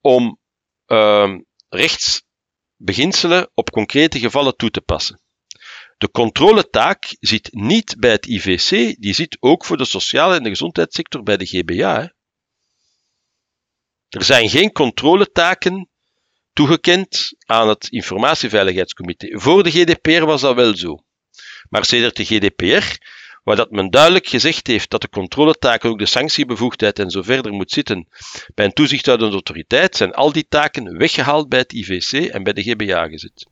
om 0.00 0.38
uh, 0.86 1.34
rechtsbeginselen 1.68 3.50
op 3.54 3.70
concrete 3.70 4.18
gevallen 4.18 4.56
toe 4.56 4.70
te 4.70 4.80
passen. 4.80 5.20
De 5.98 6.10
controletaak 6.10 7.16
zit 7.20 7.48
niet 7.52 7.96
bij 7.98 8.10
het 8.10 8.26
IVC, 8.26 8.96
die 9.00 9.14
zit 9.14 9.36
ook 9.40 9.64
voor 9.64 9.76
de 9.76 9.84
sociale 9.84 10.36
en 10.36 10.42
de 10.42 10.48
gezondheidssector 10.48 11.22
bij 11.22 11.36
de 11.36 11.46
GBA. 11.46 12.00
Hè. 12.00 12.06
Er 14.08 14.24
zijn 14.24 14.48
geen 14.48 14.72
controletaken 14.72 15.88
toegekend 16.52 17.34
aan 17.46 17.68
het 17.68 17.88
Informatieveiligheidscomité. 17.88 19.38
Voor 19.38 19.62
de 19.62 19.70
GDPR 19.70 20.24
was 20.24 20.40
dat 20.40 20.54
wel 20.54 20.76
zo. 20.76 21.04
Maar 21.72 21.84
sedert 21.84 22.16
de 22.16 22.24
GDPR 22.24 22.98
waar 23.42 23.56
dat 23.56 23.70
men 23.70 23.90
duidelijk 23.90 24.26
gezegd 24.26 24.66
heeft 24.66 24.90
dat 24.90 25.00
de 25.00 25.08
controletaken, 25.08 25.90
ook 25.90 25.98
de 25.98 26.06
sanctiebevoegdheid 26.06 26.98
en 26.98 27.10
zo 27.10 27.22
verder 27.22 27.52
moet 27.52 27.70
zitten 27.70 28.08
bij 28.54 28.64
een 28.64 28.72
toezichthoudende 28.72 29.32
autoriteit, 29.32 29.96
zijn 29.96 30.12
al 30.12 30.32
die 30.32 30.46
taken 30.48 30.98
weggehaald 30.98 31.48
bij 31.48 31.58
het 31.58 31.72
IVC 31.72 32.12
en 32.12 32.42
bij 32.42 32.52
de 32.52 32.62
GBA 32.62 33.08
gezet. 33.08 33.46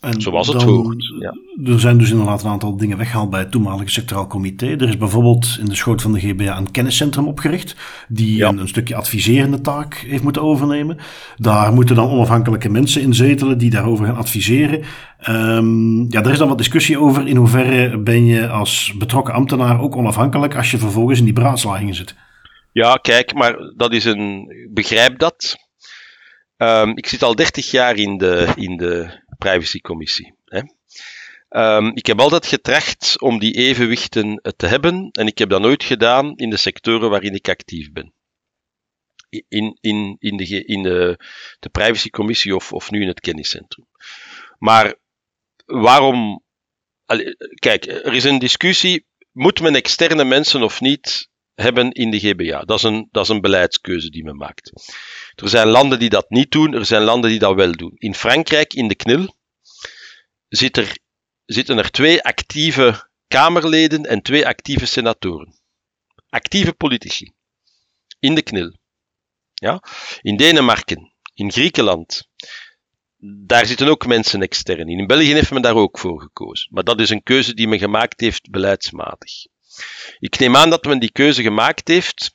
En 0.00 0.20
Zoals 0.20 0.48
het 0.48 0.62
hoort. 0.62 1.12
Ja. 1.18 1.34
Er 1.72 1.80
zijn 1.80 1.98
dus 1.98 2.10
inderdaad 2.10 2.42
een 2.42 2.50
aantal 2.50 2.76
dingen 2.76 2.96
weggehaald 2.96 3.30
bij 3.30 3.40
het 3.40 3.50
toenmalige 3.50 3.90
sectoraal 3.90 4.26
comité. 4.26 4.66
Er 4.66 4.88
is 4.88 4.96
bijvoorbeeld 4.96 5.56
in 5.58 5.64
de 5.64 5.74
schoot 5.74 6.02
van 6.02 6.12
de 6.12 6.20
GBA 6.20 6.56
een 6.56 6.70
kenniscentrum 6.70 7.28
opgericht, 7.28 7.76
die 8.08 8.44
een, 8.44 8.58
een, 8.58 8.68
stukje 8.68 8.94
adviserende 8.94 9.60
taak 9.60 9.94
heeft 9.94 10.22
moeten 10.22 10.42
overnemen. 10.42 10.98
Daar 11.36 11.72
moeten 11.72 11.94
dan 11.94 12.10
onafhankelijke 12.10 12.68
mensen 12.68 13.02
in 13.02 13.14
zetelen 13.14 13.58
die 13.58 13.70
daarover 13.70 14.06
gaan 14.06 14.16
adviseren. 14.16 14.82
Um, 15.28 16.12
ja, 16.12 16.22
er 16.22 16.30
is 16.30 16.38
dan 16.38 16.48
wat 16.48 16.58
discussie 16.58 16.98
over 16.98 17.26
in 17.26 17.36
hoeverre 17.36 17.98
ben 17.98 18.26
je 18.26 18.48
als 18.48 18.94
betrokken 18.98 19.34
ambtenaar 19.34 19.80
ook 19.80 19.96
onafhankelijk 19.96 20.56
als 20.56 20.70
je 20.70 20.78
vervolgens 20.78 21.18
in 21.18 21.24
die 21.24 21.34
beraadslagingen 21.34 21.94
zit. 21.94 22.14
Ja, 22.72 22.94
kijk, 22.94 23.34
maar 23.34 23.56
dat 23.76 23.92
is 23.92 24.04
een. 24.04 24.48
begrijp 24.72 25.18
dat. 25.18 25.56
Um, 26.56 26.96
ik 26.96 27.06
zit 27.06 27.22
al 27.22 27.34
30 27.34 27.70
jaar 27.70 27.96
in 27.96 28.18
de, 28.18 28.48
in 28.56 28.76
de 28.76 29.20
privacycommissie. 29.40 30.34
Um, 31.50 31.96
ik 31.96 32.06
heb 32.06 32.20
altijd 32.20 32.46
getracht 32.46 33.20
om 33.20 33.38
die 33.38 33.54
evenwichten 33.54 34.42
te 34.56 34.66
hebben 34.66 35.10
en 35.10 35.26
ik 35.26 35.38
heb 35.38 35.48
dat 35.48 35.60
nooit 35.60 35.84
gedaan 35.84 36.36
in 36.36 36.50
de 36.50 36.56
sectoren 36.56 37.10
waarin 37.10 37.34
ik 37.34 37.48
actief 37.48 37.92
ben. 37.92 38.12
In, 39.28 39.78
in, 39.80 40.16
in, 40.18 40.36
de, 40.36 40.64
in 40.64 40.82
de, 40.82 41.18
de 41.60 41.68
privacycommissie 41.68 42.54
of, 42.54 42.72
of 42.72 42.90
nu 42.90 43.02
in 43.02 43.08
het 43.08 43.20
kenniscentrum. 43.20 43.86
Maar 44.58 44.94
waarom. 45.66 46.44
Kijk, 47.54 47.86
er 47.86 48.12
is 48.12 48.24
een 48.24 48.38
discussie. 48.38 49.06
Moet 49.32 49.60
men 49.60 49.74
externe 49.74 50.24
mensen 50.24 50.62
of 50.62 50.80
niet 50.80 51.29
hebben 51.62 51.90
in 51.90 52.10
de 52.10 52.18
GBA? 52.18 52.60
Dat 52.64 52.76
is 52.76 52.82
een, 52.82 53.08
dat 53.10 53.22
is 53.22 53.28
een 53.28 53.40
beleidskeuze 53.40 54.10
die 54.10 54.24
men 54.24 54.36
maakt. 54.36 54.72
Er 55.34 55.48
zijn 55.48 55.68
landen 55.68 55.98
die 55.98 56.08
dat 56.08 56.30
niet 56.30 56.50
doen, 56.50 56.74
er 56.74 56.86
zijn 56.86 57.02
landen 57.02 57.30
die 57.30 57.38
dat 57.38 57.54
wel 57.54 57.72
doen. 57.72 57.92
In 57.94 58.14
Frankrijk, 58.14 58.74
in 58.74 58.88
de 58.88 58.94
KNIL, 58.94 59.36
zit 60.48 60.76
er, 60.76 60.98
zitten 61.44 61.78
er 61.78 61.90
twee 61.90 62.22
actieve 62.22 63.08
Kamerleden 63.26 64.06
en 64.06 64.22
twee 64.22 64.46
actieve 64.46 64.86
senatoren. 64.86 65.54
Actieve 66.28 66.72
politici. 66.72 67.32
In 68.18 68.34
de 68.34 68.42
KNIL. 68.42 68.76
Ja? 69.54 69.82
In 70.20 70.36
Denemarken, 70.36 71.14
in 71.34 71.52
Griekenland, 71.52 72.28
daar 73.46 73.66
zitten 73.66 73.88
ook 73.88 74.06
mensen 74.06 74.42
extern 74.42 74.88
in. 74.88 74.98
In 74.98 75.06
België 75.06 75.32
heeft 75.32 75.50
men 75.50 75.62
daar 75.62 75.74
ook 75.74 75.98
voor 75.98 76.20
gekozen. 76.20 76.68
Maar 76.70 76.84
dat 76.84 77.00
is 77.00 77.10
een 77.10 77.22
keuze 77.22 77.54
die 77.54 77.68
men 77.68 77.78
gemaakt 77.78 78.20
heeft 78.20 78.50
beleidsmatig. 78.50 79.32
Ik 80.18 80.38
neem 80.38 80.56
aan 80.56 80.70
dat 80.70 80.84
men 80.84 80.98
die 80.98 81.12
keuze 81.12 81.42
gemaakt 81.42 81.88
heeft 81.88 82.32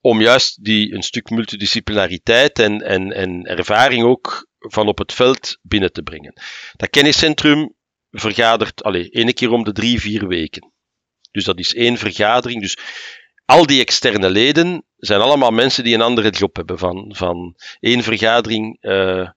om 0.00 0.20
juist 0.20 0.64
die 0.64 0.94
een 0.94 1.02
stuk 1.02 1.30
multidisciplinariteit 1.30 2.58
en, 2.58 2.80
en, 2.80 3.12
en 3.12 3.44
ervaring 3.44 4.04
ook 4.04 4.48
van 4.58 4.88
op 4.88 4.98
het 4.98 5.12
veld 5.12 5.58
binnen 5.62 5.92
te 5.92 6.02
brengen. 6.02 6.32
Dat 6.76 6.90
kenniscentrum 6.90 7.74
vergadert 8.10 8.82
alleen 8.82 9.10
één 9.10 9.34
keer 9.34 9.50
om 9.50 9.64
de 9.64 9.72
drie, 9.72 10.00
vier 10.00 10.26
weken. 10.28 10.72
Dus 11.30 11.44
dat 11.44 11.58
is 11.58 11.74
één 11.74 11.96
vergadering. 11.96 12.60
Dus 12.60 12.78
al 13.44 13.66
die 13.66 13.80
externe 13.80 14.30
leden 14.30 14.84
zijn 14.96 15.20
allemaal 15.20 15.50
mensen 15.50 15.84
die 15.84 15.94
een 15.94 16.00
andere 16.00 16.30
job 16.30 16.56
hebben. 16.56 16.78
Van, 16.78 17.14
van 17.16 17.56
één 17.80 18.02
vergadering 18.02 18.78
uh, 18.80 19.28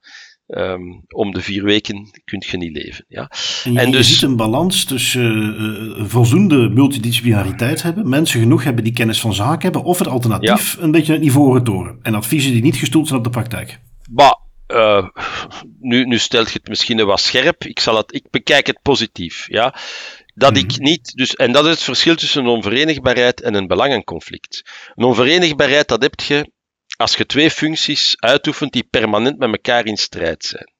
um, 0.47 1.03
om 1.07 1.31
de 1.31 1.41
vier 1.41 1.63
weken 1.63 2.09
kun 2.25 2.43
je 2.51 2.57
niet 2.57 2.75
leven. 2.75 3.05
Ja. 3.07 3.31
En 3.63 3.73
je, 3.73 3.79
en 3.79 3.91
dus, 3.91 4.07
je 4.07 4.13
ziet 4.13 4.23
een 4.23 4.35
balans 4.35 4.85
tussen 4.85 5.55
uh, 5.99 6.05
voldoende 6.05 6.69
multidisciplinariteit 6.69 7.81
hebben, 7.81 8.09
mensen 8.09 8.39
genoeg 8.39 8.63
hebben 8.63 8.83
die 8.83 8.93
kennis 8.93 9.19
van 9.19 9.33
zaken 9.33 9.61
hebben, 9.61 9.83
of 9.83 9.99
het 9.99 10.07
alternatief 10.07 10.77
een 10.79 10.91
beetje 10.91 11.13
het 11.13 11.21
niveau 11.21 11.63
toren. 11.63 11.99
En 12.01 12.15
adviezen 12.15 12.51
die 12.51 12.61
niet 12.61 12.75
gestoeld 12.75 13.07
zijn 13.07 13.19
op 13.19 13.25
de 13.25 13.31
praktijk. 13.31 13.79
Bah, 14.09 14.33
uh, 14.67 15.07
nu, 15.79 16.05
nu 16.05 16.17
stelt 16.17 16.51
je 16.51 16.57
het 16.59 16.67
misschien 16.67 17.05
wat 17.05 17.19
scherp. 17.19 17.63
Ik, 17.63 17.79
zal 17.79 17.97
het, 17.97 18.13
ik 18.13 18.25
bekijk 18.29 18.67
het 18.67 18.79
positief. 18.81 19.45
Ja 19.49 19.75
dat 20.35 20.57
ik 20.57 20.71
mhm. 20.71 20.83
niet, 20.83 21.11
dus, 21.15 21.35
en 21.35 21.51
dat 21.51 21.65
is 21.65 21.71
het 21.71 21.83
verschil 21.83 22.15
tussen 22.15 22.43
een 22.43 22.49
onverenigbaarheid 22.49 23.41
en 23.41 23.53
een 23.53 23.67
belangenconflict. 23.67 24.63
Een 24.95 25.03
onverenigbaarheid, 25.03 25.87
dat 25.87 26.01
heb 26.01 26.19
je 26.19 26.51
als 26.97 27.15
je 27.15 27.25
twee 27.25 27.51
functies 27.51 28.15
uitoefent 28.19 28.73
die 28.73 28.87
permanent 28.89 29.37
met 29.37 29.51
elkaar 29.51 29.85
in 29.85 29.97
strijd 29.97 30.45
zijn. 30.45 30.73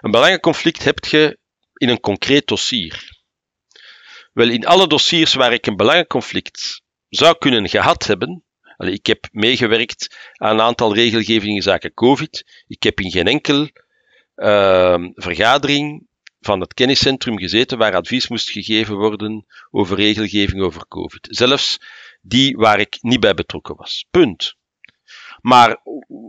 Een 0.00 0.10
belangenconflict 0.10 0.84
heb 0.84 1.04
je 1.04 1.38
in 1.74 1.88
een 1.88 2.00
concreet 2.00 2.46
dossier. 2.46 3.18
Wel, 4.32 4.48
in 4.48 4.66
alle 4.66 4.86
dossiers 4.86 5.34
waar 5.34 5.52
ik 5.52 5.66
een 5.66 5.76
belangenconflict 5.76 6.82
zou 7.08 7.38
kunnen 7.38 7.68
gehad 7.68 8.06
hebben, 8.06 8.44
ik 8.76 9.06
heb 9.06 9.28
meegewerkt 9.32 10.16
aan 10.32 10.52
een 10.52 10.60
aantal 10.60 10.94
regelgevingen 10.94 11.62
zaken 11.62 11.94
COVID. 11.94 12.64
Ik 12.66 12.82
heb 12.82 13.00
in 13.00 13.10
geen 13.10 13.26
enkel 13.26 13.68
uh, 14.36 15.08
vergadering 15.14 16.08
van 16.40 16.60
het 16.60 16.74
kenniscentrum 16.74 17.38
gezeten 17.38 17.78
waar 17.78 17.94
advies 17.94 18.28
moest 18.28 18.50
gegeven 18.50 18.96
worden 18.96 19.46
over 19.70 19.96
regelgeving 19.96 20.62
over 20.62 20.88
COVID. 20.88 21.28
Zelfs 21.30 21.78
die 22.20 22.56
waar 22.56 22.80
ik 22.80 22.98
niet 23.00 23.20
bij 23.20 23.34
betrokken 23.34 23.76
was. 23.76 24.06
Punt. 24.10 24.58
Maar 25.40 25.80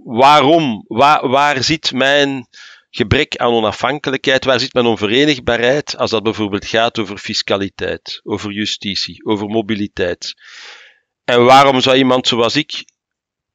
waarom? 0.04 0.84
Waar, 0.88 1.28
waar 1.28 1.64
zit 1.64 1.92
mijn 1.92 2.48
gebrek 2.90 3.38
aan 3.38 3.54
onafhankelijkheid? 3.54 4.46
Waar 4.46 4.60
zit 4.60 4.74
mijn 4.74 4.86
onverenigbaarheid 4.86 5.98
als 5.98 6.12
dat 6.12 6.24
bijvoorbeeld 6.24 6.66
gaat 6.66 7.00
over 7.00 7.18
fiscaliteit, 7.18 8.20
over 8.24 8.52
justitie, 8.52 9.26
over 9.26 9.48
mobiliteit? 9.48 10.34
En 11.24 11.46
waarom 11.46 11.82
zou 11.82 11.98
iemand 11.98 12.28
zoals 12.28 12.56
ik 12.56 12.84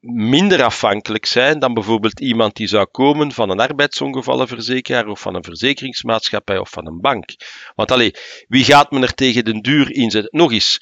minder 0.07 0.63
afhankelijk 0.63 1.27
zijn 1.27 1.59
dan 1.59 1.75
bijvoorbeeld 1.75 2.21
iemand 2.21 2.57
die 2.57 2.67
zou 2.67 2.87
komen 2.87 3.33
van 3.33 3.51
een 3.51 3.61
arbeidsongevallenverzekeraar 3.61 5.07
of 5.07 5.21
van 5.21 5.35
een 5.35 5.45
verzekeringsmaatschappij 5.45 6.59
of 6.59 6.71
van 6.71 6.87
een 6.87 7.01
bank. 7.01 7.35
Want 7.75 7.91
allee, 7.91 8.15
wie 8.49 8.65
gaat 8.65 8.91
men 8.91 9.03
er 9.03 9.15
tegen 9.15 9.45
de 9.45 9.61
duur 9.61 9.93
inzetten? 9.93 10.39
Nog 10.39 10.53
eens, 10.53 10.81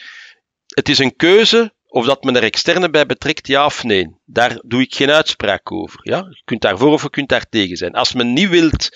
het 0.66 0.88
is 0.88 0.98
een 0.98 1.16
keuze 1.16 1.74
of 1.94 2.06
dat 2.06 2.24
men 2.24 2.36
er 2.36 2.42
externe 2.42 2.90
bij 2.90 3.06
betrekt, 3.06 3.46
ja 3.46 3.64
of 3.64 3.84
nee. 3.84 4.16
Daar 4.24 4.58
doe 4.66 4.80
ik 4.80 4.94
geen 4.94 5.10
uitspraak 5.10 5.72
over. 5.72 6.00
Ja? 6.02 6.16
Je 6.16 6.42
kunt 6.44 6.60
daarvoor 6.60 6.92
of 6.92 7.02
je 7.02 7.10
kunt 7.10 7.28
daar 7.28 7.48
tegen 7.48 7.76
zijn. 7.76 7.92
Als 7.92 8.14
men 8.14 8.32
niet 8.32 8.48
wilt 8.48 8.88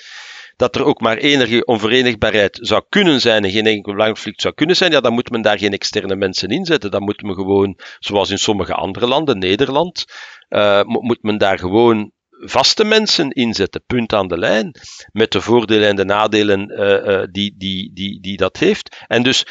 dat 0.56 0.76
er 0.76 0.84
ook 0.84 1.00
maar 1.00 1.16
enige 1.16 1.64
onverenigbaarheid 1.64 2.58
zou 2.60 2.82
kunnen 2.88 3.20
zijn 3.20 3.44
en 3.44 3.50
geen 3.50 3.66
enkel 3.66 3.92
belangconflict 3.92 4.40
zou 4.40 4.54
kunnen 4.54 4.76
zijn, 4.76 4.92
ja, 4.92 5.00
dan 5.00 5.12
moet 5.12 5.30
men 5.30 5.42
daar 5.42 5.58
geen 5.58 5.72
externe 5.72 6.16
mensen 6.16 6.48
inzetten. 6.48 6.90
Dan 6.90 7.02
moet 7.02 7.22
men 7.22 7.34
gewoon, 7.34 7.78
zoals 7.98 8.30
in 8.30 8.38
sommige 8.38 8.74
andere 8.74 9.06
landen, 9.06 9.38
Nederland, 9.38 10.04
uh, 10.48 10.82
moet 10.84 11.22
men 11.22 11.38
daar 11.38 11.58
gewoon 11.58 12.12
vaste 12.28 12.84
mensen 12.84 13.30
inzetten, 13.30 13.84
punt 13.86 14.12
aan 14.12 14.28
de 14.28 14.38
lijn, 14.38 14.70
met 15.12 15.32
de 15.32 15.40
voordelen 15.40 15.88
en 15.88 15.96
de 15.96 16.04
nadelen 16.04 16.72
uh, 16.72 17.14
uh, 17.14 17.22
die, 17.30 17.54
die, 17.56 17.92
die, 17.94 18.20
die 18.20 18.36
dat 18.36 18.56
heeft. 18.56 19.04
En 19.06 19.22
dus, 19.22 19.46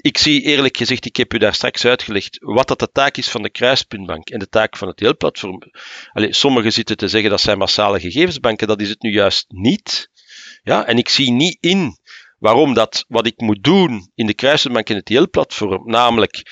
ik 0.00 0.18
zie 0.18 0.42
eerlijk 0.42 0.76
gezegd, 0.76 1.04
ik 1.04 1.16
heb 1.16 1.34
u 1.34 1.38
daar 1.38 1.54
straks 1.54 1.84
uitgelegd, 1.84 2.38
wat 2.38 2.68
dat 2.68 2.78
de 2.78 2.90
taak 2.92 3.16
is 3.16 3.28
van 3.28 3.42
de 3.42 3.50
kruispuntbank 3.50 4.28
en 4.28 4.38
de 4.38 4.48
taak 4.48 4.76
van 4.76 4.88
het 4.88 4.96
deelplatform. 4.96 5.62
Allee, 6.12 6.32
sommigen 6.32 6.72
zitten 6.72 6.96
te 6.96 7.08
zeggen 7.08 7.30
dat 7.30 7.40
zijn 7.40 7.58
massale 7.58 8.00
gegevensbanken, 8.00 8.68
dat 8.68 8.80
is 8.80 8.88
het 8.88 9.02
nu 9.02 9.10
juist 9.10 9.44
niet. 9.48 10.10
Ja, 10.62 10.86
en 10.86 10.98
ik 10.98 11.08
zie 11.08 11.30
niet 11.30 11.56
in 11.60 11.98
waarom 12.38 12.74
dat 12.74 13.04
wat 13.08 13.26
ik 13.26 13.40
moet 13.40 13.62
doen 13.62 14.10
in 14.14 14.26
de 14.26 14.34
kruisbank 14.34 14.88
en 14.88 14.96
het 14.96 15.04
TL-platform, 15.04 15.90
namelijk 15.90 16.42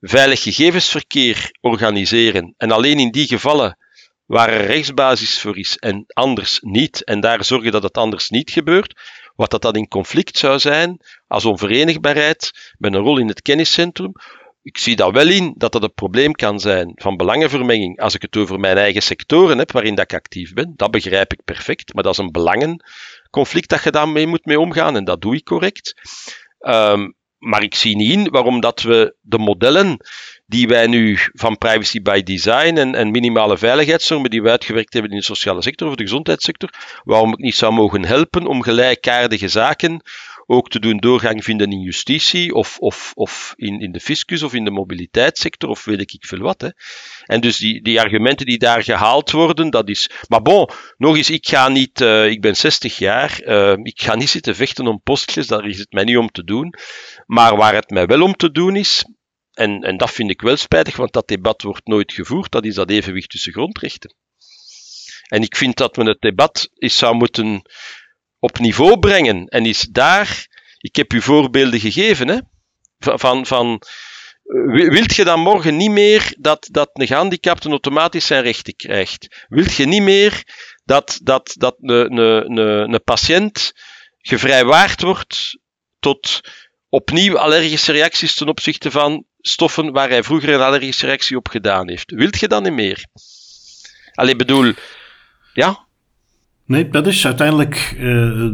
veilig 0.00 0.42
gegevensverkeer 0.42 1.50
organiseren 1.60 2.54
en 2.56 2.70
alleen 2.70 2.98
in 2.98 3.10
die 3.10 3.26
gevallen 3.26 3.78
waar 4.26 4.48
er 4.48 4.66
rechtsbasis 4.66 5.40
voor 5.40 5.58
is 5.58 5.76
en 5.76 6.04
anders 6.06 6.58
niet, 6.60 7.04
en 7.04 7.20
daar 7.20 7.44
zorgen 7.44 7.72
dat 7.72 7.82
het 7.82 7.96
anders 7.96 8.28
niet 8.28 8.50
gebeurt, 8.50 9.00
wat 9.34 9.50
dat 9.50 9.62
dan 9.62 9.74
in 9.74 9.88
conflict 9.88 10.38
zou 10.38 10.58
zijn 10.58 11.00
als 11.26 11.44
onverenigbaarheid 11.44 12.72
met 12.78 12.94
een 12.94 13.00
rol 13.00 13.18
in 13.18 13.28
het 13.28 13.42
kenniscentrum, 13.42 14.12
ik 14.62 14.78
zie 14.78 14.96
dat 14.96 15.12
wel 15.12 15.28
in 15.28 15.54
dat 15.56 15.72
dat 15.72 15.82
een 15.82 15.94
probleem 15.94 16.32
kan 16.32 16.60
zijn 16.60 16.92
van 16.94 17.16
belangenvermenging 17.16 18.00
als 18.00 18.14
ik 18.14 18.22
het 18.22 18.36
over 18.36 18.60
mijn 18.60 18.76
eigen 18.76 19.02
sectoren 19.02 19.58
heb 19.58 19.72
waarin 19.72 19.94
dat 19.94 20.04
ik 20.04 20.14
actief 20.14 20.52
ben. 20.52 20.72
Dat 20.76 20.90
begrijp 20.90 21.32
ik 21.32 21.44
perfect, 21.44 21.94
maar 21.94 22.02
dat 22.02 22.12
is 22.12 22.18
een 22.18 22.32
belangenconflict 22.32 23.68
dat 23.68 23.82
je 23.82 23.90
daarmee 23.90 24.26
moet 24.26 24.44
mee 24.44 24.60
omgaan 24.60 24.96
en 24.96 25.04
dat 25.04 25.20
doe 25.20 25.34
ik 25.34 25.44
correct. 25.44 25.94
Um, 26.60 27.14
maar 27.44 27.62
ik 27.62 27.74
zie 27.74 27.96
niet 27.96 28.10
in 28.10 28.30
waarom 28.30 28.60
dat 28.60 28.82
we 28.82 29.16
de 29.20 29.38
modellen 29.38 29.96
die 30.46 30.68
wij 30.68 30.86
nu 30.86 31.18
van 31.32 31.58
privacy 31.58 32.02
by 32.02 32.22
design 32.22 32.76
en, 32.76 32.94
en 32.94 33.10
minimale 33.10 33.58
veiligheidsnormen 33.58 34.30
die 34.30 34.42
we 34.42 34.50
uitgewerkt 34.50 34.92
hebben 34.92 35.10
in 35.10 35.16
de 35.16 35.24
sociale 35.24 35.62
sector 35.62 35.88
of 35.88 35.94
de 35.94 36.02
gezondheidssector, 36.02 36.70
waarom 37.04 37.32
ik 37.32 37.38
niet 37.38 37.54
zou 37.54 37.72
mogen 37.72 38.04
helpen 38.04 38.46
om 38.46 38.62
gelijkaardige 38.62 39.48
zaken 39.48 40.02
ook 40.46 40.68
te 40.68 40.80
doen 40.80 40.96
doorgang 40.96 41.44
vinden 41.44 41.70
in 41.70 41.80
justitie 41.80 42.54
of, 42.54 42.78
of, 42.78 43.12
of 43.14 43.52
in, 43.56 43.80
in 43.80 43.92
de 43.92 44.00
fiscus 44.00 44.42
of 44.42 44.54
in 44.54 44.64
de 44.64 44.70
mobiliteitssector 44.70 45.68
of 45.70 45.84
weet 45.84 46.00
ik 46.00 46.26
veel 46.26 46.38
wat. 46.38 46.60
Hè. 46.60 46.68
En 47.24 47.40
dus 47.40 47.56
die, 47.56 47.82
die 47.82 48.00
argumenten 48.00 48.46
die 48.46 48.58
daar 48.58 48.82
gehaald 48.82 49.30
worden, 49.30 49.70
dat 49.70 49.88
is... 49.88 50.10
Maar 50.28 50.42
bon, 50.42 50.68
nog 50.96 51.16
eens, 51.16 51.30
ik 51.30 51.48
ga 51.48 51.68
niet... 51.68 52.00
Uh, 52.00 52.26
ik 52.26 52.40
ben 52.40 52.56
60 52.56 52.98
jaar, 52.98 53.40
uh, 53.44 53.76
ik 53.82 54.02
ga 54.02 54.14
niet 54.14 54.30
zitten 54.30 54.56
vechten 54.56 54.86
om 54.86 55.00
postjes, 55.02 55.46
daar 55.46 55.66
is 55.66 55.78
het 55.78 55.92
mij 55.92 56.04
niet 56.04 56.16
om 56.16 56.30
te 56.30 56.44
doen. 56.44 56.74
Maar 57.26 57.56
waar 57.56 57.74
het 57.74 57.90
mij 57.90 58.06
wel 58.06 58.22
om 58.22 58.34
te 58.34 58.50
doen 58.50 58.76
is, 58.76 59.04
en, 59.52 59.80
en 59.82 59.96
dat 59.96 60.10
vind 60.10 60.30
ik 60.30 60.40
wel 60.40 60.56
spijtig, 60.56 60.96
want 60.96 61.12
dat 61.12 61.28
debat 61.28 61.62
wordt 61.62 61.86
nooit 61.86 62.12
gevoerd, 62.12 62.52
dat 62.52 62.64
is 62.64 62.74
dat 62.74 62.90
evenwicht 62.90 63.30
tussen 63.30 63.52
grondrechten. 63.52 64.14
En 65.28 65.42
ik 65.42 65.56
vind 65.56 65.76
dat 65.76 65.96
men 65.96 66.06
het 66.06 66.20
debat 66.20 66.68
is, 66.74 66.96
zou 66.96 67.14
moeten 67.14 67.62
op 68.44 68.58
niveau 68.58 68.98
brengen. 68.98 69.46
En 69.46 69.66
is 69.66 69.80
daar, 69.80 70.46
ik 70.78 70.96
heb 70.96 71.12
u 71.12 71.22
voorbeelden 71.22 71.80
gegeven, 71.80 72.28
hè, 72.28 72.38
van, 72.98 73.46
van 73.46 73.82
Wilt 74.96 75.14
je 75.16 75.24
dan 75.24 75.40
morgen 75.40 75.76
niet 75.76 75.90
meer 75.90 76.34
dat, 76.38 76.68
dat 76.70 76.90
een 76.92 77.06
gehandicapte 77.06 77.68
automatisch 77.68 78.26
zijn 78.26 78.42
rechten 78.42 78.76
krijgt? 78.76 79.46
Wilt 79.48 79.74
je 79.74 79.86
niet 79.86 80.02
meer 80.02 80.42
dat, 80.84 81.18
dat, 81.22 81.54
dat 81.58 81.76
een, 81.80 82.18
een, 82.18 82.58
een, 82.58 82.92
een 82.92 83.02
patiënt 83.04 83.72
gevrijwaard 84.18 85.00
wordt 85.02 85.58
tot 85.98 86.40
opnieuw 86.88 87.38
allergische 87.38 87.92
reacties 87.92 88.34
ten 88.34 88.48
opzichte 88.48 88.90
van 88.90 89.24
stoffen 89.40 89.92
waar 89.92 90.08
hij 90.08 90.22
vroeger 90.22 90.48
een 90.48 90.60
allergische 90.60 91.06
reactie 91.06 91.36
op 91.36 91.48
gedaan 91.48 91.88
heeft? 91.88 92.10
Wilt 92.10 92.40
je 92.40 92.48
dat 92.48 92.62
niet 92.62 92.72
meer? 92.72 93.04
Allee, 94.12 94.36
bedoel, 94.36 94.72
ja, 95.52 95.83
Nee, 96.66 96.88
dat 96.88 97.06
is 97.06 97.26
uiteindelijk 97.26 97.94
uh, 97.96 98.02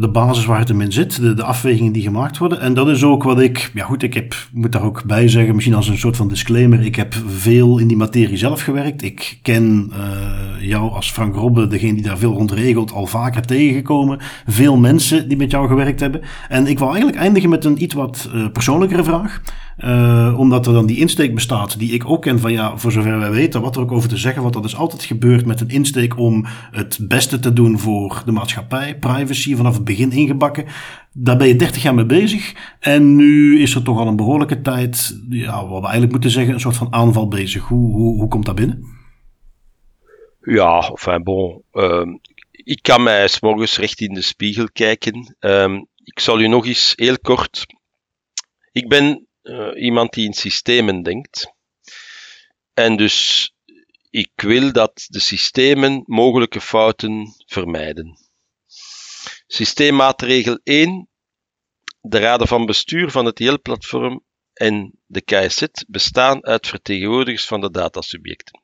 de 0.01 0.09
basis 0.11 0.45
waar 0.45 0.59
het 0.59 0.67
hem 0.67 0.81
in 0.81 0.91
zit, 0.91 1.21
de, 1.21 1.33
de, 1.33 1.43
afwegingen 1.43 1.91
die 1.91 2.01
gemaakt 2.01 2.37
worden. 2.37 2.59
En 2.59 2.73
dat 2.73 2.89
is 2.89 3.03
ook 3.03 3.23
wat 3.23 3.39
ik, 3.39 3.71
ja 3.73 3.85
goed, 3.85 4.03
ik 4.03 4.13
heb, 4.13 4.35
moet 4.51 4.71
daar 4.71 4.83
ook 4.83 5.03
bij 5.03 5.27
zeggen, 5.27 5.53
misschien 5.53 5.75
als 5.75 5.87
een 5.87 5.97
soort 5.97 6.17
van 6.17 6.27
disclaimer, 6.27 6.85
ik 6.85 6.95
heb 6.95 7.15
veel 7.27 7.77
in 7.77 7.87
die 7.87 7.97
materie 7.97 8.37
zelf 8.37 8.61
gewerkt. 8.61 9.03
Ik 9.03 9.39
ken 9.41 9.91
uh, 9.93 10.67
jou 10.67 10.91
als 10.91 11.11
Frank 11.11 11.35
Robbe, 11.35 11.67
degene 11.67 11.93
die 11.93 12.03
daar 12.03 12.17
veel 12.17 12.33
rond 12.33 12.51
regelt, 12.51 12.91
al 12.91 13.05
vaker 13.05 13.45
tegengekomen. 13.45 14.19
Veel 14.47 14.77
mensen 14.77 15.27
die 15.27 15.37
met 15.37 15.51
jou 15.51 15.67
gewerkt 15.67 15.99
hebben. 15.99 16.21
En 16.49 16.67
ik 16.67 16.79
wil 16.79 16.87
eigenlijk 16.87 17.17
eindigen 17.17 17.49
met 17.49 17.65
een 17.65 17.83
iets 17.83 17.93
wat 17.93 18.29
uh, 18.35 18.47
persoonlijkere 18.51 19.03
vraag. 19.03 19.41
Omdat 20.35 20.67
er 20.67 20.73
dan 20.73 20.85
die 20.85 20.97
insteek 20.97 21.33
bestaat, 21.33 21.79
die 21.79 21.91
ik 21.91 22.09
ook 22.09 22.21
ken 22.21 22.39
van 22.39 22.51
ja, 22.51 22.77
voor 22.77 22.91
zover 22.91 23.19
wij 23.19 23.31
weten, 23.31 23.61
wat 23.61 23.75
er 23.75 23.81
ook 23.81 23.91
over 23.91 24.09
te 24.09 24.17
zeggen, 24.17 24.43
wat 24.43 24.53
dat 24.53 24.65
is 24.65 24.75
altijd 24.75 25.03
gebeurd 25.03 25.45
met 25.45 25.61
een 25.61 25.69
insteek 25.69 26.17
om 26.17 26.45
het 26.71 26.99
beste 27.01 27.39
te 27.39 27.53
doen 27.53 27.79
voor 27.79 28.00
de 28.09 28.31
maatschappij, 28.31 28.97
privacy 28.97 29.55
vanaf 29.55 29.73
het 29.73 29.83
begin 29.83 30.11
ingebakken. 30.11 30.65
Daar 31.13 31.37
ben 31.37 31.47
je 31.47 31.55
30 31.55 31.81
jaar 31.81 31.93
mee 31.93 32.05
bezig. 32.05 32.53
En 32.79 33.15
nu 33.15 33.61
is 33.61 33.75
er 33.75 33.83
toch 33.83 33.99
al 33.99 34.07
een 34.07 34.15
behoorlijke 34.15 34.61
tijd, 34.61 35.19
ja, 35.29 35.61
wat 35.61 35.77
we 35.77 35.81
eigenlijk 35.81 36.11
moeten 36.11 36.29
zeggen, 36.29 36.53
een 36.53 36.59
soort 36.59 36.77
van 36.77 36.93
aanval 36.93 37.27
bezig. 37.27 37.63
Hoe, 37.63 37.93
hoe, 37.93 38.15
hoe 38.19 38.27
komt 38.27 38.45
dat 38.45 38.55
binnen? 38.55 38.85
Ja, 40.41 40.89
enfin 40.89 41.23
bon. 41.23 41.63
Uh, 41.73 42.07
ik 42.51 42.81
kan 42.81 43.03
mij 43.03 43.27
s 43.27 43.39
recht 43.77 44.01
in 44.01 44.13
de 44.13 44.21
spiegel 44.21 44.69
kijken. 44.71 45.35
Uh, 45.39 45.79
ik 46.03 46.19
zal 46.19 46.39
u 46.39 46.47
nog 46.47 46.65
eens 46.65 46.93
heel 46.95 47.19
kort. 47.19 47.65
Ik 48.71 48.87
ben 48.87 49.27
uh, 49.43 49.83
iemand 49.83 50.13
die 50.13 50.25
in 50.25 50.33
systemen 50.33 51.03
denkt. 51.03 51.53
En 52.73 52.95
dus 52.95 53.53
ik 54.11 54.31
wil 54.35 54.71
dat 54.71 55.05
de 55.07 55.19
systemen 55.19 56.03
mogelijke 56.05 56.61
fouten 56.61 57.35
vermijden. 57.45 58.17
Systeemmaatregel 59.47 60.59
1. 60.63 61.09
De 62.01 62.19
raden 62.19 62.47
van 62.47 62.65
bestuur 62.65 63.11
van 63.11 63.25
het 63.25 63.39
IL-platform 63.39 64.25
en 64.53 64.99
de 65.05 65.21
KSZ 65.21 65.65
bestaan 65.87 66.45
uit 66.45 66.67
vertegenwoordigers 66.67 67.45
van 67.45 67.61
de 67.61 67.71
datasubjecten. 67.71 68.61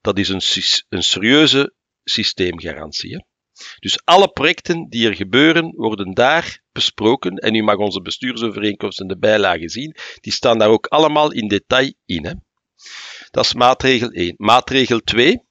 Dat 0.00 0.18
is 0.18 0.28
een, 0.28 0.42
een 0.88 1.02
serieuze 1.02 1.74
systeemgarantie. 2.04 3.14
Hè? 3.14 3.20
Dus 3.78 4.04
alle 4.04 4.28
projecten 4.28 4.88
die 4.88 5.08
er 5.08 5.14
gebeuren, 5.14 5.72
worden 5.76 6.14
daar 6.14 6.62
besproken. 6.72 7.36
En 7.36 7.54
u 7.54 7.62
mag 7.62 7.76
onze 7.76 8.02
bestuursovereenkomsten 8.02 9.06
de 9.06 9.18
bijlage 9.18 9.68
zien. 9.68 9.96
Die 10.20 10.32
staan 10.32 10.58
daar 10.58 10.68
ook 10.68 10.86
allemaal 10.86 11.32
in 11.32 11.48
detail 11.48 11.92
in. 12.04 12.24
Hè. 12.24 12.32
Dat 13.30 13.44
is 13.44 13.54
maatregel 13.54 14.10
1. 14.10 14.34
Maatregel 14.36 15.00
2. 15.00 15.42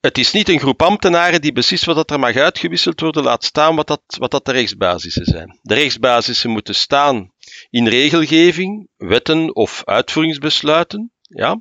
Het 0.00 0.18
is 0.18 0.32
niet 0.32 0.48
een 0.48 0.58
groep 0.58 0.82
ambtenaren 0.82 1.40
die 1.40 1.52
beslist 1.52 1.84
wat 1.84 2.10
er 2.10 2.18
mag 2.18 2.36
uitgewisseld 2.36 3.00
worden, 3.00 3.22
laat 3.22 3.44
staan 3.44 3.76
wat 3.76 3.86
dat, 3.86 4.02
wat 4.18 4.30
dat 4.30 4.44
de 4.44 4.52
rechtsbasissen 4.52 5.24
zijn. 5.24 5.58
De 5.62 5.74
rechtsbasissen 5.74 6.50
moeten 6.50 6.74
staan 6.74 7.32
in 7.70 7.88
regelgeving, 7.88 8.88
wetten 8.96 9.54
of 9.54 9.82
uitvoeringsbesluiten. 9.84 11.12
Ja. 11.20 11.60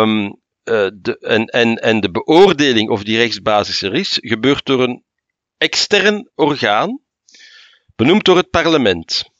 Um, 0.00 0.24
uh, 0.64 0.88
de, 0.94 1.18
en, 1.18 1.46
en, 1.46 1.76
en 1.76 2.00
de 2.00 2.10
beoordeling 2.10 2.90
of 2.90 3.02
die 3.02 3.16
rechtsbasis 3.16 3.82
er 3.82 3.94
is, 3.94 4.18
gebeurt 4.20 4.66
door 4.66 4.82
een 4.82 5.04
extern 5.56 6.30
orgaan, 6.34 7.00
benoemd 7.96 8.24
door 8.24 8.36
het 8.36 8.50
parlement. 8.50 9.31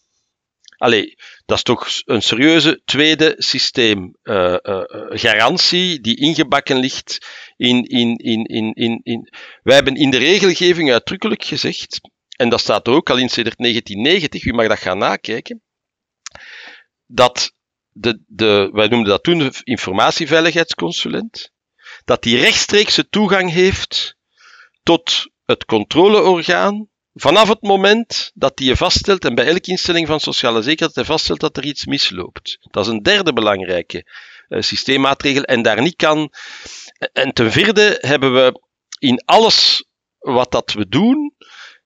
Allee, 0.82 1.14
dat 1.44 1.56
is 1.56 1.62
toch 1.62 1.88
een 2.04 2.22
serieuze 2.22 2.82
tweede 2.84 3.34
systeemgarantie 3.38 5.88
uh, 5.88 5.94
uh, 5.94 6.02
die 6.02 6.16
ingebakken 6.16 6.76
ligt 6.76 7.26
in, 7.56 7.84
in, 7.84 8.16
in, 8.16 8.44
in, 8.44 8.72
in, 8.72 9.00
in. 9.02 9.34
Wij 9.62 9.74
hebben 9.74 9.94
in 9.94 10.10
de 10.10 10.16
regelgeving 10.16 10.92
uitdrukkelijk 10.92 11.44
gezegd, 11.44 12.00
en 12.36 12.48
dat 12.48 12.60
staat 12.60 12.86
er 12.86 12.92
ook 12.92 13.10
al 13.10 13.18
in 13.18 13.28
1990, 13.28 14.44
u 14.44 14.52
mag 14.52 14.68
dat 14.68 14.78
gaan 14.78 14.98
nakijken, 14.98 15.62
dat 17.06 17.52
de, 17.88 18.22
de, 18.26 18.70
wij 18.72 18.88
noemden 18.88 19.10
dat 19.10 19.22
toen 19.22 19.38
de 19.38 19.50
informatieveiligheidsconsulent, 19.62 21.52
dat 22.04 22.22
die 22.22 22.38
rechtstreekse 22.38 23.08
toegang 23.08 23.50
heeft 23.50 24.16
tot 24.82 25.30
het 25.44 25.64
controleorgaan 25.64 26.90
vanaf 27.14 27.48
het 27.48 27.62
moment 27.62 28.30
dat 28.34 28.52
je 28.54 28.76
vaststelt, 28.76 29.24
en 29.24 29.34
bij 29.34 29.46
elke 29.46 29.70
instelling 29.70 30.06
van 30.06 30.20
sociale 30.20 30.62
zekerheid 30.62 30.94
hij 30.94 31.04
vaststelt 31.04 31.40
dat 31.40 31.56
er 31.56 31.64
iets 31.64 31.86
misloopt. 31.86 32.58
Dat 32.60 32.86
is 32.86 32.92
een 32.92 33.02
derde 33.02 33.32
belangrijke 33.32 34.06
uh, 34.48 34.60
systeemmaatregel 34.60 35.42
en 35.42 35.62
daar 35.62 35.82
niet 35.82 35.96
kan. 35.96 36.32
En 37.12 37.32
ten 37.32 37.52
vierde 37.52 37.98
hebben 38.00 38.34
we 38.34 38.60
in 38.98 39.22
alles 39.24 39.84
wat 40.18 40.50
dat 40.50 40.72
we 40.72 40.88
doen, 40.88 41.34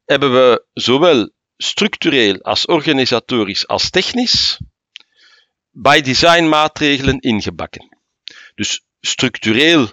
hebben 0.04 0.32
we 0.32 0.64
zowel 0.72 1.30
structureel 1.56 2.40
als 2.42 2.66
organisatorisch 2.66 3.66
als 3.66 3.90
technisch 3.90 4.58
by 5.70 6.00
design 6.00 6.48
maatregelen 6.48 7.20
ingebakken. 7.20 7.98
Dus 8.54 8.84
structureel, 9.00 9.92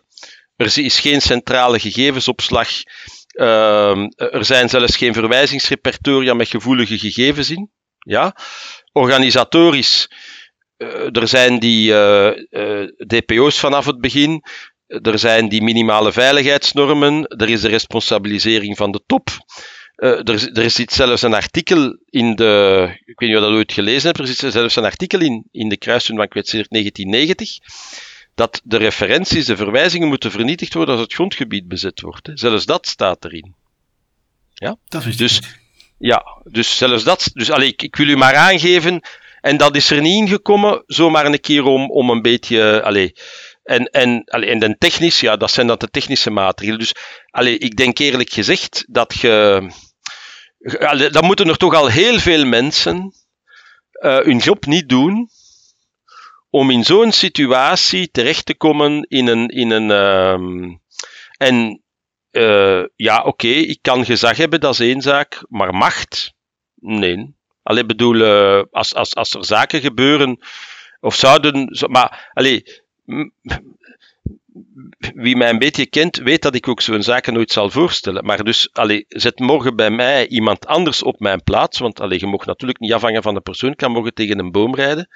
er 0.55 0.77
is 0.77 0.99
geen 0.99 1.21
centrale 1.21 1.79
gegevensopslag. 1.79 2.69
Uh, 3.33 4.05
er 4.15 4.45
zijn 4.45 4.69
zelfs 4.69 4.97
geen 4.97 5.13
verwijzingsrepertoria 5.13 6.33
met 6.33 6.47
gevoelige 6.47 6.97
gegevens 6.97 7.49
in. 7.49 7.71
Ja? 7.99 8.35
Organisatorisch, 8.91 10.09
uh, 10.77 11.15
er 11.15 11.27
zijn 11.27 11.59
die 11.59 11.91
uh, 11.91 12.31
uh, 12.49 12.87
DPO's 13.07 13.59
vanaf 13.59 13.85
het 13.85 14.01
begin. 14.01 14.43
Er 14.87 15.19
zijn 15.19 15.49
die 15.49 15.61
minimale 15.61 16.11
veiligheidsnormen. 16.11 17.27
Er 17.27 17.49
is 17.49 17.61
de 17.61 17.67
responsabilisering 17.67 18.77
van 18.77 18.91
de 18.91 19.03
top. 19.05 19.29
Er, 19.95 20.57
er 20.57 20.69
zit 20.69 20.91
zelfs 20.91 21.21
een 21.21 21.33
artikel 21.33 21.97
in 22.09 22.35
de, 22.35 22.87
ik 23.05 23.19
weet 23.19 23.29
niet 23.29 23.37
of 23.37 23.43
dat 23.43 23.53
ooit 23.53 23.71
gelezen 23.71 24.05
hebt, 24.05 24.19
er 24.19 24.27
zit 24.27 24.51
zelfs 24.51 24.75
een 24.75 24.85
artikel 24.85 25.19
in, 25.19 25.47
in 25.51 25.69
de 25.69 25.77
kruising 25.77 26.17
van 26.17 26.27
kwetselijk 26.27 26.69
1990, 26.69 27.57
dat 28.35 28.61
de 28.63 28.77
referenties, 28.77 29.45
de 29.45 29.55
verwijzingen 29.55 30.07
moeten 30.07 30.31
vernietigd 30.31 30.73
worden 30.73 30.93
als 30.93 31.03
het 31.03 31.13
grondgebied 31.13 31.67
bezet 31.67 32.01
wordt. 32.01 32.27
Hè. 32.27 32.37
Zelfs 32.37 32.65
dat 32.65 32.87
staat 32.87 33.25
erin. 33.25 33.55
Ja? 34.53 34.77
Dat 34.87 35.05
is 35.05 35.17
dus, 35.17 35.41
ja, 35.97 36.25
dus 36.43 36.77
zelfs 36.77 37.03
dat, 37.03 37.29
dus 37.33 37.51
allee, 37.51 37.67
ik, 37.67 37.81
ik 37.81 37.95
wil 37.95 38.07
u 38.07 38.15
maar 38.15 38.35
aangeven, 38.35 39.01
en 39.41 39.57
dat 39.57 39.75
is 39.75 39.89
er 39.89 40.01
niet 40.01 40.21
ingekomen, 40.21 40.83
zomaar 40.85 41.25
een 41.25 41.39
keer 41.39 41.63
om, 41.63 41.91
om 41.91 42.09
een 42.09 42.21
beetje, 42.21 42.83
allee, 42.83 43.13
en, 43.63 43.85
en, 43.85 44.23
en 44.23 44.59
dan 44.59 44.75
technisch, 44.77 45.19
ja, 45.19 45.37
dat 45.37 45.51
zijn 45.51 45.67
dan 45.67 45.77
de 45.77 45.89
technische 45.89 46.29
maatregelen. 46.29 46.79
Dus 46.79 46.95
allee, 47.29 47.57
ik 47.57 47.75
denk 47.75 47.97
eerlijk 47.97 48.31
gezegd 48.31 48.85
dat 48.87 49.19
je. 49.19 49.67
Dan 51.11 51.25
moeten 51.25 51.47
er 51.47 51.57
toch 51.57 51.73
al 51.73 51.87
heel 51.87 52.19
veel 52.19 52.45
mensen 52.45 53.13
uh, 53.91 54.17
hun 54.17 54.37
job 54.37 54.65
niet 54.65 54.89
doen 54.89 55.29
om 56.53 56.69
in 56.69 56.83
zo'n 56.83 57.11
situatie 57.11 58.11
terecht 58.11 58.45
te 58.45 58.55
komen 58.55 59.05
in 59.07 59.27
een. 59.27 59.47
In 59.47 59.71
een 59.71 59.89
um, 59.89 60.81
en 61.37 61.81
uh, 62.31 62.83
ja, 62.95 63.23
oké, 63.23 63.47
ik 63.47 63.79
kan 63.81 64.05
gezag 64.05 64.37
hebben, 64.37 64.59
dat 64.59 64.73
is 64.73 64.79
één 64.79 65.01
zaak, 65.01 65.45
maar 65.49 65.73
macht? 65.73 66.33
Nee. 66.75 67.35
Alleen 67.63 67.87
bedoel, 67.87 68.15
uh, 68.15 68.63
als, 68.71 68.95
als, 68.95 69.15
als 69.15 69.33
er 69.33 69.45
zaken 69.45 69.81
gebeuren, 69.81 70.37
of 70.99 71.15
zouden. 71.15 71.77
Maar, 71.89 72.31
allee, 72.33 72.63
wie 75.15 75.35
mij 75.35 75.49
een 75.49 75.59
beetje 75.59 75.85
kent, 75.85 76.17
weet 76.17 76.41
dat 76.41 76.55
ik 76.55 76.67
ook 76.67 76.81
zo'n 76.81 77.03
zaken 77.03 77.33
nooit 77.33 77.51
zal 77.51 77.69
voorstellen. 77.69 78.25
Maar 78.25 78.43
dus, 78.43 78.69
allee, 78.73 79.05
zet 79.07 79.39
morgen 79.39 79.75
bij 79.75 79.91
mij 79.91 80.27
iemand 80.27 80.65
anders 80.65 81.03
op 81.03 81.19
mijn 81.19 81.43
plaats, 81.43 81.79
want 81.79 81.99
allee, 81.99 82.19
je 82.19 82.27
mag 82.27 82.45
natuurlijk 82.45 82.79
niet 82.79 82.93
afhangen 82.93 83.23
van 83.23 83.33
de 83.33 83.41
persoon, 83.41 83.75
kan 83.75 83.91
morgen 83.91 84.13
tegen 84.13 84.39
een 84.39 84.51
boom 84.51 84.75
rijden. 84.75 85.09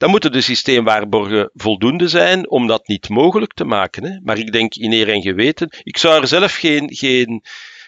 Dan 0.00 0.10
moeten 0.10 0.32
de 0.32 0.40
systeemwaarborgen 0.40 1.50
voldoende 1.54 2.08
zijn 2.08 2.50
om 2.50 2.66
dat 2.66 2.88
niet 2.88 3.08
mogelijk 3.08 3.52
te 3.52 3.64
maken. 3.64 4.04
Hè. 4.04 4.20
Maar 4.22 4.38
ik 4.38 4.52
denk 4.52 4.74
in 4.74 4.92
eer 4.92 5.08
en 5.08 5.22
geweten, 5.22 5.68
ik 5.82 5.98
zou 5.98 6.20
er 6.20 6.28
zelf 6.28 6.54
geen, 6.54 6.94
geen 6.94 7.42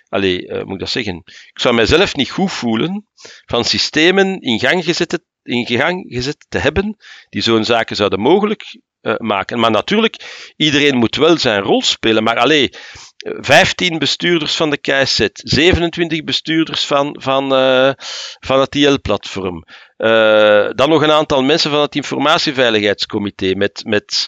allee, 0.09 0.47
uh, 0.47 0.63
moet 0.63 0.73
ik 0.73 0.79
dat 0.79 0.89
zeggen, 0.89 1.17
ik 1.25 1.61
zou 1.61 1.75
mijzelf 1.75 2.15
niet 2.15 2.31
goed 2.31 2.53
voelen 2.53 3.07
van 3.45 3.65
systemen 3.65 4.41
in 4.41 4.59
gang 4.59 4.85
gezet, 4.85 5.25
in 5.43 5.67
gang 5.67 6.05
gezet 6.09 6.47
te 6.49 6.59
hebben 6.59 6.97
die 7.29 7.43
zo'n 7.43 7.65
zaken 7.65 7.97
zouden 7.97 8.21
mogelijk 8.21 8.63
uh, 9.03 9.15
maken. 9.17 9.61
Maar 9.61 9.71
natuurlijk, 9.71 10.53
iedereen 10.57 10.97
moet 10.97 11.17
wel 11.17 11.39
zijn 11.39 11.63
rol 11.63 11.83
spelen. 11.83 12.23
Maar 12.23 12.39
alleen, 12.39 12.75
15 13.23 13.99
bestuurders 13.99 14.57
van 14.57 14.71
de 14.71 14.77
KSZ, 14.77 15.29
27 15.33 16.25
bestuurders 16.25 16.85
van, 16.85 17.17
van, 17.21 17.53
uh, 17.53 17.93
van 18.41 18.61
het 18.61 18.75
IL-platform. 18.75 19.65
Uh, 20.03 20.71
dan 20.75 20.89
nog 20.89 21.03
een 21.03 21.11
aantal 21.11 21.43
mensen 21.43 21.71
van 21.71 21.81
het 21.81 21.95
Informatieveiligheidscomité 21.95 23.55
met, 23.55 23.83
met 23.87 24.27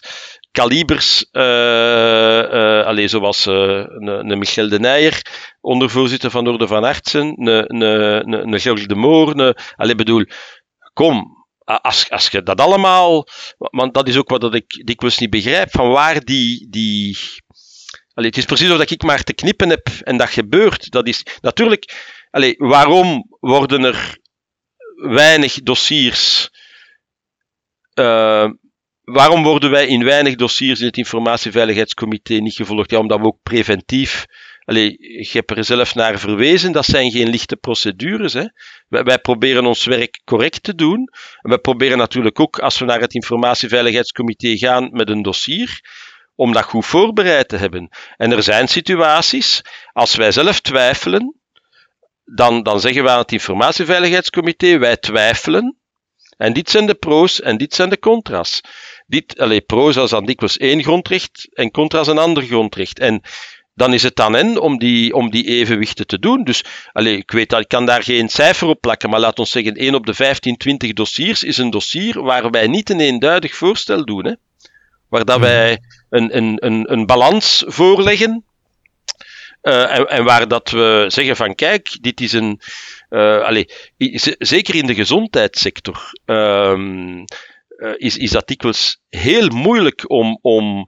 kalibers, 0.51 1.25
uh, 1.31 1.41
uh, 1.41 2.85
allez, 2.85 3.11
zoals 3.11 3.45
een, 3.45 4.07
een 4.07 4.37
Michel 4.37 4.69
de 4.69 4.79
Nijer, 4.79 5.21
ondervoorzitter 5.61 6.31
van 6.31 6.47
Orde 6.47 6.67
van 6.67 6.83
Artsen, 6.83 7.47
een, 7.47 7.81
een, 7.81 8.53
een 8.53 8.59
Georges 8.59 8.87
de 8.87 8.95
Moor, 8.95 9.39
een, 9.39 9.55
allez, 9.75 9.95
bedoel, 9.95 10.25
kom, 10.93 11.45
als, 11.63 12.09
als 12.09 12.27
je 12.27 12.43
dat 12.43 12.61
allemaal, 12.61 13.27
want 13.57 13.93
dat 13.93 14.07
is 14.07 14.17
ook 14.17 14.29
wat 14.29 14.41
dat 14.41 14.55
ik 14.55 14.81
dikwijls 14.85 15.17
niet 15.17 15.29
begrijp, 15.29 15.71
van 15.71 15.89
waar 15.89 16.23
die, 16.23 16.67
die 16.69 17.17
Allee, 18.13 18.29
het 18.29 18.37
is 18.37 18.45
precies 18.45 18.71
of 18.71 18.81
ik 18.81 19.03
maar 19.03 19.23
te 19.23 19.33
knippen 19.33 19.69
heb 19.69 19.87
en 20.01 20.17
dat 20.17 20.29
gebeurt. 20.29 20.91
Dat 20.91 21.07
is 21.07 21.25
natuurlijk, 21.41 21.93
allee, 22.31 22.55
waarom 22.57 23.25
worden 23.39 23.83
er 23.83 24.17
weinig 24.95 25.53
dossiers, 25.53 26.49
uh, 27.99 28.49
waarom 29.01 29.43
worden 29.43 29.71
wij 29.71 29.87
in 29.87 30.03
weinig 30.03 30.35
dossiers 30.35 30.79
in 30.79 30.85
het 30.85 30.97
informatieveiligheidscomité 30.97 32.33
niet 32.33 32.55
gevolgd? 32.55 32.91
Ja, 32.91 32.99
omdat 32.99 33.19
we 33.19 33.25
ook 33.25 33.39
preventief 33.43 34.25
Allee, 34.65 34.97
je 34.99 35.29
hebt 35.31 35.57
er 35.57 35.63
zelf 35.63 35.95
naar 35.95 36.19
verwezen, 36.19 36.71
dat 36.71 36.85
zijn 36.85 37.11
geen 37.11 37.29
lichte 37.29 37.55
procedures. 37.55 38.33
Hè. 38.33 38.45
Wij, 38.87 39.03
wij, 39.03 39.19
proberen 39.19 39.65
ons 39.65 39.85
werk 39.85 40.21
correct 40.23 40.63
te 40.63 40.75
doen. 40.75 41.09
En 41.41 41.49
wij 41.49 41.57
proberen 41.57 41.97
natuurlijk 41.97 42.39
ook, 42.39 42.59
als 42.59 42.79
we 42.79 42.85
naar 42.85 42.99
het 42.99 43.13
informatieveiligheidscomité 43.13 44.57
gaan 44.57 44.89
met 44.91 45.09
een 45.09 45.21
dossier, 45.21 45.79
om 46.35 46.53
dat 46.53 46.63
goed 46.63 46.85
voorbereid 46.85 47.47
te 47.47 47.57
hebben. 47.57 47.89
En 48.17 48.31
er 48.31 48.43
zijn 48.43 48.67
situaties, 48.67 49.61
als 49.91 50.15
wij 50.15 50.31
zelf 50.31 50.59
twijfelen, 50.59 51.39
dan, 52.25 52.63
dan 52.63 52.79
zeggen 52.79 53.03
we 53.03 53.09
aan 53.09 53.17
het 53.17 53.31
informatieveiligheidscomité, 53.31 54.77
wij 54.77 54.97
twijfelen. 54.97 55.77
En 56.37 56.53
dit 56.53 56.69
zijn 56.69 56.85
de 56.85 56.93
pro's 56.93 57.41
en 57.41 57.57
dit 57.57 57.73
zijn 57.73 57.89
de 57.89 57.99
contra's. 57.99 58.61
Dit, 59.07 59.39
allez, 59.39 59.59
pro's 59.65 59.97
als 59.97 60.09
dan 60.09 60.25
dikwijls 60.25 60.57
één 60.57 60.83
grondrecht 60.83 61.47
en 61.53 61.71
contra's 61.71 62.07
een 62.07 62.17
ander 62.17 62.43
grondrecht. 62.43 62.99
En 62.99 63.21
dan 63.73 63.93
is 63.93 64.03
het 64.03 64.19
aan 64.19 64.33
hen 64.33 64.61
om 64.61 64.77
die, 64.77 65.13
om 65.13 65.29
die 65.29 65.45
evenwichten 65.45 66.07
te 66.07 66.19
doen. 66.19 66.43
Dus 66.43 66.63
allez, 66.91 67.17
ik 67.17 67.31
weet 67.31 67.49
dat 67.49 67.59
ik 67.59 67.67
kan 67.67 67.85
daar 67.85 68.03
geen 68.03 68.29
cijfer 68.29 68.67
op 68.67 68.81
plakken, 68.81 69.09
maar 69.09 69.19
laat 69.19 69.39
ons 69.39 69.51
zeggen, 69.51 69.73
1 69.73 69.95
op 69.95 70.05
de 70.05 70.13
15, 70.13 70.57
20 70.57 70.93
dossiers 70.93 71.43
is 71.43 71.57
een 71.57 71.69
dossier 71.69 72.21
waar 72.21 72.51
wij 72.51 72.67
niet 72.67 72.89
een 72.89 72.99
eenduidig 72.99 73.55
voorstel 73.55 74.05
doen. 74.05 74.25
Hè? 74.25 74.33
Waar 75.09 75.25
dat 75.25 75.39
wij 75.39 75.79
een, 76.09 76.37
een, 76.37 76.65
een, 76.65 76.91
een 76.91 77.05
balans 77.05 77.63
voorleggen. 77.67 78.44
Uh, 79.67 80.11
en, 80.11 80.23
waar 80.23 80.47
dat 80.47 80.69
we 80.69 81.05
zeggen 81.07 81.35
van 81.35 81.55
kijk, 81.55 81.97
dit 82.01 82.21
is 82.21 82.33
een. 82.33 82.61
Uh, 83.09 83.39
allez, 83.39 83.65
zeker 84.37 84.75
in 84.75 84.85
de 84.85 84.95
gezondheidssector 84.95 86.11
uh, 86.25 87.23
is, 87.97 88.17
is 88.17 88.31
dat 88.31 88.47
dikwijls 88.47 89.01
heel 89.09 89.47
moeilijk 89.47 90.09
om, 90.09 90.39
om, 90.41 90.87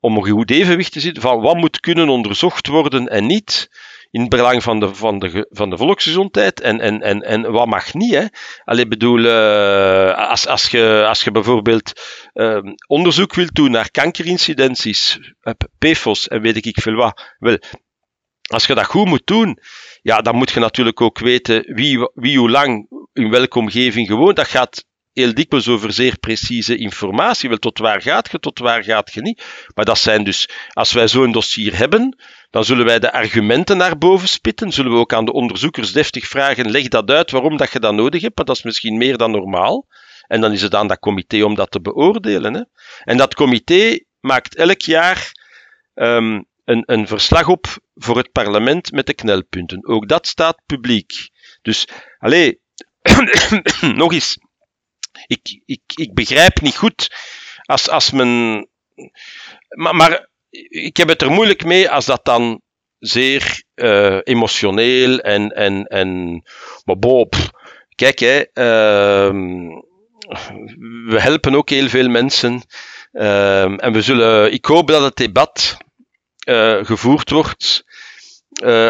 om 0.00 0.16
een 0.16 0.26
goed 0.28 0.50
evenwicht 0.50 0.92
te 0.92 1.00
zitten 1.00 1.22
van 1.22 1.40
wat 1.40 1.56
moet 1.56 1.80
kunnen 1.80 2.08
onderzocht 2.08 2.66
worden 2.66 3.08
en 3.08 3.26
niet 3.26 3.68
in 4.10 4.20
het 4.20 4.30
belang 4.30 4.62
van 4.62 4.80
de, 4.80 4.94
van 4.94 5.18
de, 5.18 5.46
van 5.50 5.70
de 5.70 5.76
volksgezondheid 5.76 6.60
en, 6.60 6.80
en, 6.80 7.00
en, 7.00 7.22
en 7.22 7.52
wat 7.52 7.66
mag 7.66 7.94
niet. 7.94 8.14
Hè? 8.14 8.24
Allee, 8.64 8.88
bedoel, 8.88 9.28
als, 10.14 10.46
als, 10.46 10.68
je, 10.68 11.04
als 11.08 11.24
je 11.24 11.30
bijvoorbeeld 11.30 11.92
uh, 12.34 12.58
onderzoek 12.86 13.34
wilt 13.34 13.54
doen 13.54 13.70
naar 13.70 13.90
kankerincidenties, 13.90 15.18
PFOS 15.78 16.28
en 16.28 16.40
weet 16.40 16.66
ik 16.66 16.80
veel 16.80 16.94
wat, 16.94 17.34
wel, 17.38 17.58
als 18.46 18.66
je 18.66 18.74
dat 18.74 18.84
goed 18.84 19.06
moet 19.06 19.26
doen, 19.26 19.58
ja, 20.02 20.20
dan 20.20 20.36
moet 20.36 20.50
je 20.50 20.60
natuurlijk 20.60 21.00
ook 21.00 21.18
weten 21.18 21.74
wie, 21.74 22.10
wie 22.14 22.38
hoe 22.38 22.50
lang 22.50 22.88
in 23.12 23.30
welke 23.30 23.58
omgeving 23.58 24.06
gewoond. 24.06 24.36
Dat 24.36 24.48
gaat 24.48 24.84
heel 25.12 25.34
dikwijls 25.34 25.68
over 25.68 25.92
zeer 25.92 26.18
precieze 26.18 26.76
informatie. 26.76 27.48
Wel, 27.48 27.58
tot 27.58 27.78
waar 27.78 28.02
gaat 28.02 28.30
je, 28.30 28.38
tot 28.38 28.58
waar 28.58 28.84
gaat 28.84 29.12
je 29.12 29.20
niet? 29.20 29.44
Maar 29.74 29.84
dat 29.84 29.98
zijn 29.98 30.24
dus, 30.24 30.48
als 30.72 30.92
wij 30.92 31.08
zo'n 31.08 31.32
dossier 31.32 31.76
hebben, 31.76 32.16
dan 32.50 32.64
zullen 32.64 32.84
wij 32.84 32.98
de 32.98 33.12
argumenten 33.12 33.76
naar 33.76 33.98
boven 33.98 34.28
spitten. 34.28 34.72
Zullen 34.72 34.92
we 34.92 34.98
ook 34.98 35.12
aan 35.12 35.24
de 35.24 35.32
onderzoekers 35.32 35.92
deftig 35.92 36.26
vragen: 36.26 36.70
leg 36.70 36.88
dat 36.88 37.10
uit 37.10 37.30
waarom 37.30 37.56
dat 37.56 37.72
je 37.72 37.80
dat 37.80 37.94
nodig 37.94 38.22
hebt, 38.22 38.36
maar 38.36 38.44
dat 38.44 38.56
is 38.56 38.62
misschien 38.62 38.96
meer 38.96 39.16
dan 39.16 39.30
normaal. 39.30 39.86
En 40.26 40.40
dan 40.40 40.52
is 40.52 40.62
het 40.62 40.74
aan 40.74 40.88
dat 40.88 40.98
comité 40.98 41.44
om 41.44 41.54
dat 41.54 41.70
te 41.70 41.80
beoordelen. 41.80 42.54
Hè. 42.54 42.62
En 43.04 43.16
dat 43.16 43.34
comité 43.34 43.98
maakt 44.20 44.54
elk 44.54 44.80
jaar 44.80 45.32
um, 45.94 46.46
een, 46.66 46.82
een 46.86 47.06
verslag 47.06 47.48
op 47.48 47.66
voor 47.94 48.16
het 48.16 48.32
parlement 48.32 48.92
met 48.92 49.06
de 49.06 49.14
knelpunten. 49.14 49.86
Ook 49.86 50.08
dat 50.08 50.26
staat 50.26 50.62
publiek. 50.66 51.30
Dus, 51.62 51.88
allez, 52.18 52.54
nog 54.02 54.12
eens. 54.12 54.38
Ik, 55.26 55.60
ik, 55.64 55.80
ik 55.94 56.14
begrijp 56.14 56.60
niet 56.60 56.76
goed 56.76 57.10
als, 57.62 57.88
als 57.90 58.10
men. 58.10 58.68
Maar, 59.68 59.94
maar 59.94 60.28
ik 60.68 60.96
heb 60.96 61.08
het 61.08 61.22
er 61.22 61.30
moeilijk 61.30 61.64
mee 61.64 61.90
als 61.90 62.04
dat 62.04 62.24
dan 62.24 62.60
zeer 62.98 63.62
uh, 63.74 64.18
emotioneel 64.22 65.18
en, 65.18 65.48
en, 65.48 65.84
en 65.84 66.42
maar 66.84 66.98
Bob, 66.98 67.34
kijk, 67.94 68.18
hè, 68.18 68.38
uh, 68.38 69.30
we 71.06 71.20
helpen 71.20 71.54
ook 71.54 71.70
heel 71.70 71.88
veel 71.88 72.08
mensen. 72.08 72.62
Uh, 73.12 73.84
en 73.84 73.92
we 73.92 74.02
zullen, 74.02 74.52
ik 74.52 74.64
hoop 74.64 74.88
dat 74.88 75.02
het 75.02 75.16
debat 75.16 75.76
uh, 76.46 76.84
gevoerd 76.84 77.30
wordt 77.30 77.84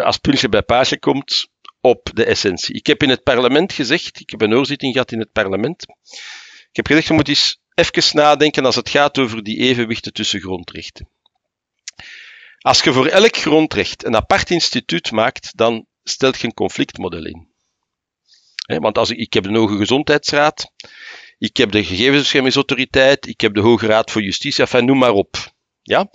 als 0.03 0.17
puntje 0.17 0.49
bij 0.49 0.61
paasje 0.61 0.99
komt 0.99 1.49
op 1.81 2.09
de 2.13 2.25
essentie. 2.25 2.75
Ik 2.75 2.87
heb 2.87 3.03
in 3.03 3.09
het 3.09 3.23
parlement 3.23 3.73
gezegd, 3.73 4.19
ik 4.19 4.29
heb 4.29 4.41
een 4.41 4.51
hoorzitting 4.51 4.93
gehad 4.93 5.11
in 5.11 5.19
het 5.19 5.31
parlement. 5.31 5.85
Ik 6.69 6.75
heb 6.75 6.87
gezegd, 6.87 7.07
je 7.07 7.13
moet 7.13 7.27
eens 7.27 7.59
even 7.73 8.15
nadenken 8.15 8.65
als 8.65 8.75
het 8.75 8.89
gaat 8.89 9.17
over 9.17 9.43
die 9.43 9.57
evenwichten 9.57 10.13
tussen 10.13 10.39
grondrechten. 10.39 11.09
Als 12.57 12.83
je 12.83 12.93
voor 12.93 13.07
elk 13.07 13.37
grondrecht 13.37 14.05
een 14.05 14.15
apart 14.15 14.51
instituut 14.51 15.11
maakt, 15.11 15.57
dan 15.57 15.85
stelt 16.03 16.39
je 16.39 16.47
een 16.47 16.53
conflictmodel 16.53 17.25
in. 17.25 17.47
want 18.65 18.97
als 18.97 19.09
ik, 19.09 19.17
ik 19.17 19.33
heb 19.33 19.43
de 19.43 19.57
Hoge 19.57 19.77
Gezondheidsraad, 19.77 20.71
ik 21.37 21.57
heb 21.57 21.71
de 21.71 21.83
Gegevensbeschermingsautoriteit, 21.83 23.27
ik 23.27 23.41
heb 23.41 23.53
de 23.53 23.61
Hoge 23.61 23.85
Raad 23.85 24.11
voor 24.11 24.21
Justitie, 24.21 24.63
enfin, 24.63 24.85
noem 24.85 24.97
maar 24.97 25.11
op. 25.11 25.51
Ja? 25.81 26.09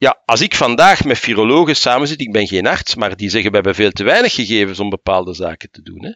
Ja, 0.00 0.22
als 0.24 0.40
ik 0.40 0.54
vandaag 0.54 1.04
met 1.04 1.18
virologen 1.18 1.76
samenzit, 1.76 2.20
ik 2.20 2.32
ben 2.32 2.46
geen 2.46 2.66
arts, 2.66 2.94
maar 2.94 3.16
die 3.16 3.30
zeggen 3.30 3.50
we 3.50 3.56
hebben 3.56 3.74
veel 3.74 3.90
te 3.90 4.04
weinig 4.04 4.34
gegevens 4.34 4.80
om 4.80 4.90
bepaalde 4.90 5.34
zaken 5.34 5.70
te 5.70 5.82
doen. 5.82 6.04
Hè? 6.04 6.12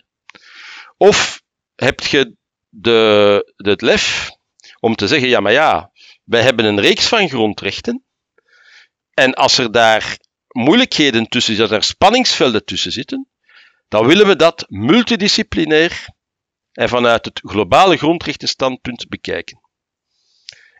Of 0.96 1.42
heb 1.74 2.00
je 2.00 2.36
de, 2.68 3.52
de, 3.56 3.70
het 3.70 3.80
lef 3.82 4.30
om 4.80 4.94
te 4.94 5.08
zeggen, 5.08 5.28
ja 5.28 5.40
maar 5.40 5.52
ja, 5.52 5.90
wij 6.24 6.42
hebben 6.42 6.64
een 6.64 6.80
reeks 6.80 7.06
van 7.06 7.28
grondrechten, 7.28 8.04
en 9.14 9.34
als 9.34 9.58
er 9.58 9.72
daar 9.72 10.16
moeilijkheden 10.48 11.28
tussen 11.28 11.54
zitten, 11.54 11.76
als 11.76 11.86
er 11.86 11.92
spanningsvelden 11.94 12.64
tussen 12.64 12.92
zitten, 12.92 13.28
dan 13.88 14.06
willen 14.06 14.26
we 14.26 14.36
dat 14.36 14.64
multidisciplinair 14.68 16.06
en 16.72 16.88
vanuit 16.88 17.24
het 17.24 17.40
globale 17.44 17.96
grondrechtenstandpunt 17.96 19.08
bekijken. 19.08 19.63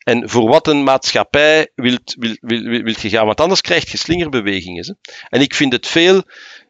En 0.04 0.28
voor 0.28 0.48
wat 0.48 0.66
een 0.66 0.84
maatschappij 0.84 1.70
wilt, 1.74 2.14
wil, 2.18 2.36
wil, 2.40 2.82
wilt 2.82 3.00
je 3.00 3.08
gaan, 3.08 3.26
want 3.26 3.40
anders 3.40 3.60
krijg 3.60 3.90
je 3.90 3.98
slingerbewegingen. 3.98 4.86
Hè? 4.86 5.12
En 5.28 5.40
ik 5.40 5.54
vind 5.54 5.72
het 5.72 5.86
veel, 5.86 6.22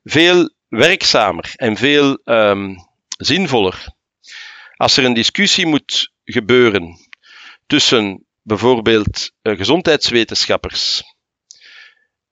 veel 0.05 0.51
werkzamer 0.69 1.53
en 1.55 1.77
veel 1.77 2.19
um, 2.25 2.77
zinvoller 3.17 3.95
als 4.77 4.97
er 4.97 5.05
een 5.05 5.15
discussie 5.15 5.67
moet 5.67 6.13
gebeuren 6.25 6.99
tussen 7.67 8.27
bijvoorbeeld 8.43 9.33
uh, 9.43 9.57
gezondheidswetenschappers 9.57 11.03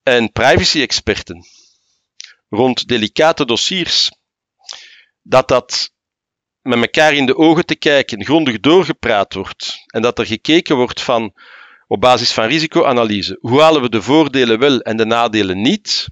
en 0.02 0.32
privacy-experten 0.32 1.46
rond 2.48 2.88
delicate 2.88 3.44
dossiers, 3.44 4.10
dat 5.22 5.48
dat 5.48 5.91
met 6.62 6.80
elkaar 6.80 7.14
in 7.14 7.26
de 7.26 7.36
ogen 7.36 7.66
te 7.66 7.76
kijken, 7.76 8.24
grondig 8.24 8.60
doorgepraat 8.60 9.34
wordt 9.34 9.82
en 9.86 10.02
dat 10.02 10.18
er 10.18 10.26
gekeken 10.26 10.76
wordt 10.76 11.02
van 11.02 11.32
op 11.86 12.00
basis 12.00 12.32
van 12.32 12.46
risicoanalyse, 12.46 13.36
hoe 13.40 13.60
halen 13.60 13.82
we 13.82 13.88
de 13.88 14.02
voordelen 14.02 14.58
wel 14.58 14.80
en 14.80 14.96
de 14.96 15.04
nadelen 15.04 15.60
niet, 15.60 16.08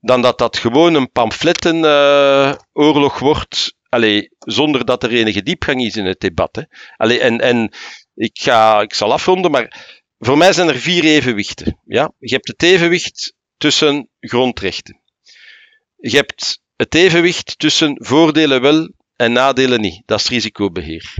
dan 0.00 0.22
dat 0.22 0.38
dat 0.38 0.56
gewoon 0.56 0.94
een 0.94 1.10
pamflettenoorlog 1.10 3.14
uh, 3.14 3.20
wordt, 3.20 3.74
allee, 3.88 4.28
zonder 4.38 4.84
dat 4.84 5.02
er 5.02 5.10
enige 5.10 5.42
diepgang 5.42 5.80
is 5.80 5.96
in 5.96 6.06
het 6.06 6.20
debat. 6.20 6.56
Hè. 6.56 6.62
Allee, 6.96 7.20
en, 7.20 7.40
en 7.40 7.74
ik, 8.14 8.38
ga, 8.40 8.80
ik 8.80 8.94
zal 8.94 9.12
afronden, 9.12 9.50
maar 9.50 9.96
voor 10.18 10.38
mij 10.38 10.52
zijn 10.52 10.68
er 10.68 10.78
vier 10.78 11.04
evenwichten. 11.04 11.80
Ja? 11.84 12.12
Je 12.18 12.34
hebt 12.34 12.48
het 12.48 12.62
evenwicht 12.62 13.34
tussen 13.56 14.08
grondrechten. 14.20 15.02
Je 15.96 16.16
hebt 16.16 16.60
het 16.76 16.94
evenwicht 16.94 17.58
tussen 17.58 18.04
voordelen 18.04 18.60
wel 18.60 18.88
en 19.18 19.32
nadelen 19.32 19.80
niet. 19.80 20.02
Dat 20.06 20.20
is 20.20 20.28
risicobeheer. 20.28 21.14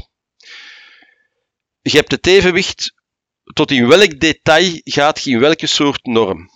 Je 1.81 1.97
hebt 1.97 2.11
het 2.11 2.27
evenwicht 2.27 2.95
tot 3.43 3.71
in 3.71 3.89
welk 3.89 4.21
detail 4.21 4.81
gaat 4.85 5.23
je 5.23 5.31
in 5.31 5.41
welke 5.41 5.67
soort 5.67 6.05
norm. 6.05 6.51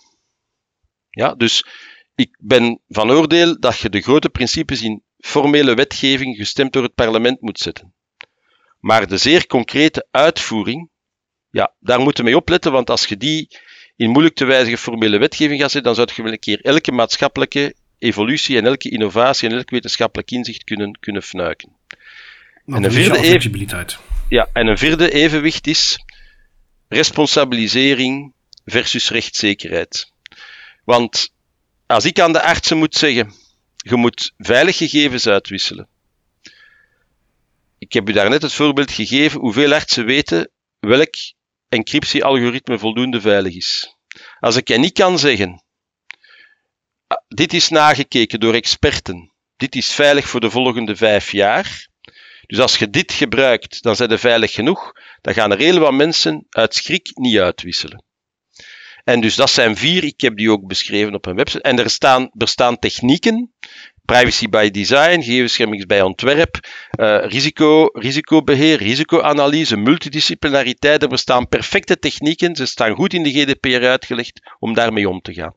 Ja, 1.09 1.35
dus 1.35 1.65
ik 2.15 2.37
ben 2.39 2.81
van 2.87 3.11
oordeel 3.11 3.59
dat 3.59 3.77
je 3.77 3.89
de 3.89 4.01
grote 4.01 4.29
principes 4.29 4.81
in 4.81 5.03
formele 5.17 5.73
wetgeving 5.73 6.35
gestemd 6.35 6.73
door 6.73 6.83
het 6.83 6.95
parlement 6.95 7.41
moet 7.41 7.59
zetten. 7.59 7.93
Maar 8.79 9.07
de 9.07 9.17
zeer 9.17 9.47
concrete 9.47 10.07
uitvoering, 10.11 10.89
ja, 11.49 11.75
daar 11.79 11.99
moeten 11.99 12.23
we 12.23 12.29
mee 12.29 12.39
opletten, 12.39 12.71
want 12.71 12.89
als 12.89 13.05
je 13.05 13.17
die 13.17 13.59
in 13.95 14.09
moeilijk 14.09 14.35
te 14.35 14.45
wijzigen 14.45 14.77
formele 14.77 15.17
wetgeving 15.17 15.61
gaat 15.61 15.71
zetten, 15.71 15.95
dan 15.95 16.05
zou 16.05 16.15
je 16.15 16.23
wel 16.23 16.31
een 16.31 16.39
keer 16.39 16.61
elke 16.61 16.91
maatschappelijke 16.91 17.75
evolutie 18.03 18.57
en 18.57 18.65
elke 18.65 18.89
innovatie 18.89 19.49
en 19.49 19.55
elk 19.55 19.69
wetenschappelijk 19.69 20.31
inzicht 20.31 20.63
kunnen, 20.63 20.99
kunnen 20.99 21.23
fnuiken. 21.23 21.69
En, 22.65 22.83
een 22.83 22.91
vierde 22.91 23.19
flexibiliteit. 23.19 23.97
Ja, 24.29 24.49
en 24.53 24.67
een 24.67 24.77
vierde 24.77 25.11
evenwicht 25.11 25.67
is 25.67 25.99
responsabilisering 26.87 28.33
versus 28.65 29.09
rechtszekerheid. 29.09 30.11
Want 30.83 31.33
als 31.85 32.05
ik 32.05 32.19
aan 32.19 32.33
de 32.33 32.41
artsen 32.41 32.77
moet 32.77 32.95
zeggen, 32.95 33.33
je 33.77 33.95
moet 33.95 34.33
veilig 34.37 34.77
gegevens 34.77 35.27
uitwisselen. 35.27 35.87
Ik 37.77 37.93
heb 37.93 38.09
u 38.09 38.11
daarnet 38.11 38.41
het 38.41 38.53
voorbeeld 38.53 38.91
gegeven 38.91 39.39
hoeveel 39.39 39.73
artsen 39.73 40.05
weten 40.05 40.49
welk 40.79 41.13
encryptiealgoritme 41.69 42.79
voldoende 42.79 43.21
veilig 43.21 43.55
is. 43.55 43.95
Als 44.39 44.55
ik 44.55 44.67
je 44.67 44.77
niet 44.77 44.93
kan 44.93 45.19
zeggen, 45.19 45.62
dit 47.27 47.53
is 47.53 47.69
nagekeken 47.69 48.39
door 48.39 48.53
experten, 48.53 49.33
dit 49.55 49.75
is 49.75 49.91
veilig 49.91 50.27
voor 50.27 50.39
de 50.39 50.49
volgende 50.49 50.95
vijf 50.95 51.31
jaar. 51.31 51.87
Dus 52.45 52.59
als 52.59 52.77
je 52.77 52.89
dit 52.89 53.11
gebruikt, 53.11 53.83
dan 53.83 53.95
zijn 53.95 54.09
ze 54.09 54.17
veilig 54.17 54.51
genoeg. 54.51 54.91
Dan 55.21 55.33
gaan 55.33 55.51
er 55.51 55.57
heel 55.57 55.79
wat 55.79 55.93
mensen 55.93 56.45
uit 56.49 56.75
schrik 56.75 57.11
niet 57.13 57.37
uitwisselen. 57.37 58.03
En 59.03 59.21
dus 59.21 59.35
dat 59.35 59.49
zijn 59.49 59.77
vier, 59.77 60.03
ik 60.03 60.21
heb 60.21 60.37
die 60.37 60.51
ook 60.51 60.67
beschreven 60.67 61.13
op 61.13 61.25
een 61.25 61.35
website. 61.35 61.61
En 61.61 61.79
er 61.79 61.89
staan, 62.47 62.79
technieken, 62.79 63.53
privacy 64.05 64.49
by 64.49 64.69
design, 64.69 65.21
gegevenscherming 65.21 65.87
bij 65.87 66.01
ontwerp, 66.01 66.59
uh, 66.99 67.25
risico, 67.25 67.89
risicobeheer, 67.93 68.77
risicoanalyse, 68.77 69.77
multidisciplinariteit. 69.77 71.01
Er 71.01 71.09
bestaan 71.09 71.47
perfecte 71.47 71.99
technieken, 71.99 72.55
ze 72.55 72.65
staan 72.65 72.95
goed 72.95 73.13
in 73.13 73.23
de 73.23 73.31
GDPR 73.31 73.85
uitgelegd 73.85 74.39
om 74.59 74.73
daarmee 74.73 75.09
om 75.09 75.21
te 75.21 75.33
gaan. 75.33 75.55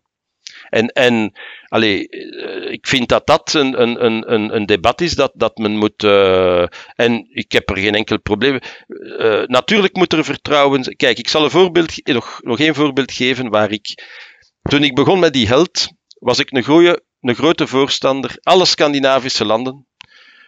En, 0.69 0.89
en 0.89 1.33
allee, 1.69 2.09
eh, 2.09 2.73
ik 2.73 2.87
vind 2.87 3.09
dat 3.09 3.27
dat 3.27 3.55
een, 3.55 3.83
een, 3.83 4.33
een, 4.33 4.55
een 4.55 4.67
debat 4.67 5.01
is 5.01 5.15
dat, 5.15 5.33
dat 5.35 5.57
men 5.57 5.77
moet. 5.77 6.03
Uh, 6.03 6.67
en 6.95 7.27
ik 7.31 7.53
heb 7.53 7.71
er 7.71 7.77
geen 7.77 7.95
enkel 7.95 8.21
probleem. 8.21 8.59
Uh, 8.89 9.43
natuurlijk 9.45 9.97
moet 9.97 10.13
er 10.13 10.25
vertrouwen. 10.25 10.97
Kijk, 10.97 11.19
ik 11.19 11.29
zal 11.29 11.45
een 11.45 11.51
voorbeeld, 11.51 12.07
nog, 12.07 12.41
nog 12.43 12.59
één 12.59 12.75
voorbeeld 12.75 13.13
geven 13.13 13.49
waar 13.51 13.71
ik. 13.71 14.05
Toen 14.63 14.83
ik 14.83 14.95
begon 14.95 15.19
met 15.19 15.33
die 15.33 15.47
held, 15.47 15.89
was 16.19 16.39
ik 16.39 16.51
een, 16.51 16.65
goeie, 16.65 17.01
een 17.21 17.35
grote 17.35 17.67
voorstander. 17.67 18.37
Alle 18.43 18.65
Scandinavische 18.65 19.45
landen 19.45 19.87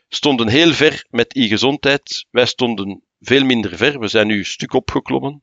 stonden 0.09 0.49
heel 0.49 0.73
ver 0.73 1.05
met 1.11 1.37
e-gezondheid. 1.37 2.27
Wij 2.31 2.47
stonden 2.47 3.03
veel 3.21 3.45
minder 3.45 3.77
ver. 3.77 3.99
We 3.99 4.09
zijn 4.09 4.27
nu 4.27 4.39
een 4.39 4.45
stuk 4.45 4.73
opgeklommen. 4.73 5.43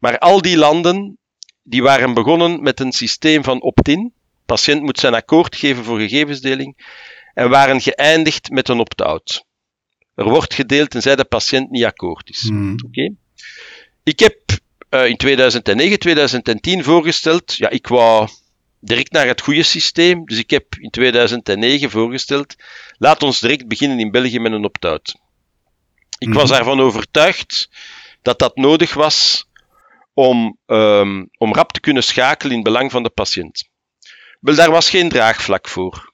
Maar 0.00 0.18
al 0.18 0.42
die 0.42 0.56
landen 0.56 1.18
die 1.62 1.82
waren 1.82 2.14
begonnen 2.14 2.62
met 2.62 2.80
een 2.80 2.92
systeem 2.92 3.44
van 3.44 3.62
opt-in. 3.62 4.12
Patiënt 4.46 4.82
moet 4.82 4.98
zijn 4.98 5.14
akkoord 5.14 5.56
geven 5.56 5.84
voor 5.84 5.98
gegevensdeling. 5.98 6.76
En 7.34 7.50
waren 7.50 7.80
geëindigd 7.80 8.50
met 8.50 8.68
een 8.68 8.78
opt-out. 8.78 9.44
Er 10.14 10.24
wordt 10.24 10.54
gedeeld 10.54 10.90
tenzij 10.90 11.16
de 11.16 11.24
patiënt 11.24 11.70
niet 11.70 11.84
akkoord 11.84 12.30
is. 12.30 12.42
Hmm. 12.42 12.76
Oké. 12.86 13.14
Ik 14.02 14.18
heb 14.18 14.38
uh, 14.90 15.06
in 15.06 15.16
2009, 15.16 15.98
2010 15.98 16.84
voorgesteld, 16.84 17.54
ja, 17.54 17.68
ik 17.68 17.86
wou 17.86 18.28
direct 18.80 19.12
naar 19.12 19.26
het 19.26 19.40
goede 19.40 19.62
systeem. 19.62 20.24
Dus 20.24 20.38
ik 20.38 20.50
heb 20.50 20.74
in 20.78 20.90
2009 20.90 21.90
voorgesteld, 21.90 22.54
laat 22.98 23.22
ons 23.22 23.40
direct 23.40 23.68
beginnen 23.68 23.98
in 23.98 24.10
België 24.10 24.38
met 24.38 24.52
een 24.52 24.64
opt-out. 24.64 25.14
Ik 26.18 26.32
was 26.32 26.50
hmm. 26.50 26.58
ervan 26.58 26.80
overtuigd 26.80 27.68
dat 28.22 28.38
dat 28.38 28.56
nodig 28.56 28.94
was 28.94 29.46
om, 30.14 30.58
um, 30.66 31.28
om 31.38 31.54
rap 31.54 31.72
te 31.72 31.80
kunnen 31.80 32.02
schakelen 32.02 32.56
in 32.56 32.62
belang 32.62 32.90
van 32.90 33.02
de 33.02 33.10
patiënt. 33.10 33.70
Wel, 34.40 34.54
daar 34.54 34.70
was 34.70 34.90
geen 34.90 35.08
draagvlak 35.08 35.68
voor. 35.68 36.12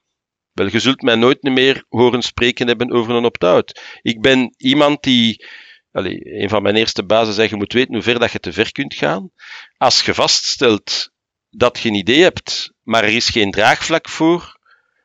Wel, 0.53 0.69
je 0.71 0.81
zult 0.81 1.03
mij 1.03 1.15
nooit 1.15 1.43
meer 1.43 1.85
horen 1.89 2.23
spreken 2.23 2.67
hebben 2.67 2.93
over 2.93 3.15
een 3.15 3.25
opt-out. 3.25 3.81
Ik 4.03 4.21
ben 4.21 4.55
iemand 4.57 5.03
die, 5.03 5.45
allez, 5.93 6.19
een 6.23 6.49
van 6.49 6.63
mijn 6.63 6.77
eerste 6.77 7.05
bazen 7.05 7.35
zei, 7.35 7.49
je 7.49 7.57
moet 7.57 7.73
weten 7.73 7.95
hoe 7.95 8.03
ver 8.03 8.19
dat 8.19 8.33
je 8.33 8.41
te 8.41 8.53
ver 8.53 8.73
kunt 8.73 8.95
gaan. 8.95 9.31
Als 9.77 10.03
je 10.03 10.15
vaststelt 10.15 11.11
dat 11.51 11.79
je 11.79 11.89
een 11.89 11.95
idee 11.95 12.23
hebt, 12.23 12.73
maar 12.83 13.05
er 13.05 13.15
is 13.15 13.29
geen 13.29 13.51
draagvlak 13.51 14.09
voor, 14.09 14.59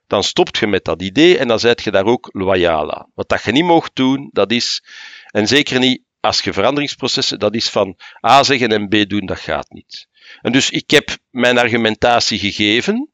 dan 0.07 0.23
stopt 0.23 0.57
je 0.57 0.67
met 0.67 0.85
dat 0.85 1.01
idee 1.01 1.37
en 1.37 1.47
dan 1.47 1.59
zijt 1.59 1.83
je 1.83 1.91
daar 1.91 2.05
ook 2.05 2.29
loyaal 2.31 2.93
aan. 2.93 3.11
Wat 3.13 3.29
dat 3.29 3.43
je 3.43 3.51
niet 3.51 3.63
mocht 3.63 3.95
doen, 3.95 4.29
dat 4.31 4.51
is, 4.51 4.83
en 5.31 5.47
zeker 5.47 5.79
niet 5.79 6.01
als 6.23 6.41
je 6.41 6.53
veranderingsprocessen, 6.53 7.39
dat 7.39 7.55
is 7.55 7.69
van 7.69 7.97
A 8.27 8.43
zeggen 8.43 8.71
en 8.71 8.87
B 8.87 9.09
doen, 9.09 9.25
dat 9.25 9.39
gaat 9.39 9.69
niet. 9.69 10.07
En 10.41 10.51
dus 10.51 10.69
ik 10.69 10.91
heb 10.91 11.17
mijn 11.29 11.57
argumentatie 11.57 12.39
gegeven. 12.39 13.11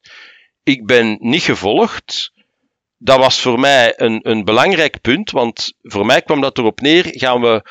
Ik 0.64 0.86
ben 0.86 1.18
niet 1.20 1.42
gevolgd. 1.42 2.32
Dat 2.98 3.18
was 3.18 3.40
voor 3.42 3.60
mij 3.60 3.94
een, 3.96 4.30
een 4.30 4.44
belangrijk 4.44 5.02
punt, 5.02 5.32
want 5.32 5.74
voor 5.82 6.06
mij 6.06 6.22
kwam 6.22 6.42
dat 6.42 6.58
erop 6.58 6.82
neer: 6.82 7.06
gaan 7.08 7.42
we 7.42 7.70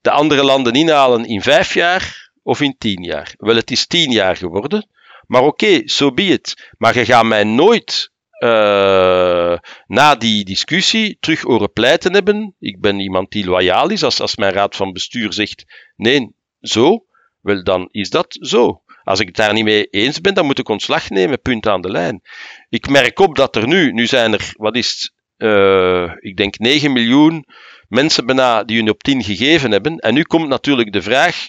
de 0.00 0.10
andere 0.10 0.44
landen 0.44 0.72
inhalen 0.72 1.24
in 1.24 1.42
vijf 1.42 1.74
jaar 1.74 2.30
of 2.42 2.60
in 2.60 2.74
tien 2.78 3.02
jaar? 3.02 3.34
Wel, 3.36 3.56
het 3.56 3.70
is 3.70 3.86
tien 3.86 4.10
jaar 4.10 4.36
geworden. 4.36 4.88
Maar 5.26 5.42
oké, 5.42 5.72
zo 5.74 5.82
so 5.84 6.12
be. 6.12 6.40
Maar 6.78 6.98
je 6.98 7.04
gaat 7.04 7.24
mij 7.24 7.44
nooit 7.44 8.10
uh, 8.44 9.58
na 9.86 10.14
die 10.14 10.44
discussie 10.44 11.16
terug 11.20 11.40
horen 11.40 11.72
pleiten 11.72 12.12
hebben. 12.12 12.54
Ik 12.58 12.80
ben 12.80 13.00
iemand 13.00 13.30
die 13.30 13.44
loyaal 13.44 13.90
is. 13.90 14.02
Als, 14.02 14.20
als 14.20 14.36
mijn 14.36 14.52
raad 14.52 14.76
van 14.76 14.92
bestuur 14.92 15.32
zegt 15.32 15.64
nee, 15.96 16.30
zo, 16.60 17.04
wel 17.40 17.62
dan 17.62 17.88
is 17.90 18.10
dat 18.10 18.36
zo. 18.40 18.82
Als 19.02 19.20
ik 19.20 19.26
het 19.26 19.36
daar 19.36 19.52
niet 19.52 19.64
mee 19.64 19.84
eens 19.84 20.20
ben, 20.20 20.34
dan 20.34 20.46
moet 20.46 20.58
ik 20.58 20.68
ontslag 20.68 21.10
nemen, 21.10 21.40
punt 21.40 21.66
aan 21.66 21.80
de 21.80 21.90
lijn. 21.90 22.20
Ik 22.68 22.88
merk 22.88 23.18
op 23.18 23.36
dat 23.36 23.56
er 23.56 23.66
nu, 23.66 23.92
nu 23.92 24.06
zijn 24.06 24.32
er, 24.32 24.52
wat 24.56 24.76
is 24.76 24.90
het, 24.90 25.12
uh, 25.48 26.12
ik 26.18 26.36
denk 26.36 26.58
9 26.58 26.92
miljoen 26.92 27.44
mensen 27.88 28.26
bijna 28.26 28.64
die 28.64 28.76
hun 28.76 28.90
opt-in 28.90 29.24
gegeven 29.24 29.70
hebben. 29.70 29.96
En 29.96 30.14
nu 30.14 30.22
komt 30.22 30.48
natuurlijk 30.48 30.92
de 30.92 31.02
vraag, 31.02 31.46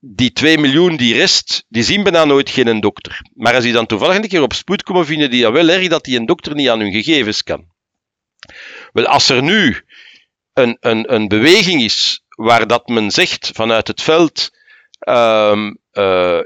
die 0.00 0.32
2 0.32 0.58
miljoen, 0.58 0.96
die 0.96 1.14
rest, 1.14 1.64
die 1.68 1.82
zien 1.82 2.02
bijna 2.02 2.24
nooit 2.24 2.50
geen 2.50 2.80
dokter. 2.80 3.20
Maar 3.34 3.54
als 3.54 3.64
die 3.64 3.72
dan 3.72 3.86
toevallig 3.86 4.16
een 4.16 4.28
keer 4.28 4.42
op 4.42 4.52
spoed 4.52 4.82
komen, 4.82 5.06
vinden 5.06 5.30
die 5.30 5.42
dat 5.42 5.52
wel 5.52 5.68
erg 5.68 5.88
dat 5.88 6.04
die 6.04 6.18
een 6.18 6.26
dokter 6.26 6.54
niet 6.54 6.68
aan 6.68 6.80
hun 6.80 6.92
gegevens 6.92 7.42
kan. 7.42 7.66
Wel, 8.92 9.06
als 9.06 9.28
er 9.28 9.42
nu 9.42 9.82
een, 10.52 10.76
een, 10.80 11.14
een 11.14 11.28
beweging 11.28 11.82
is 11.82 12.24
waar 12.28 12.66
dat 12.66 12.88
men 12.88 13.10
zegt 13.10 13.50
vanuit 13.54 13.86
het 13.86 14.02
veld, 14.02 14.50
um, 15.08 15.78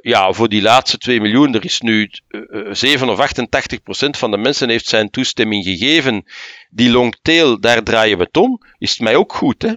ja, 0.01 0.33
voor 0.33 0.49
die 0.49 0.63
laatste 0.63 0.99
2 0.99 1.21
miljoen, 1.21 1.55
er 1.55 1.65
is 1.65 1.81
nu 1.81 2.11
uh, 2.29 2.73
7 2.73 3.09
of 3.09 3.19
88 3.19 3.83
procent 3.83 4.19
van 4.19 4.31
de 4.31 4.37
mensen 4.37 4.69
heeft 4.69 4.87
zijn 4.87 5.11
toestemming 5.11 5.65
gegeven, 5.65 6.25
die 6.71 6.91
longtail, 6.91 7.61
daar 7.61 7.83
draaien 7.83 8.19
we 8.19 8.25
het 8.25 8.37
om, 8.37 8.61
is 8.79 8.91
het 8.91 9.01
mij 9.01 9.17
ook 9.17 9.33
goed, 9.33 9.63
hè? 9.63 9.73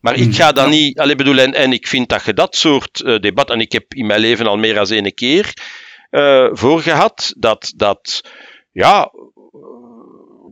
Maar 0.00 0.16
ik 0.16 0.34
ga 0.34 0.52
dan 0.52 0.70
niet, 0.70 0.98
allee, 0.98 1.14
bedoel, 1.14 1.38
en, 1.38 1.54
en 1.54 1.72
ik 1.72 1.86
vind 1.86 2.08
dat 2.08 2.24
je 2.24 2.34
dat 2.34 2.56
soort 2.56 3.00
uh, 3.00 3.18
debat, 3.18 3.50
en 3.50 3.60
ik 3.60 3.72
heb 3.72 3.94
in 3.94 4.06
mijn 4.06 4.20
leven 4.20 4.46
al 4.46 4.56
meer 4.56 4.74
dan 4.74 4.86
één 4.86 5.14
keer 5.14 5.54
uh, 6.10 6.48
voor 6.52 6.80
gehad, 6.80 7.34
dat, 7.36 7.72
dat, 7.76 8.20
ja, 8.72 9.10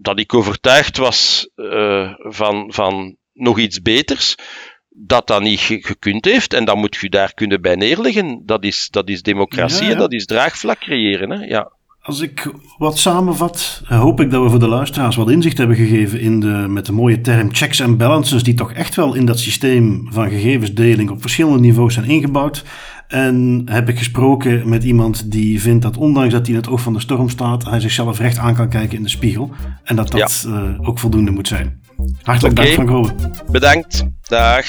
dat 0.01 0.19
ik 0.19 0.35
overtuigd 0.35 0.97
was 0.97 1.49
uh, 1.57 2.13
van, 2.19 2.73
van 2.73 3.17
nog 3.33 3.59
iets 3.59 3.83
beters, 3.83 4.35
dat 4.89 5.27
dat 5.27 5.43
niet 5.43 5.61
gekund 5.61 6.25
heeft, 6.25 6.53
en 6.53 6.65
dan 6.65 6.79
moet 6.79 6.97
je 6.97 7.09
daar 7.09 7.35
kunnen 7.35 7.61
bij 7.61 7.75
neerleggen. 7.75 8.43
Dat 8.47 8.65
is, 8.65 8.89
dat 8.91 9.09
is 9.09 9.23
democratie 9.23 9.83
ja, 9.83 9.87
ja. 9.87 9.93
en 9.93 9.99
dat 9.99 10.13
is 10.13 10.27
draagvlak 10.27 10.79
creëren. 10.79 11.31
Hè? 11.31 11.45
Ja. 11.45 11.73
Als 12.09 12.21
ik 12.21 12.53
wat 12.79 12.99
samenvat, 12.99 13.83
hoop 13.85 14.21
ik 14.21 14.31
dat 14.31 14.43
we 14.43 14.51
voor 14.51 14.59
de 14.59 14.69
luisteraars 14.69 15.17
wat 15.17 15.31
inzicht 15.31 15.59
hebben 15.59 15.77
gegeven 15.77 16.21
in 16.21 16.41
de, 16.41 16.67
met 16.69 16.87
de 16.87 16.93
mooie 16.93 17.21
term 17.21 17.55
checks 17.55 17.83
and 17.83 17.99
balances, 17.99 18.43
die 18.43 18.55
toch 18.55 18.73
echt 18.73 18.95
wel 18.95 19.15
in 19.15 19.27
dat 19.27 19.39
systeem 19.39 20.09
van 20.11 20.31
gegevensdeling 20.31 21.11
op 21.11 21.21
verschillende 21.21 21.61
niveaus 21.61 21.95
zijn 21.95 22.07
ingebouwd. 22.07 22.65
En 23.09 23.63
heb 23.71 23.89
ik 23.89 23.99
gesproken 23.99 24.69
met 24.69 24.85
iemand 24.85 25.31
die 25.31 25.61
vindt 25.61 25.83
dat 25.83 25.97
ondanks 25.97 26.33
dat 26.33 26.47
hij 26.47 26.55
in 26.55 26.61
het 26.61 26.71
oog 26.71 26.81
van 26.81 26.93
de 26.93 27.01
storm 27.01 27.29
staat, 27.29 27.65
hij 27.65 27.81
zichzelf 27.81 28.19
recht 28.19 28.39
aan 28.39 28.55
kan 28.55 28.69
kijken 28.69 28.97
in 28.97 29.03
de 29.03 29.09
spiegel. 29.09 29.51
En 29.85 29.97
dat 29.97 30.11
dat 30.11 30.47
ja. 30.47 30.51
uh, 30.51 30.89
ook 30.89 30.99
voldoende 30.99 31.31
moet 31.31 31.49
zijn. 31.49 31.81
Hartelijk 32.23 32.59
okay. 32.59 32.75
dank, 32.75 32.89
Frank 32.89 32.89
Rowe. 32.89 33.13
Bedankt. 33.51 34.05
Dag. 34.21 34.67